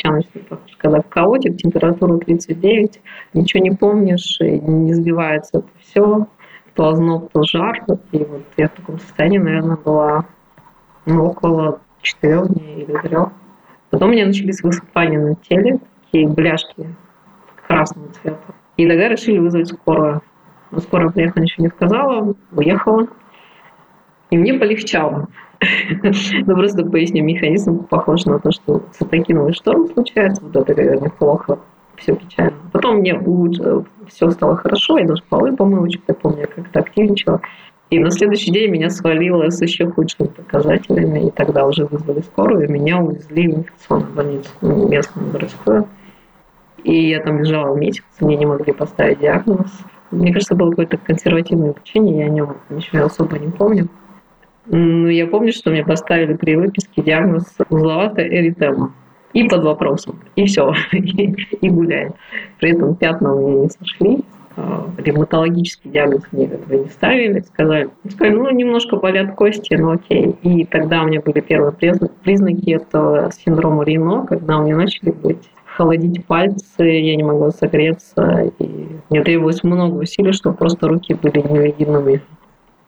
похож. 0.48 0.76
Когда 0.78 1.00
колоде 1.00 1.50
температура 1.50 2.18
39, 2.18 3.00
ничего 3.32 3.64
не 3.64 3.72
помнишь, 3.72 4.38
и 4.40 4.60
не 4.60 4.94
сбивается 4.94 5.58
это 5.58 5.68
все, 5.80 6.28
то 6.74 6.88
озноб, 6.90 7.32
то 7.32 7.42
жар. 7.42 7.82
И 8.12 8.18
вот 8.18 8.44
я 8.56 8.68
в 8.68 8.72
таком 8.74 9.00
состоянии, 9.00 9.38
наверное, 9.38 9.76
была 9.76 10.26
ну, 11.04 11.24
около 11.24 11.80
четырех 12.00 12.46
дней 12.46 12.84
или 12.84 12.96
трех. 12.98 13.30
Потом 13.90 14.10
у 14.10 14.12
меня 14.12 14.26
начались 14.26 14.62
высыпания 14.62 15.18
на 15.18 15.34
теле, 15.34 15.80
такие 16.04 16.28
бляшки 16.28 16.94
красного 17.66 18.10
цвета. 18.12 18.54
И 18.76 18.88
тогда 18.88 19.08
решили 19.08 19.38
вызвать 19.38 19.66
скорую. 19.66 20.22
Но 20.70 20.78
скорая 20.78 21.10
приехала, 21.10 21.42
ничего 21.42 21.64
не 21.64 21.70
сказала, 21.70 22.36
уехала. 22.52 23.08
И 24.30 24.38
мне 24.38 24.54
полегчало. 24.54 25.26
Ну, 25.60 26.56
просто 26.56 26.84
поясню, 26.84 27.24
механизм 27.24 27.84
похож 27.84 28.24
на 28.24 28.38
то, 28.38 28.50
что 28.50 28.82
цитокиновый 28.92 29.52
шторм 29.52 29.88
случается, 29.88 30.42
вот 30.42 30.56
это, 30.56 30.74
наверное, 30.74 31.10
плохо, 31.10 31.58
все 31.96 32.14
печально. 32.14 32.56
Потом 32.72 32.96
мне 32.96 33.14
лучше, 33.14 33.84
все 34.08 34.30
стало 34.30 34.56
хорошо, 34.56 34.98
я 34.98 35.06
даже 35.06 35.22
полы 35.28 35.56
помыла, 35.56 35.86
я 35.86 36.14
помню, 36.14 36.40
я 36.40 36.46
как-то 36.46 36.80
активничала. 36.80 37.40
И 37.90 37.98
на 37.98 38.10
следующий 38.10 38.50
день 38.50 38.70
меня 38.70 38.90
свалило 38.90 39.50
с 39.50 39.60
еще 39.60 39.90
худшими 39.90 40.26
показателями, 40.26 41.28
и 41.28 41.30
тогда 41.30 41.66
уже 41.66 41.84
вызвали 41.84 42.20
скорую, 42.22 42.66
и 42.66 42.72
меня 42.72 42.98
увезли 42.98 43.48
в 43.48 43.58
инфекционную 43.58 44.12
больницу, 44.12 44.50
ну, 44.62 44.88
местную 44.88 45.30
городскую. 45.30 45.88
И 46.82 47.10
я 47.10 47.20
там 47.20 47.38
лежала 47.38 47.76
месяц, 47.76 48.04
мне 48.20 48.36
не 48.36 48.46
могли 48.46 48.72
поставить 48.72 49.20
диагноз. 49.20 49.70
Мне 50.10 50.32
кажется, 50.32 50.54
было 50.54 50.70
какое-то 50.70 50.96
консервативное 50.96 51.74
лечение, 51.74 52.18
я 52.18 52.26
о 52.26 52.28
нем 52.30 52.56
ничего 52.68 53.04
особо 53.04 53.38
не 53.38 53.50
помню. 53.50 53.88
Но 54.66 55.08
я 55.08 55.26
помню, 55.26 55.52
что 55.52 55.70
мне 55.70 55.84
поставили 55.84 56.34
при 56.34 56.56
выписке 56.56 57.02
диагноз 57.02 57.44
узловатая 57.68 58.26
эритема. 58.28 58.94
И 59.32 59.48
под 59.48 59.64
вопросом. 59.64 60.20
И 60.36 60.46
все. 60.46 60.72
И 60.92 61.68
гуляем. 61.68 62.14
При 62.60 62.70
этом 62.70 62.94
пятна 62.94 63.34
у 63.34 63.48
меня 63.48 63.62
не 63.62 63.68
сошли. 63.68 64.18
А, 64.56 64.88
ревматологический 64.96 65.90
диагноз 65.90 66.22
мне 66.30 66.46
этого 66.46 66.84
не 66.84 66.88
ставили. 66.88 67.40
Сказали, 67.40 67.90
сказали, 68.08 68.34
ну, 68.36 68.50
немножко 68.50 68.96
болят 68.96 69.34
кости, 69.34 69.74
ну 69.74 69.92
окей. 69.92 70.36
И 70.42 70.64
тогда 70.64 71.02
у 71.02 71.08
меня 71.08 71.20
были 71.20 71.40
первые 71.40 71.72
признаки 71.72 72.70
этого 72.70 73.30
синдрома 73.32 73.84
Рино, 73.84 74.24
когда 74.26 74.58
у 74.58 74.64
меня 74.64 74.76
начали 74.76 75.10
быть 75.10 75.50
холодить 75.76 76.24
пальцы, 76.26 76.84
я 76.84 77.16
не 77.16 77.24
могла 77.24 77.50
согреться, 77.50 78.52
и 78.60 78.86
мне 79.10 79.22
требовалось 79.24 79.64
много 79.64 79.96
усилий, 79.96 80.32
чтобы 80.32 80.56
просто 80.56 80.86
руки 80.86 81.14
были 81.14 81.40
невидимыми. 81.40 82.22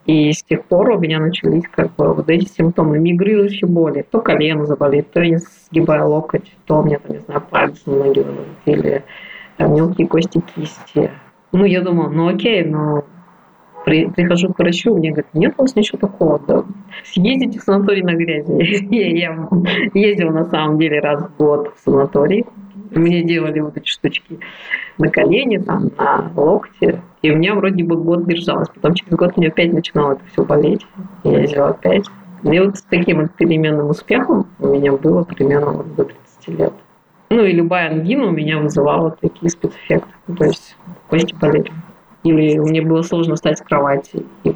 И 0.07 0.33
с 0.33 0.43
тех 0.45 0.65
пор 0.65 0.91
у 0.91 0.99
меня 1.01 1.19
начались 1.19 1.65
как 1.69 1.95
бы 1.97 2.15
вот 2.15 2.29
эти 2.31 2.47
симптомы 2.47 2.99
мигрирующие 2.99 3.69
боли. 3.69 4.07
То 4.09 4.21
колено 4.21 4.65
заболит, 4.65 5.11
то 5.11 5.21
я 5.21 5.39
сгибаю 5.39 6.09
локоть, 6.09 6.53
то 6.67 6.81
у 6.81 6.85
меня, 6.85 6.99
там, 7.01 7.17
не 7.17 7.23
знаю, 7.23 7.43
пальцы 7.51 7.91
ноги 7.91 8.25
или 8.67 9.05
там, 9.57 9.75
мелкие 9.75 10.07
кости 10.07 10.41
кисти. 10.41 11.11
Ну, 11.51 11.65
я 11.65 11.81
думала, 11.81 12.09
ну 12.09 12.29
окей, 12.29 12.65
но 12.65 13.05
при, 13.85 14.07
прихожу 14.07 14.53
к 14.53 14.59
врачу, 14.59 14.95
мне 14.97 15.11
говорят, 15.11 15.35
нет 15.35 15.55
у 15.59 15.63
вас 15.63 15.75
ничего 15.75 15.99
такого, 15.99 16.41
да. 16.47 16.65
Съездите 17.05 17.59
в 17.59 17.63
санаторий 17.63 18.03
на 18.03 18.15
грязи. 18.15 18.53
я, 18.95 19.13
я 19.15 20.09
ездила 20.09 20.31
на 20.31 20.45
самом 20.45 20.79
деле 20.79 21.01
раз 21.01 21.23
в 21.23 21.37
год 21.37 21.73
в 21.75 21.81
санаторий. 21.81 22.47
Мне 22.91 23.23
делали 23.23 23.61
вот 23.61 23.77
эти 23.77 23.89
штучки 23.89 24.39
на 24.99 25.11
колени, 25.11 25.59
там, 25.59 25.91
на 25.97 26.31
локте. 26.37 27.03
И 27.23 27.31
у 27.31 27.37
меня 27.37 27.55
вроде 27.55 27.85
бы 27.85 27.97
год 27.97 28.27
держалось. 28.27 28.69
Потом 28.69 28.95
через 28.95 29.13
год 29.13 29.33
у 29.37 29.41
меня 29.41 29.51
опять 29.51 29.73
начинало 29.73 30.13
это 30.13 30.23
все 30.33 30.45
болеть. 30.45 30.87
Я 31.25 31.41
ездила 31.41 31.69
опять. 31.69 32.07
И 32.43 32.59
вот 32.61 32.77
с 32.77 32.83
таким 32.83 33.23
вот 33.23 33.33
переменным 33.33 33.91
успехом 33.91 34.47
у 34.59 34.69
меня 34.69 34.93
было 34.93 35.25
примерно 35.25 35.73
вот 35.73 35.95
до 35.97 36.05
30 36.05 36.49
лет. 36.59 36.73
Ну 37.31 37.43
и 37.43 37.53
любая 37.53 37.91
ангина 37.91 38.27
у 38.27 38.31
меня 38.31 38.59
вызывала 38.59 39.17
такие 39.21 39.51
спецэффекты. 39.51 40.13
То 40.39 40.45
есть 40.45 40.77
кости 41.09 41.35
болели. 41.35 41.73
Или 42.23 42.59
мне 42.59 42.83
было 42.83 43.03
сложно 43.03 43.35
встать 43.35 43.59
с 43.59 43.63
кровати. 43.63 44.25
И 44.45 44.55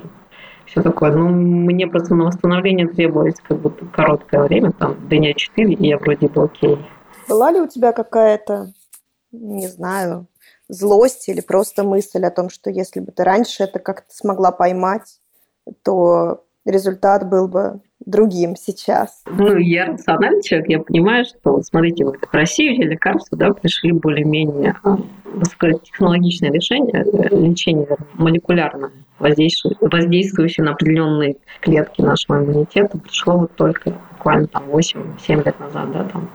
все 0.67 0.83
такое. 0.83 1.13
Ну, 1.13 1.29
мне 1.29 1.87
просто 1.89 2.15
на 2.15 2.27
восстановление 2.27 2.87
требовалось 2.87 3.41
как 3.43 3.59
будто 3.59 3.85
короткое 3.87 4.45
время, 4.45 4.71
там, 4.71 4.95
дня 5.09 5.35
4, 5.35 5.73
и 5.73 5.87
я 5.89 5.99
вроде 5.99 6.29
бы 6.29 6.45
окей. 6.45 6.79
Была 7.31 7.53
ли 7.53 7.61
у 7.61 7.69
тебя 7.69 7.93
какая-то, 7.93 8.73
не 9.31 9.69
знаю, 9.69 10.27
злость 10.69 11.29
или 11.29 11.41
просто 11.41 11.85
мысль 11.85 12.25
о 12.25 12.31
том, 12.33 12.51
что 12.51 12.71
если 12.71 12.99
бы 12.99 13.13
ты 13.13 13.23
раньше 13.23 13.63
это 13.63 13.79
как-то 13.79 14.13
смогла 14.13 14.51
поймать, 14.51 15.21
то 15.85 16.43
результат 16.65 17.29
был 17.31 17.47
бы 17.47 17.83
другим 18.05 18.57
сейчас? 18.57 19.23
Ну, 19.27 19.57
я 19.59 19.87
рациональный 19.87 20.43
человек, 20.43 20.69
я 20.71 20.81
понимаю, 20.81 21.25
что, 21.25 21.63
смотрите, 21.63 22.05
вот 22.05 22.17
в 22.17 22.35
Россию 22.35 22.73
эти 22.73 22.81
лекарства 22.81 23.39
да, 23.39 23.53
пришли 23.53 23.93
более-менее 23.93 24.75
а, 24.83 24.99
высокотехнологичное 25.33 26.51
решение, 26.51 27.05
э, 27.05 27.29
лечение 27.37 27.97
молекулярное, 28.15 28.91
воздействующее 29.21 30.65
на 30.65 30.73
определенные 30.73 31.37
клетки 31.61 32.01
нашего 32.01 32.43
иммунитета, 32.43 32.99
пришло 32.99 33.39
вот 33.39 33.55
только 33.55 33.95
буквально 34.17 34.49
там 34.49 34.65
8-7 34.69 35.45
лет 35.45 35.61
назад, 35.61 35.93
да, 35.93 36.05
там 36.09 36.29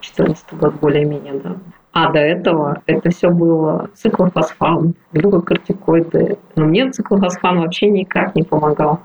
13-14 0.00 0.58
год 0.58 0.74
более-менее, 0.74 1.40
да. 1.42 1.56
А 1.92 2.12
до 2.12 2.18
этого 2.18 2.82
это 2.86 3.10
все 3.10 3.30
было 3.30 3.90
циклофосфан, 3.94 4.94
глюкокортикоиды. 5.12 6.38
Но 6.54 6.66
мне 6.66 6.90
циклофосфан 6.90 7.60
вообще 7.60 7.88
никак 7.88 8.34
не 8.36 8.42
помогал. 8.42 9.00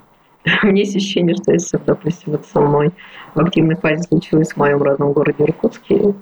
У 0.63 0.67
меня 0.67 0.81
есть 0.81 0.95
ощущение, 0.95 1.35
что 1.35 1.53
если, 1.53 1.79
допустим, 1.85 2.35
это 2.35 2.43
со 2.47 2.61
мной 2.61 2.91
в 3.33 3.39
активной 3.39 3.75
фазе 3.75 4.03
случилось 4.03 4.51
в 4.51 4.57
моем 4.57 4.83
родном 4.83 5.13
городе 5.13 5.43
Иркутске, 5.43 6.13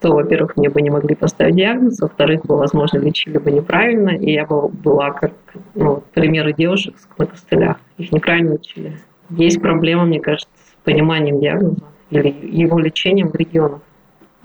то, 0.00 0.12
во-первых, 0.12 0.56
мне 0.56 0.68
бы 0.68 0.82
не 0.82 0.90
могли 0.90 1.14
поставить 1.14 1.56
диагноз, 1.56 2.00
во-вторых, 2.00 2.44
бы, 2.46 2.56
возможно, 2.56 2.98
лечили 2.98 3.38
бы 3.38 3.50
неправильно, 3.50 4.10
и 4.10 4.32
я 4.32 4.46
бы 4.46 4.68
была 4.68 5.10
как 5.10 5.32
ну, 5.74 6.02
примеры 6.14 6.52
девушек 6.52 6.94
на 7.18 7.26
костылях. 7.26 7.78
Их 7.98 8.12
неправильно 8.12 8.52
лечили. 8.52 8.98
Есть 9.30 9.60
проблема, 9.60 10.04
мне 10.04 10.20
кажется, 10.20 10.48
с 10.54 10.84
пониманием 10.84 11.40
диагноза 11.40 11.82
или 12.10 12.28
его 12.28 12.78
лечением 12.78 13.30
в 13.30 13.34
регионах. 13.34 13.80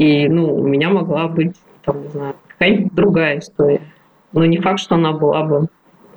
И, 0.02 0.28
ну, 0.28 0.56
у 0.56 0.68
меня 0.68 0.89
могла 0.89 1.28
быть, 1.28 1.56
там, 1.86 2.02
не 2.02 2.08
знаю, 2.08 2.34
какая-нибудь 2.47 2.95
другая 2.95 3.38
история. 3.38 3.82
Но 4.34 4.43
не 4.45 4.58
факт, 4.58 4.80
что 4.80 4.95
она 4.95 5.12
была 5.12 5.43
бы 5.43 5.68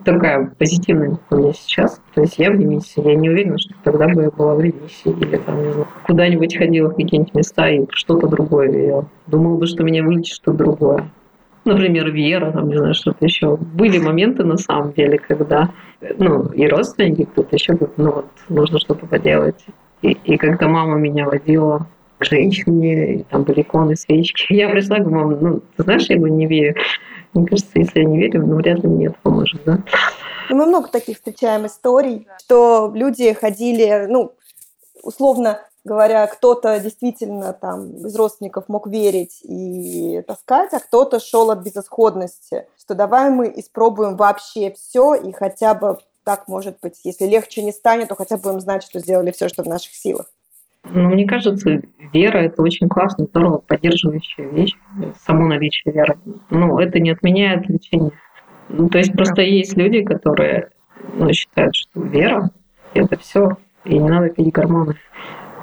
такая 0.07 0.55
позитивная 0.59 1.18
у 1.28 1.37
меня 1.37 1.53
сейчас. 1.53 2.01
То 2.14 2.22
есть 2.22 2.39
я 2.39 2.51
в 2.51 2.55
ремиссии. 2.55 3.07
Я 3.07 3.14
не 3.14 3.28
уверена, 3.28 3.59
что 3.59 3.74
тогда 3.82 4.09
бы 4.09 4.22
я 4.22 4.30
была 4.30 4.55
в 4.55 4.61
ремиссии 4.62 5.11
или 5.11 5.37
там, 5.37 5.62
не 5.62 5.72
знаю, 5.72 5.89
куда-нибудь 6.07 6.57
ходила 6.57 6.89
в 6.89 6.97
какие-нибудь 6.97 7.35
места 7.35 7.68
и 7.68 7.85
что-то 7.91 8.26
другое 8.26 8.70
видела. 8.70 9.07
Думала 9.26 9.59
бы, 9.59 9.66
что 9.66 9.85
меня 9.85 10.03
вылечит 10.03 10.37
что-то 10.37 10.57
другое. 10.57 11.11
Например, 11.66 12.11
вера, 12.11 12.53
там, 12.53 12.68
не 12.68 12.78
знаю, 12.78 12.95
что-то 12.95 13.22
еще. 13.22 13.59
Были 13.59 13.99
моменты, 13.99 14.45
на 14.45 14.57
самом 14.57 14.95
деле, 14.95 15.18
когда, 15.18 15.68
ну, 16.16 16.47
и 16.47 16.66
родственники, 16.68 17.24
кто-то 17.24 17.55
еще 17.55 17.74
говорит, 17.74 17.99
ну 17.99 18.12
вот, 18.12 18.26
нужно 18.49 18.78
что-то 18.78 19.05
поделать. 19.07 19.62
И, 20.01 20.12
и 20.12 20.39
когда 20.39 20.68
мама 20.68 20.97
меня 20.97 21.26
водила 21.26 21.87
женщине, 22.20 23.24
там 23.30 23.42
были 23.44 23.62
иконы, 23.62 23.96
свечки, 23.96 24.52
я 24.52 24.68
пришла, 24.68 24.98
говорю, 24.98 25.16
мама, 25.16 25.36
ну, 25.36 25.60
ты 25.76 25.82
знаешь, 25.82 26.06
я 26.08 26.16
его 26.16 26.28
не 26.28 26.46
верю. 26.46 26.76
Мне 27.32 27.46
кажется, 27.46 27.72
если 27.74 28.00
я 28.00 28.04
не 28.04 28.18
верю, 28.18 28.46
ну, 28.46 28.56
вряд 28.56 28.78
ли 28.82 28.88
мне 28.88 29.06
это 29.06 29.16
поможет, 29.22 29.62
да. 29.64 29.78
Мы 30.50 30.66
много 30.66 30.88
таких 30.88 31.16
встречаем 31.16 31.66
историй, 31.66 32.26
что 32.38 32.92
люди 32.94 33.32
ходили, 33.32 34.06
ну, 34.08 34.32
условно 35.02 35.60
говоря, 35.84 36.26
кто-то 36.26 36.78
действительно 36.80 37.52
там 37.52 38.06
из 38.06 38.16
родственников 38.16 38.68
мог 38.68 38.86
верить 38.86 39.40
и 39.42 40.22
таскать, 40.26 40.72
а 40.72 40.80
кто-то 40.80 41.20
шел 41.20 41.50
от 41.50 41.60
безысходности, 41.60 42.66
что 42.78 42.94
давай 42.94 43.30
мы 43.30 43.52
испробуем 43.54 44.16
вообще 44.16 44.72
все 44.72 45.14
и 45.14 45.32
хотя 45.32 45.74
бы 45.74 45.98
так, 46.24 46.48
может 46.48 46.78
быть, 46.80 47.00
если 47.04 47.26
легче 47.26 47.62
не 47.62 47.72
станет, 47.72 48.08
то 48.08 48.14
хотя 48.14 48.36
бы 48.36 48.44
будем 48.44 48.60
знать, 48.60 48.82
что 48.82 48.98
сделали 48.98 49.30
все, 49.30 49.48
что 49.48 49.62
в 49.62 49.66
наших 49.66 49.92
силах. 49.94 50.26
Ну, 50.85 51.09
мне 51.09 51.26
кажется, 51.26 51.80
вера– 52.12 52.39
это 52.39 52.62
очень 52.62 52.89
классно, 52.89 53.24
здорово 53.24 53.59
поддерживающая 53.59 54.49
вещь, 54.49 54.74
само 55.26 55.47
наличие 55.47 55.95
веры. 55.95 56.18
Но 56.51 56.80
это 56.80 57.01
не 57.01 57.11
отменяет 57.11 57.68
лечение. 57.68 58.12
Ну, 58.68 58.89
то 58.89 58.99
есть 58.99 59.12
просто 59.12 59.43
есть 59.43 59.76
люди, 59.76 60.03
которые 60.03 60.70
ну, 61.14 61.32
считают, 61.32 61.74
что 61.74 62.01
вера– 62.01 62.51
это 62.95 63.16
все, 63.18 63.57
и 63.85 63.99
не 63.99 64.09
надо 64.09 64.30
пить 64.30 64.53
гормоны. 64.53 64.97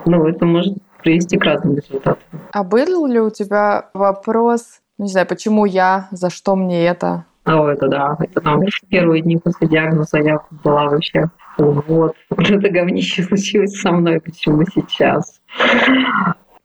Ну, 0.06 0.26
это 0.28 0.46
может 0.46 0.78
привести 1.02 1.38
к 1.38 1.44
разным 1.44 1.76
результатам. 1.76 2.24
А 2.52 2.64
был 2.64 3.06
ли 3.08 3.20
у 3.20 3.30
тебя 3.30 3.90
вопрос, 3.94 4.82
ну, 4.98 5.06
не 5.06 5.12
знаю, 5.12 5.28
почему 5.28 5.66
я, 5.66 6.08
за 6.12 6.30
что 6.30 6.56
мне 6.56 6.86
это? 6.86 7.26
О, 7.46 7.68
это 7.68 7.88
да. 7.88 8.18
Это 8.20 8.42
там 8.42 8.62
первые 8.90 9.24
дни 9.24 9.38
после 9.38 9.68
диагноза 9.68 10.20
я 10.20 10.42
была 10.64 10.86
вообще 10.86 11.30
вот, 11.58 12.16
вот 12.30 12.50
это 12.50 12.70
говнище 12.70 13.24
случилось 13.24 13.80
со 13.80 13.92
мной, 13.92 14.20
почему 14.22 14.64
сейчас. 14.66 15.42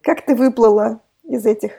Как 0.03 0.25
ты 0.25 0.35
выплыла 0.35 0.99
из 1.23 1.45
этих 1.45 1.71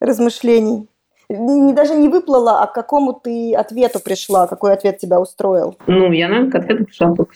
размышлений? 0.00 0.88
Не, 1.28 1.72
даже 1.72 1.94
не 1.94 2.08
выплыла, 2.08 2.60
а 2.60 2.66
к 2.66 2.72
какому 2.72 3.12
ты 3.12 3.54
ответу 3.54 4.00
пришла? 4.00 4.48
Какой 4.48 4.72
ответ 4.72 4.98
тебя 4.98 5.20
устроил? 5.20 5.78
Ну, 5.86 6.10
я, 6.10 6.28
наверное, 6.28 6.50
к 6.50 6.54
ответу 6.56 6.84
пришла 6.84 7.14
только 7.14 7.34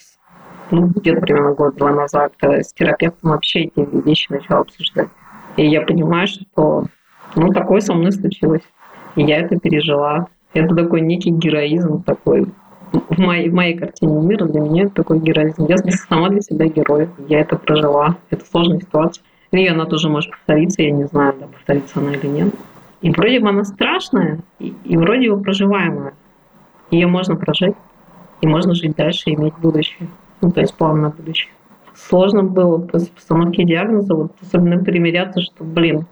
ну, 0.70 0.86
где-то 0.88 1.20
примерно 1.20 1.54
год-два 1.54 1.90
назад. 1.90 2.32
С 2.42 2.72
терапевтом 2.72 3.30
вообще 3.30 3.64
эти 3.64 3.86
вещи 4.04 4.32
начала 4.32 4.60
обсуждать. 4.60 5.08
И 5.56 5.66
я 5.66 5.82
понимаю, 5.82 6.26
что 6.26 6.86
ну, 7.36 7.52
такое 7.52 7.80
со 7.80 7.94
мной 7.94 8.10
случилось. 8.10 8.62
И 9.14 9.22
я 9.22 9.40
это 9.40 9.56
пережила. 9.58 10.26
Это 10.54 10.74
такой 10.74 11.00
некий 11.00 11.30
героизм 11.30 12.02
такой 12.02 12.46
в 12.92 13.18
моей, 13.18 13.48
в 13.48 13.54
моей 13.54 13.76
картине 13.76 14.20
мира 14.20 14.46
для 14.46 14.60
меня 14.60 14.84
это 14.84 14.94
такой 14.94 15.18
героизм. 15.18 15.66
Я 15.68 15.76
сама 15.76 16.28
для 16.28 16.40
себя 16.40 16.66
герой. 16.66 17.08
Я 17.28 17.40
это 17.40 17.56
прожила. 17.56 18.16
Это 18.30 18.44
сложная 18.46 18.80
ситуация. 18.80 19.24
И 19.50 19.66
она 19.66 19.84
тоже 19.86 20.08
может 20.08 20.30
повториться, 20.30 20.82
я 20.82 20.90
не 20.90 21.04
знаю, 21.04 21.34
да, 21.38 21.46
повторится 21.46 22.00
она 22.00 22.12
или 22.12 22.26
нет. 22.26 22.54
И 23.02 23.10
вроде 23.10 23.38
бы 23.38 23.48
она 23.50 23.64
страшная, 23.64 24.40
и, 24.58 24.74
и 24.84 24.96
вроде 24.96 25.30
бы 25.30 25.40
проживаемая. 25.40 26.14
Ее 26.90 27.06
можно 27.06 27.36
прожить, 27.36 27.76
и 28.40 28.46
можно 28.46 28.74
жить 28.74 28.96
дальше, 28.96 29.30
и 29.30 29.34
иметь 29.34 29.54
будущее. 29.58 30.08
Ну, 30.40 30.50
то 30.50 30.60
есть 30.60 30.74
план 30.74 31.02
на 31.02 31.10
будущее. 31.10 31.52
Сложно 31.94 32.42
было 32.42 32.78
после 32.78 33.08
постановки 33.14 33.62
диагноза, 33.62 34.14
вот 34.14 34.32
особенно 34.40 34.82
примиряться, 34.82 35.40
что, 35.40 35.62
блин, 35.62 36.06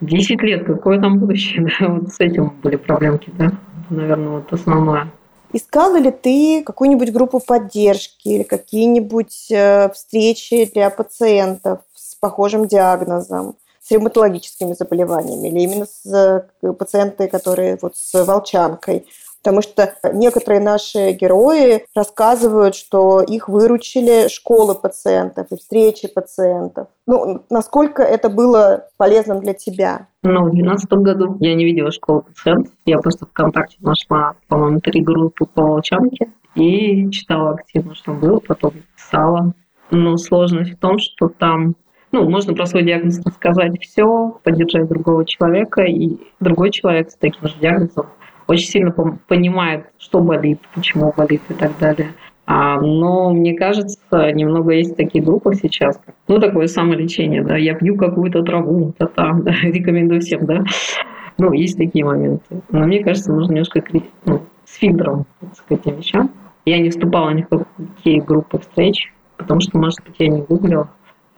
10 0.00 0.42
лет, 0.42 0.64
какое 0.64 1.00
там 1.00 1.18
будущее, 1.18 1.66
да, 1.80 1.88
вот 1.88 2.08
с 2.08 2.18
этим 2.18 2.54
были 2.62 2.76
проблемки, 2.76 3.30
да, 3.38 3.52
наверное, 3.90 4.28
вот 4.28 4.52
основное. 4.52 5.10
Искала 5.52 5.96
ли 5.96 6.10
ты 6.12 6.62
какую-нибудь 6.64 7.12
группу 7.12 7.40
поддержки 7.40 8.28
или 8.28 8.42
какие-нибудь 8.44 9.50
э, 9.50 9.90
встречи 9.90 10.70
для 10.72 10.90
пациентов 10.90 11.80
с 11.94 12.14
похожим 12.14 12.66
диагнозом, 12.66 13.56
с 13.82 13.90
ревматологическими 13.90 14.74
заболеваниями 14.74 15.48
или 15.48 15.60
именно 15.60 15.86
с 15.86 16.06
э, 16.62 16.72
пациенты, 16.72 17.28
которые 17.28 17.78
вот 17.82 17.96
с 17.96 18.24
волчанкой? 18.24 19.06
Потому 19.42 19.62
что 19.62 19.94
некоторые 20.12 20.60
наши 20.60 21.12
герои 21.12 21.84
рассказывают, 21.94 22.74
что 22.74 23.22
их 23.22 23.48
выручили 23.48 24.28
школы 24.28 24.74
пациентов 24.74 25.46
и 25.50 25.56
встречи 25.56 26.08
пациентов. 26.08 26.88
Ну, 27.06 27.42
насколько 27.48 28.02
это 28.02 28.28
было 28.28 28.86
полезным 28.98 29.40
для 29.40 29.54
тебя? 29.54 30.08
Ну, 30.22 30.44
в 30.44 30.50
2012 30.50 30.92
году 30.92 31.36
я 31.40 31.54
не 31.54 31.64
видела 31.64 31.90
школу 31.90 32.22
пациентов. 32.22 32.72
Я 32.84 32.98
просто 32.98 33.24
ВКонтакте 33.26 33.78
нашла, 33.80 34.34
по-моему, 34.48 34.80
три 34.80 35.00
группы 35.00 35.46
по 35.46 35.62
волчанке 35.62 36.30
и 36.54 37.10
читала 37.10 37.52
активно, 37.52 37.94
что 37.94 38.12
было, 38.12 38.40
потом 38.40 38.72
писала. 38.96 39.54
Но 39.90 40.16
сложность 40.18 40.74
в 40.74 40.78
том, 40.78 40.98
что 40.98 41.28
там 41.28 41.74
ну, 42.12 42.28
можно 42.28 42.54
про 42.54 42.66
свой 42.66 42.82
диагноз 42.82 43.20
сказать 43.34 43.80
все, 43.80 44.38
поддержать 44.42 44.88
другого 44.88 45.24
человека, 45.24 45.82
и 45.82 46.18
другой 46.40 46.70
человек 46.70 47.10
с 47.10 47.14
таким 47.14 47.48
же 47.48 47.54
диагнозом 47.60 48.06
очень 48.50 48.66
сильно 48.66 48.90
понимает, 49.28 49.86
что 49.98 50.20
болит, 50.20 50.58
почему 50.74 51.14
болит 51.16 51.40
и 51.48 51.54
так 51.54 51.78
далее. 51.78 52.08
А, 52.46 52.80
но 52.80 53.30
мне 53.30 53.54
кажется, 53.54 54.32
немного 54.32 54.72
есть 54.72 54.96
такие 54.96 55.22
группы 55.22 55.54
сейчас, 55.54 56.00
ну, 56.26 56.40
такое 56.40 56.66
самолечение, 56.66 57.44
да, 57.44 57.56
я 57.56 57.74
пью 57.74 57.96
какую-то 57.96 58.42
траву, 58.42 58.92
та 58.98 59.04
-та, 59.06 59.42
да, 59.44 59.52
рекомендую 59.62 60.20
всем, 60.20 60.46
да. 60.46 60.64
Ну, 61.38 61.52
есть 61.52 61.78
такие 61.78 62.04
моменты. 62.04 62.60
Но 62.72 62.86
мне 62.86 63.04
кажется, 63.04 63.32
нужно 63.32 63.52
немножко 63.52 63.82
ну, 64.24 64.42
с 64.64 64.74
фильтром 64.78 65.26
к 65.68 65.72
этим 65.72 65.98
вещам. 65.98 66.30
Я 66.66 66.80
не 66.80 66.90
вступала 66.90 67.30
ни 67.30 67.42
в 67.42 67.48
какие 67.96 68.18
группы 68.18 68.58
встреч, 68.58 69.12
потому 69.36 69.60
что, 69.60 69.78
может 69.78 70.00
быть, 70.04 70.16
я 70.18 70.26
не 70.26 70.42
гуглила. 70.42 70.88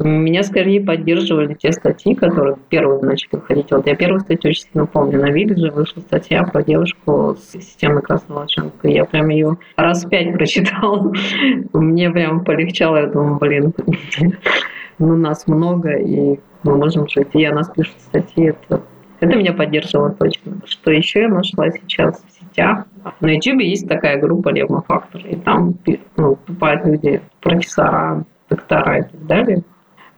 Меня 0.05 0.43
скорее 0.43 0.81
поддерживали 0.81 1.55
те 1.55 1.71
статьи, 1.71 2.15
которые 2.15 2.57
первые 2.69 3.01
начали 3.03 3.37
выходить. 3.37 3.71
Вот 3.71 3.87
я 3.87 3.95
первую 3.95 4.21
статью 4.21 4.53
сильно 4.53 4.87
помню. 4.87 5.21
На 5.21 5.31
Виллидже 5.31 5.71
вышла 5.71 6.01
статья 6.01 6.43
про 6.43 6.63
девушку 6.63 7.37
с 7.39 7.53
системой 7.53 8.03
красного 8.03 8.41
волчонка. 8.41 8.89
Я 8.89 9.05
прям 9.05 9.29
ее 9.29 9.59
раз 9.77 10.05
пять 10.05 10.33
прочитала. 10.33 11.13
Мне 11.73 12.11
прям 12.11 12.45
полегчало. 12.45 12.97
Я 12.97 13.07
думаю, 13.07 13.39
блин, 13.39 13.73
ну 14.99 15.17
нас 15.17 15.47
много, 15.47 15.91
и 15.97 16.41
мы 16.65 16.77
можем 16.77 17.09
жить. 17.09 17.29
И 17.35 17.45
о 17.45 17.55
нас 17.55 17.69
пишут 17.69 17.95
статьи. 18.01 18.47
Это, 18.47 18.83
это 19.21 19.37
меня 19.37 19.53
поддерживало 19.53 20.11
точно. 20.11 20.63
Что 20.67 20.91
еще 20.91 21.21
я 21.23 21.29
нашла 21.29 21.71
сейчас 21.71 22.25
в 22.27 22.41
сетях? 22.41 22.87
На 23.21 23.29
YouTube 23.29 23.61
есть 23.61 23.89
такая 23.89 24.21
группа 24.21 24.49
Левмофактор, 24.49 25.21
и 25.27 25.37
там 25.37 25.77
ну, 26.17 26.35
попадают 26.35 26.87
люди, 26.87 27.21
профессора, 27.41 28.25
доктора 28.49 28.99
и 28.99 29.03
так 29.03 29.27
далее 29.27 29.63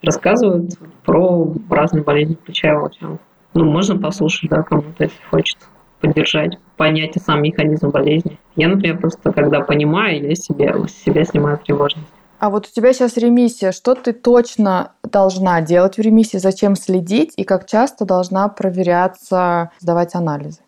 рассказывают 0.04 0.72
про 1.04 1.52
разные 1.70 2.02
болезни, 2.02 2.36
включая 2.40 2.78
волчанку. 2.78 3.20
Ну, 3.54 3.64
можно 3.64 3.98
послушать, 3.98 4.50
да, 4.50 4.62
кому-то, 4.62 5.04
если 5.04 5.22
хочется 5.30 5.66
поддержать, 6.00 6.58
понять 6.76 7.14
сам 7.22 7.42
механизм 7.42 7.90
болезни. 7.90 8.38
Я, 8.56 8.68
например, 8.68 8.98
просто 8.98 9.32
когда 9.32 9.60
понимаю, 9.60 10.22
я 10.22 10.34
себе, 10.34 10.74
себя 10.88 11.24
снимаю 11.24 11.58
тревожность. 11.58 12.08
А 12.38 12.50
вот 12.50 12.66
у 12.66 12.70
тебя 12.70 12.92
сейчас 12.92 13.16
ремиссия. 13.16 13.72
Что 13.72 13.94
ты 13.94 14.12
точно 14.12 14.92
должна 15.02 15.62
делать 15.62 15.96
в 15.96 16.00
ремиссии? 16.00 16.36
Зачем 16.36 16.74
следить? 16.74 17.32
И 17.36 17.44
как 17.44 17.66
часто 17.66 18.04
должна 18.04 18.48
проверяться, 18.48 19.70
сдавать 19.78 20.14
анализы? 20.14 20.60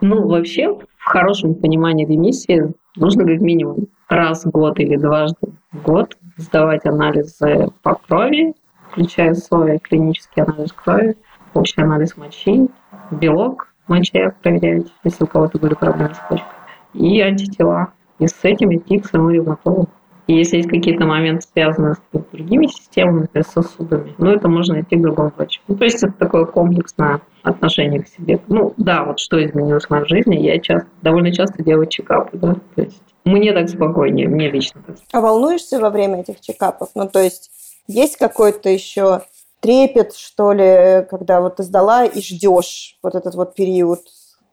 Ну, 0.00 0.26
вообще, 0.26 0.74
в 0.74 1.04
хорошем 1.04 1.54
понимании 1.54 2.04
ремиссии 2.04 2.74
нужно 2.96 3.24
как 3.24 3.40
минимум 3.40 3.86
раз 4.08 4.44
в 4.44 4.50
год 4.50 4.78
или 4.78 4.96
дважды 4.96 5.52
в 5.70 5.82
год 5.82 6.16
сдавать 6.36 6.84
анализы 6.84 7.68
по 7.82 7.94
крови 7.94 8.54
включая 8.92 9.34
свой 9.34 9.78
клинический 9.78 10.42
анализ 10.42 10.72
крови, 10.72 11.16
общий 11.54 11.80
анализ 11.80 12.16
мочи, 12.16 12.68
белок 13.10 13.72
в 13.86 13.90
моче 13.90 14.34
если 14.44 15.24
у 15.24 15.26
кого-то 15.26 15.58
были 15.58 15.74
проблемы 15.74 16.14
с 16.14 16.20
почкой, 16.28 16.48
и 16.94 17.20
антитела. 17.20 17.92
И 18.18 18.26
с 18.26 18.38
этим 18.44 18.72
идти 18.76 19.00
к 19.00 19.06
своему 19.06 19.30
ревматологу. 19.30 19.88
И 20.28 20.34
если 20.34 20.58
есть 20.58 20.68
какие-то 20.68 21.04
моменты, 21.04 21.48
связанные 21.52 21.94
с 21.94 22.00
другими 22.32 22.66
системами, 22.66 23.22
например, 23.22 23.44
сосудами, 23.44 24.14
ну, 24.18 24.30
это 24.30 24.48
можно 24.48 24.80
идти 24.80 24.96
к 24.96 25.02
другому 25.02 25.32
врачу. 25.36 25.60
Ну, 25.66 25.74
то 25.74 25.84
есть 25.84 26.02
это 26.02 26.12
такое 26.12 26.44
комплексное 26.44 27.20
отношение 27.42 28.02
к 28.02 28.06
себе. 28.06 28.38
Ну, 28.46 28.72
да, 28.76 29.02
вот 29.02 29.18
что 29.18 29.44
изменилось 29.44 29.86
в 29.86 29.90
моей 29.90 30.06
жизни, 30.06 30.36
я 30.36 30.60
часто, 30.60 30.88
довольно 31.00 31.32
часто 31.32 31.64
делаю 31.64 31.86
чекапы, 31.86 32.38
да, 32.38 32.54
то 32.76 32.82
есть 32.82 33.02
мне 33.24 33.52
так 33.52 33.68
спокойнее, 33.68 34.28
мне 34.28 34.48
лично. 34.48 34.80
А 35.12 35.20
волнуешься 35.20 35.80
во 35.80 35.90
время 35.90 36.20
этих 36.20 36.40
чекапов? 36.40 36.90
Ну, 36.94 37.08
то 37.08 37.20
есть 37.20 37.50
есть 37.92 38.16
какой-то 38.16 38.68
еще 38.68 39.22
трепет, 39.60 40.14
что 40.14 40.52
ли, 40.52 41.06
когда 41.08 41.40
вот 41.40 41.56
ты 41.56 41.62
сдала 41.62 42.04
и 42.04 42.20
ждешь 42.20 42.98
вот 43.02 43.14
этот 43.14 43.34
вот 43.34 43.54
период, 43.54 44.00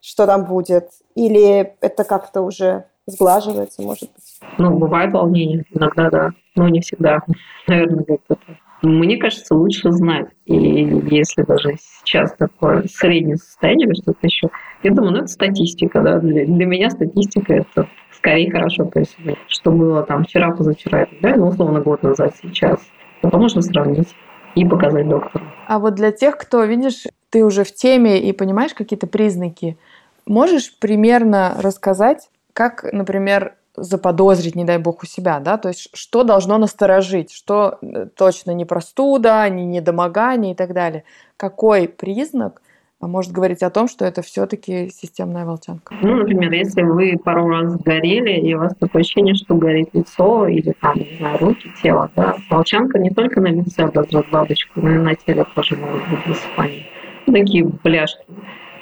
что 0.00 0.26
там 0.26 0.44
будет? 0.44 0.90
Или 1.14 1.74
это 1.80 2.04
как-то 2.04 2.42
уже 2.42 2.84
сглаживается, 3.06 3.82
может 3.82 4.04
быть? 4.04 4.40
Ну, 4.58 4.78
бывает 4.78 5.12
волнение, 5.12 5.64
иногда, 5.70 6.10
да, 6.10 6.30
но 6.54 6.68
не 6.68 6.80
всегда. 6.80 7.18
Наверное, 7.66 8.04
как-то 8.04 8.36
так. 8.36 8.56
Мне 8.82 9.18
кажется, 9.18 9.54
лучше 9.54 9.90
знать. 9.90 10.28
И 10.46 10.54
если 10.54 11.42
даже 11.42 11.76
сейчас 11.76 12.32
такое 12.38 12.84
среднее 12.90 13.36
состояние 13.36 13.88
или 13.88 13.94
что-то 13.94 14.18
еще, 14.22 14.48
я 14.82 14.90
думаю, 14.92 15.12
ну, 15.12 15.18
это 15.18 15.26
статистика, 15.26 16.00
да. 16.00 16.18
Для, 16.18 16.46
для 16.46 16.66
меня 16.66 16.88
статистика– 16.88 17.52
это 17.54 17.88
скорее 18.10 18.50
хорошо. 18.50 18.86
То 18.86 19.00
есть, 19.00 19.18
что 19.48 19.70
было 19.70 20.02
там 20.02 20.24
вчера, 20.24 20.52
позавчера, 20.52 21.06
да, 21.20 21.36
ну, 21.36 21.48
условно, 21.48 21.80
год 21.80 22.02
назад, 22.02 22.34
сейчас– 22.40 22.80
это 23.22 23.38
можно 23.38 23.62
сравнить 23.62 24.14
и 24.54 24.64
показать 24.64 25.08
доктору. 25.08 25.44
А 25.66 25.78
вот 25.78 25.94
для 25.94 26.10
тех, 26.10 26.36
кто, 26.36 26.64
видишь, 26.64 27.04
ты 27.30 27.44
уже 27.44 27.64
в 27.64 27.72
теме 27.72 28.20
и 28.20 28.32
понимаешь 28.32 28.74
какие-то 28.74 29.06
признаки, 29.06 29.78
можешь 30.26 30.76
примерно 30.78 31.56
рассказать, 31.60 32.28
как, 32.52 32.84
например, 32.92 33.54
заподозрить, 33.76 34.56
не 34.56 34.64
дай 34.64 34.78
бог, 34.78 35.02
у 35.02 35.06
себя, 35.06 35.38
да, 35.38 35.56
то 35.56 35.68
есть 35.68 35.88
что 35.94 36.24
должно 36.24 36.58
насторожить, 36.58 37.32
что 37.32 37.78
э, 37.80 38.06
точно 38.14 38.50
не 38.50 38.64
простуда, 38.64 39.48
не 39.48 39.64
недомогание 39.64 40.52
и 40.52 40.56
так 40.56 40.72
далее. 40.74 41.04
Какой 41.36 41.88
признак 41.88 42.62
может 43.06 43.32
говорить 43.32 43.62
о 43.62 43.70
том, 43.70 43.88
что 43.88 44.04
это 44.04 44.22
все-таки 44.22 44.90
системная 44.90 45.44
волчанка. 45.44 45.94
Ну, 46.02 46.16
например, 46.16 46.52
если 46.52 46.82
вы 46.82 47.18
пару 47.22 47.48
раз 47.48 47.76
горели, 47.78 48.32
и 48.40 48.54
у 48.54 48.58
вас 48.58 48.74
такое 48.76 49.00
ощущение, 49.00 49.34
что 49.34 49.54
горит 49.54 49.88
лицо 49.94 50.46
или 50.46 50.74
там, 50.80 50.96
не 50.96 51.16
знаю, 51.18 51.38
руки, 51.38 51.70
тело, 51.82 52.10
да, 52.14 52.36
волчанка 52.50 52.98
не 52.98 53.10
только 53.10 53.40
на 53.40 53.48
лице 53.48 53.84
образует 53.84 54.28
бабочку, 54.30 54.80
но 54.80 54.90
и 54.90 54.98
на 54.98 55.14
теле 55.14 55.46
тоже 55.54 55.76
могут 55.76 56.08
быть 56.08 56.26
высыпания. 56.26 56.86
Такие 57.26 57.64
бляшки. 57.64 58.24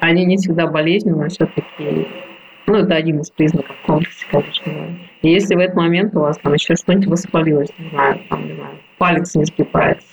Они 0.01 0.25
не 0.25 0.37
всегда 0.37 0.67
болезненные, 0.67 1.29
все-таки 1.29 2.09
ну, 2.69 2.75
это 2.77 2.97
один 2.97 3.21
из 3.21 3.31
признаков 3.31 3.75
комплекса, 3.87 4.27
конечно. 4.31 4.73
И 5.23 5.31
если 5.31 5.55
в 5.55 5.59
этот 5.59 5.75
момент 5.75 6.15
у 6.15 6.21
вас 6.21 6.37
там 6.39 6.53
еще 6.53 6.77
что-нибудь 6.77 7.07
воспалилось, 7.07 7.71
не 7.79 7.89
знаю, 7.89 8.21
там, 8.29 8.47
не 8.47 8.55
знаю, 8.55 8.77
палец 8.99 9.35
не 9.35 9.45
сгибается, 9.47 10.07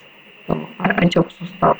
там, 0.47 0.69
отек 0.77 1.27
сустав, 1.31 1.77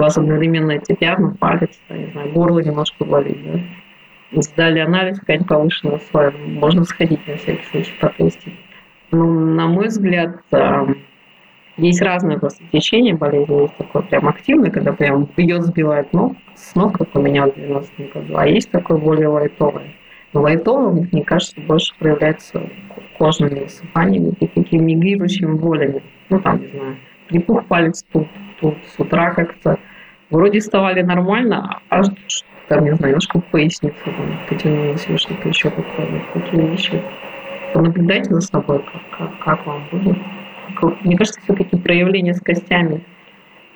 вас 0.00 0.18
одновременно 0.18 0.72
эти 0.72 0.94
пятна, 0.94 1.36
палец, 1.38 1.78
не 1.88 2.10
знаю, 2.12 2.32
горло 2.32 2.60
немножко 2.60 3.04
болит, 3.04 3.38
да? 3.44 4.40
Сдали 4.42 4.80
анализ, 4.80 5.20
какая-нибудь 5.20 5.48
повышенная 5.48 6.00
слоя, 6.10 6.32
можно 6.32 6.84
сходить 6.84 7.26
на 7.26 7.36
всякий 7.36 7.64
случай 7.70 7.92
потестить. 8.00 8.54
Ну, 9.12 9.24
на 9.54 9.68
мой 9.68 9.86
взгляд, 9.86 10.40
есть 11.76 12.02
разные 12.02 12.38
просто 12.38 12.64
течения 12.72 13.14
болезни. 13.14 13.62
Есть 13.62 13.76
такое 13.76 14.02
прям 14.02 14.28
активное, 14.28 14.70
когда 14.70 14.92
прям 14.92 15.28
бьет, 15.36 15.62
сбивает 15.62 16.12
ног, 16.12 16.34
с 16.54 16.74
ног, 16.74 16.98
как 16.98 17.14
у 17.14 17.20
меня 17.20 17.46
в 17.46 17.54
90 17.54 18.02
году. 18.14 18.36
А 18.36 18.46
есть 18.46 18.70
такое 18.70 18.98
более 18.98 19.28
лайтовое. 19.28 19.92
Но 20.32 20.42
лайтовым, 20.42 21.08
мне 21.12 21.22
кажется, 21.22 21.60
больше 21.60 21.94
проявляется 21.98 22.68
кожными 23.18 23.60
высыпаниями 23.60 24.34
и 24.40 24.46
такими 24.46 24.94
мигрирующими 24.94 25.52
болями. 25.52 26.02
Ну, 26.30 26.40
там, 26.40 26.60
не 26.60 26.68
знаю, 26.68 26.96
припух 27.28 27.66
палец 27.66 28.04
тут, 28.12 28.28
тут 28.60 28.76
с 28.94 28.98
утра 29.00 29.32
как-то 29.32 29.78
вроде 30.30 30.60
вставали 30.60 31.02
нормально, 31.02 31.80
а 31.90 32.02
там, 32.68 32.84
не 32.84 32.94
знаю, 32.94 33.12
немножко 33.12 33.40
поясница 33.50 33.96
там, 34.04 34.38
потянулась 34.48 35.06
или 35.08 35.16
что-то 35.16 35.48
еще 35.48 35.70
такое, 35.70 36.22
такие 36.34 36.66
вещи. 36.68 37.02
Понаблюдайте 37.72 38.34
за 38.34 38.40
собой, 38.40 38.80
как, 38.80 39.18
как, 39.18 39.38
как 39.44 39.66
вам 39.66 39.82
будет. 39.92 40.16
Мне 41.04 41.16
кажется, 41.16 41.40
все-таки 41.42 41.76
проявления 41.76 42.34
с 42.34 42.40
костями, 42.40 43.04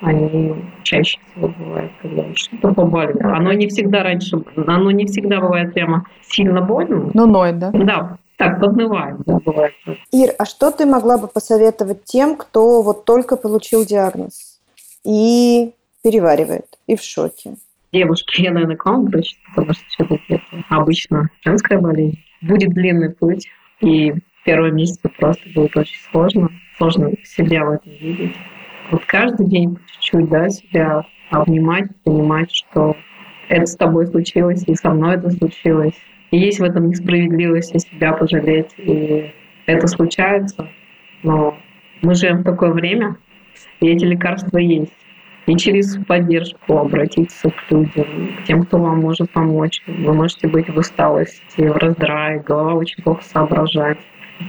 они 0.01 0.55
чаще 0.83 1.19
всего 1.31 1.49
бывают, 1.49 1.91
когда 2.01 2.23
что-то 2.35 2.73
побаливает. 2.73 3.21
Оно 3.23 3.53
не 3.53 3.67
всегда 3.67 4.03
раньше, 4.03 4.41
оно 4.55 4.91
не 4.91 5.05
всегда 5.05 5.39
бывает 5.39 5.73
прямо 5.73 6.05
сильно 6.21 6.61
больно. 6.61 7.11
Ну, 7.13 7.27
ноет, 7.27 7.59
да? 7.59 7.71
Да, 7.71 8.17
так, 8.41 8.59
подмываем, 8.59 9.21
да, 9.27 9.39
бывает. 9.45 9.73
Ир, 10.11 10.31
а 10.39 10.45
что 10.45 10.71
ты 10.71 10.87
могла 10.87 11.19
бы 11.19 11.27
посоветовать 11.27 12.05
тем, 12.05 12.35
кто 12.35 12.81
вот 12.81 13.05
только 13.05 13.37
получил 13.37 13.85
диагноз 13.85 14.59
и 15.03 15.73
переваривает, 16.03 16.65
и 16.87 16.95
в 16.95 17.03
шоке? 17.03 17.55
Девушки, 17.93 18.41
я, 18.41 18.51
наверное, 18.51 18.77
к 18.77 18.85
вам 18.85 19.01
обращусь, 19.01 19.37
потому 19.53 19.73
что 19.73 19.85
все-таки 19.89 20.23
это 20.33 20.43
обычно 20.69 21.29
женская 21.45 21.77
болезнь. 21.77 22.17
будет 22.41 22.69
длинный 22.69 23.11
путь. 23.11 23.47
И 23.81 24.11
первые 24.43 24.71
месяцы 24.71 25.07
просто 25.19 25.43
будет 25.53 25.77
очень 25.77 25.99
сложно. 26.11 26.49
Сложно 26.77 27.11
себя 27.23 27.63
в 27.63 27.71
этом 27.73 27.91
видеть. 27.91 28.35
Вот 28.89 29.05
каждый 29.05 29.45
день 29.45 29.77
чуть-чуть, 29.85 30.29
да, 30.29 30.49
себя 30.49 31.05
обнимать, 31.29 31.89
понимать, 32.03 32.49
что 32.51 32.95
это 33.49 33.67
с 33.67 33.75
тобой 33.75 34.07
случилось, 34.07 34.63
и 34.65 34.73
со 34.73 34.89
мной 34.89 35.17
это 35.17 35.29
случилось. 35.29 35.93
И 36.31 36.37
есть 36.37 36.59
в 36.59 36.63
этом 36.63 36.89
несправедливость, 36.89 37.75
и 37.75 37.79
себя 37.79 38.13
пожалеть. 38.13 38.73
И 38.77 39.31
это 39.65 39.87
случается. 39.87 40.69
Но 41.23 41.57
мы 42.01 42.15
живем 42.15 42.39
в 42.39 42.43
такое 42.43 42.71
время, 42.71 43.17
и 43.79 43.87
эти 43.87 44.05
лекарства 44.05 44.57
есть. 44.57 44.93
И 45.47 45.55
через 45.55 45.97
поддержку 46.05 46.77
обратиться 46.77 47.49
к 47.49 47.71
людям, 47.71 48.05
к 48.37 48.45
тем, 48.45 48.63
кто 48.63 48.77
вам 48.77 49.01
может 49.01 49.29
помочь. 49.31 49.81
Вы 49.87 50.13
можете 50.13 50.47
быть 50.47 50.69
в 50.69 50.77
усталости, 50.77 51.41
в 51.57 51.75
раздрае, 51.77 52.39
голова 52.39 52.75
очень 52.75 53.03
плохо 53.03 53.23
соображать. 53.23 53.97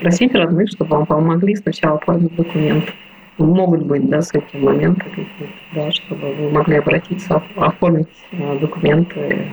Просить 0.01 0.35
родных, 0.35 0.69
чтобы 0.69 0.97
вам 0.97 1.07
помогли 1.07 1.57
сначала 1.57 1.99
оформить 1.99 2.35
документы. 2.37 2.93
Могут 3.39 3.87
быть, 3.87 4.09
да, 4.09 4.21
с 4.21 4.33
этим 4.35 4.65
моменты 4.65 5.03
какие-то, 5.03 5.53
да, 5.75 5.91
чтобы 5.91 6.35
вы 6.35 6.51
могли 6.51 6.77
обратиться, 6.77 7.43
оформить 7.57 8.09
э, 8.31 8.59
документы, 8.61 9.51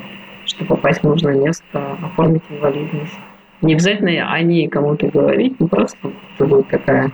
чтобы 0.59 0.75
попасть 0.75 1.01
в 1.01 1.03
нужное 1.03 1.35
место, 1.35 1.97
оформить 2.03 2.43
инвалидность. 2.49 3.19
Не 3.61 3.73
обязательно 3.73 4.31
о 4.31 4.41
ней 4.41 4.67
кому-то 4.67 5.07
говорить, 5.07 5.55
ну 5.59 5.67
просто 5.67 6.11
это 6.35 6.45
будет 6.45 6.67
такая 6.67 7.11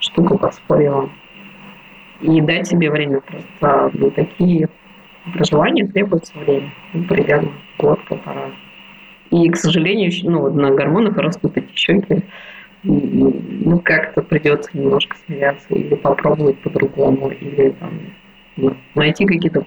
штука 0.00 0.36
подспорья 0.38 0.90
вам. 0.92 1.12
И 2.20 2.40
дать 2.40 2.66
себе 2.66 2.90
время 2.90 3.20
просто 3.20 3.90
для 3.92 4.10
такие 4.10 4.68
проживания 5.34 5.86
требуется 5.86 6.32
время. 6.38 6.72
Ну, 6.94 7.04
примерно 7.04 7.52
год-полтора. 7.78 8.50
И, 9.30 9.48
к 9.50 9.56
сожалению, 9.56 10.10
ну, 10.24 10.40
вот 10.40 10.54
на 10.54 10.70
гормонах 10.70 11.16
растут 11.18 11.56
эти 11.58 11.74
щеки. 11.74 12.22
Ну, 12.82 13.80
как-то 13.80 14.22
придется 14.22 14.70
немножко 14.72 15.16
смеяться 15.26 15.74
или 15.74 15.94
попробовать 15.94 16.58
по-другому, 16.60 17.30
или 17.30 17.70
там, 17.70 17.90
ну, 18.56 18.74
найти 18.94 19.26
какие-то 19.26 19.66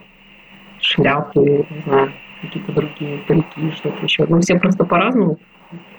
шляпы, 0.79 1.65
не 1.69 1.81
знаю, 1.85 2.11
какие-то 2.41 2.71
другие 2.71 3.19
парики, 3.19 3.71
что-то 3.75 4.03
еще. 4.03 4.25
Ну, 4.27 4.39
все 4.39 4.57
просто 4.59 4.85
по-разному 4.85 5.37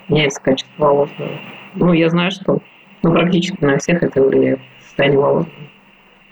меняется 0.09 0.43
качество 0.43 0.85
волос. 0.85 1.11
Да. 1.19 1.27
Ну, 1.75 1.93
я 1.93 2.09
знаю, 2.11 2.31
что 2.31 2.61
ну, 3.03 3.13
практически 3.13 3.65
на 3.65 3.79
всех 3.79 4.03
это 4.03 4.23
влияет 4.23 4.61
состояние 4.81 5.21
волос. 5.21 5.47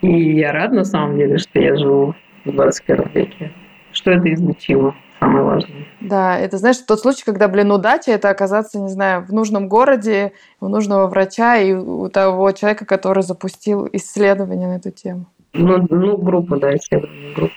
И 0.01 0.37
я 0.37 0.51
рад 0.51 0.71
на 0.71 0.83
самом 0.83 1.17
деле, 1.17 1.37
что 1.37 1.59
я 1.59 1.75
живу 1.75 2.15
в 2.45 2.51
21 2.51 3.09
веке, 3.13 3.51
что 3.91 4.11
это 4.11 4.33
излечимо 4.33 4.95
самое 5.19 5.43
важное. 5.43 5.85
Да, 5.99 6.37
это, 6.37 6.57
знаешь, 6.57 6.77
тот 6.77 6.99
случай, 6.99 7.23
когда, 7.25 7.47
блин, 7.47 7.71
удача– 7.71 8.11
это 8.13 8.29
оказаться, 8.29 8.79
не 8.79 8.87
знаю, 8.87 9.25
в 9.25 9.33
нужном 9.33 9.67
городе, 9.67 10.31
у 10.61 10.67
нужного 10.67 11.07
врача 11.07 11.57
и 11.57 11.73
у 11.73 12.09
того 12.09 12.51
человека, 12.51 12.85
который 12.85 13.23
запустил 13.23 13.87
исследование 13.91 14.67
на 14.67 14.75
эту 14.77 14.91
тему. 14.91 15.25
Ну, 15.53 15.85
ну 15.89 16.17
группа, 16.17 16.57
да, 16.57 16.75
исследование 16.75 17.33
группа. 17.33 17.53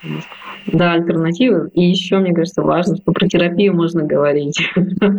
Да, 0.67 0.93
альтернативы. 0.93 1.71
И 1.75 1.83
еще, 1.85 2.19
мне 2.19 2.35
кажется, 2.35 2.63
важно, 2.63 2.97
что 2.97 3.13
про 3.13 3.29
терапию 3.29 3.75
можно 3.75 4.03
говорить. 4.03 4.61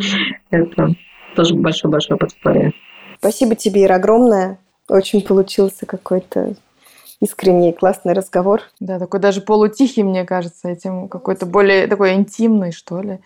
Это 0.50 0.94
тоже 1.34 1.54
большое-большое 1.54 2.18
подспорье. 2.18 2.72
Спасибо 3.18 3.54
тебе, 3.54 3.84
Ира, 3.84 3.96
огромное. 3.96 4.58
Очень 4.88 5.22
получился 5.22 5.86
какой-то 5.86 6.54
искренний 7.20 7.72
классный 7.72 8.12
разговор. 8.12 8.62
Да, 8.80 8.98
такой 8.98 9.20
даже 9.20 9.40
полутихий, 9.40 10.02
мне 10.02 10.24
кажется, 10.24 10.68
этим 10.68 11.08
какой-то 11.08 11.46
более 11.46 11.86
такой 11.86 12.14
интимный, 12.14 12.72
что 12.72 13.00
ли. 13.00 13.18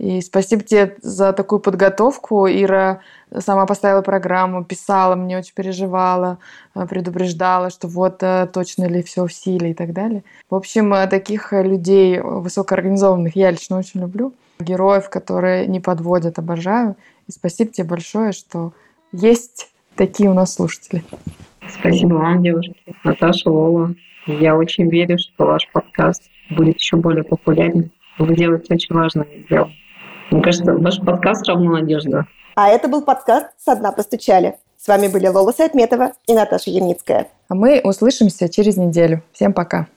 И 0.00 0.22
спасибо 0.22 0.62
тебе 0.62 0.96
за 1.02 1.34
такую 1.34 1.58
подготовку. 1.58 2.48
Ира 2.48 3.00
сама 3.38 3.66
поставила 3.66 4.00
программу, 4.00 4.64
писала, 4.64 5.14
мне 5.14 5.36
очень 5.36 5.52
переживала, 5.54 6.38
э, 6.74 6.86
предупреждала, 6.86 7.68
что 7.68 7.86
вот 7.86 8.22
э, 8.22 8.48
точно 8.50 8.86
ли 8.86 9.02
все 9.02 9.26
в 9.26 9.32
силе 9.32 9.72
и 9.72 9.74
так 9.74 9.92
далее. 9.92 10.24
В 10.48 10.54
общем, 10.54 10.94
э, 10.94 11.06
таких 11.06 11.52
людей 11.52 12.18
высокоорганизованных 12.18 13.36
я 13.36 13.50
лично 13.50 13.76
очень 13.76 14.00
люблю. 14.00 14.32
Героев, 14.58 15.10
которые 15.10 15.66
не 15.66 15.80
подводят, 15.80 16.38
обожаю. 16.38 16.96
И 17.28 17.32
спасибо 17.32 17.70
тебе 17.70 17.86
большое, 17.86 18.32
что 18.32 18.72
есть 19.12 19.68
такие 19.96 20.30
у 20.30 20.34
нас 20.34 20.54
слушатели. 20.54 21.04
Спасибо 21.68 22.14
вам, 22.14 22.42
девушки. 22.42 22.74
Наташа, 23.04 23.50
Лола. 23.50 23.94
Я 24.26 24.56
очень 24.56 24.88
верю, 24.88 25.18
что 25.18 25.44
ваш 25.44 25.68
подкаст 25.70 26.22
будет 26.48 26.78
еще 26.78 26.96
более 26.96 27.22
популярен. 27.22 27.90
Вы 28.18 28.34
делаете 28.34 28.72
очень 28.72 28.94
важное 28.94 29.26
дело. 29.50 29.70
Мне 30.30 30.42
кажется, 30.42 30.72
ваш 30.74 31.00
подкаст 31.00 31.48
равно 31.48 31.72
надежда. 31.72 32.26
А 32.54 32.68
это 32.68 32.88
был 32.88 33.02
подкаст 33.02 33.46
«Со 33.58 33.74
дна 33.76 33.92
постучали». 33.92 34.56
С 34.76 34.88
вами 34.88 35.08
были 35.08 35.26
Лола 35.26 35.52
Сайтметова 35.52 36.12
и 36.26 36.32
Наташа 36.32 36.70
Ямницкая. 36.70 37.28
А 37.48 37.54
мы 37.54 37.80
услышимся 37.84 38.48
через 38.48 38.76
неделю. 38.76 39.22
Всем 39.32 39.52
пока. 39.52 39.88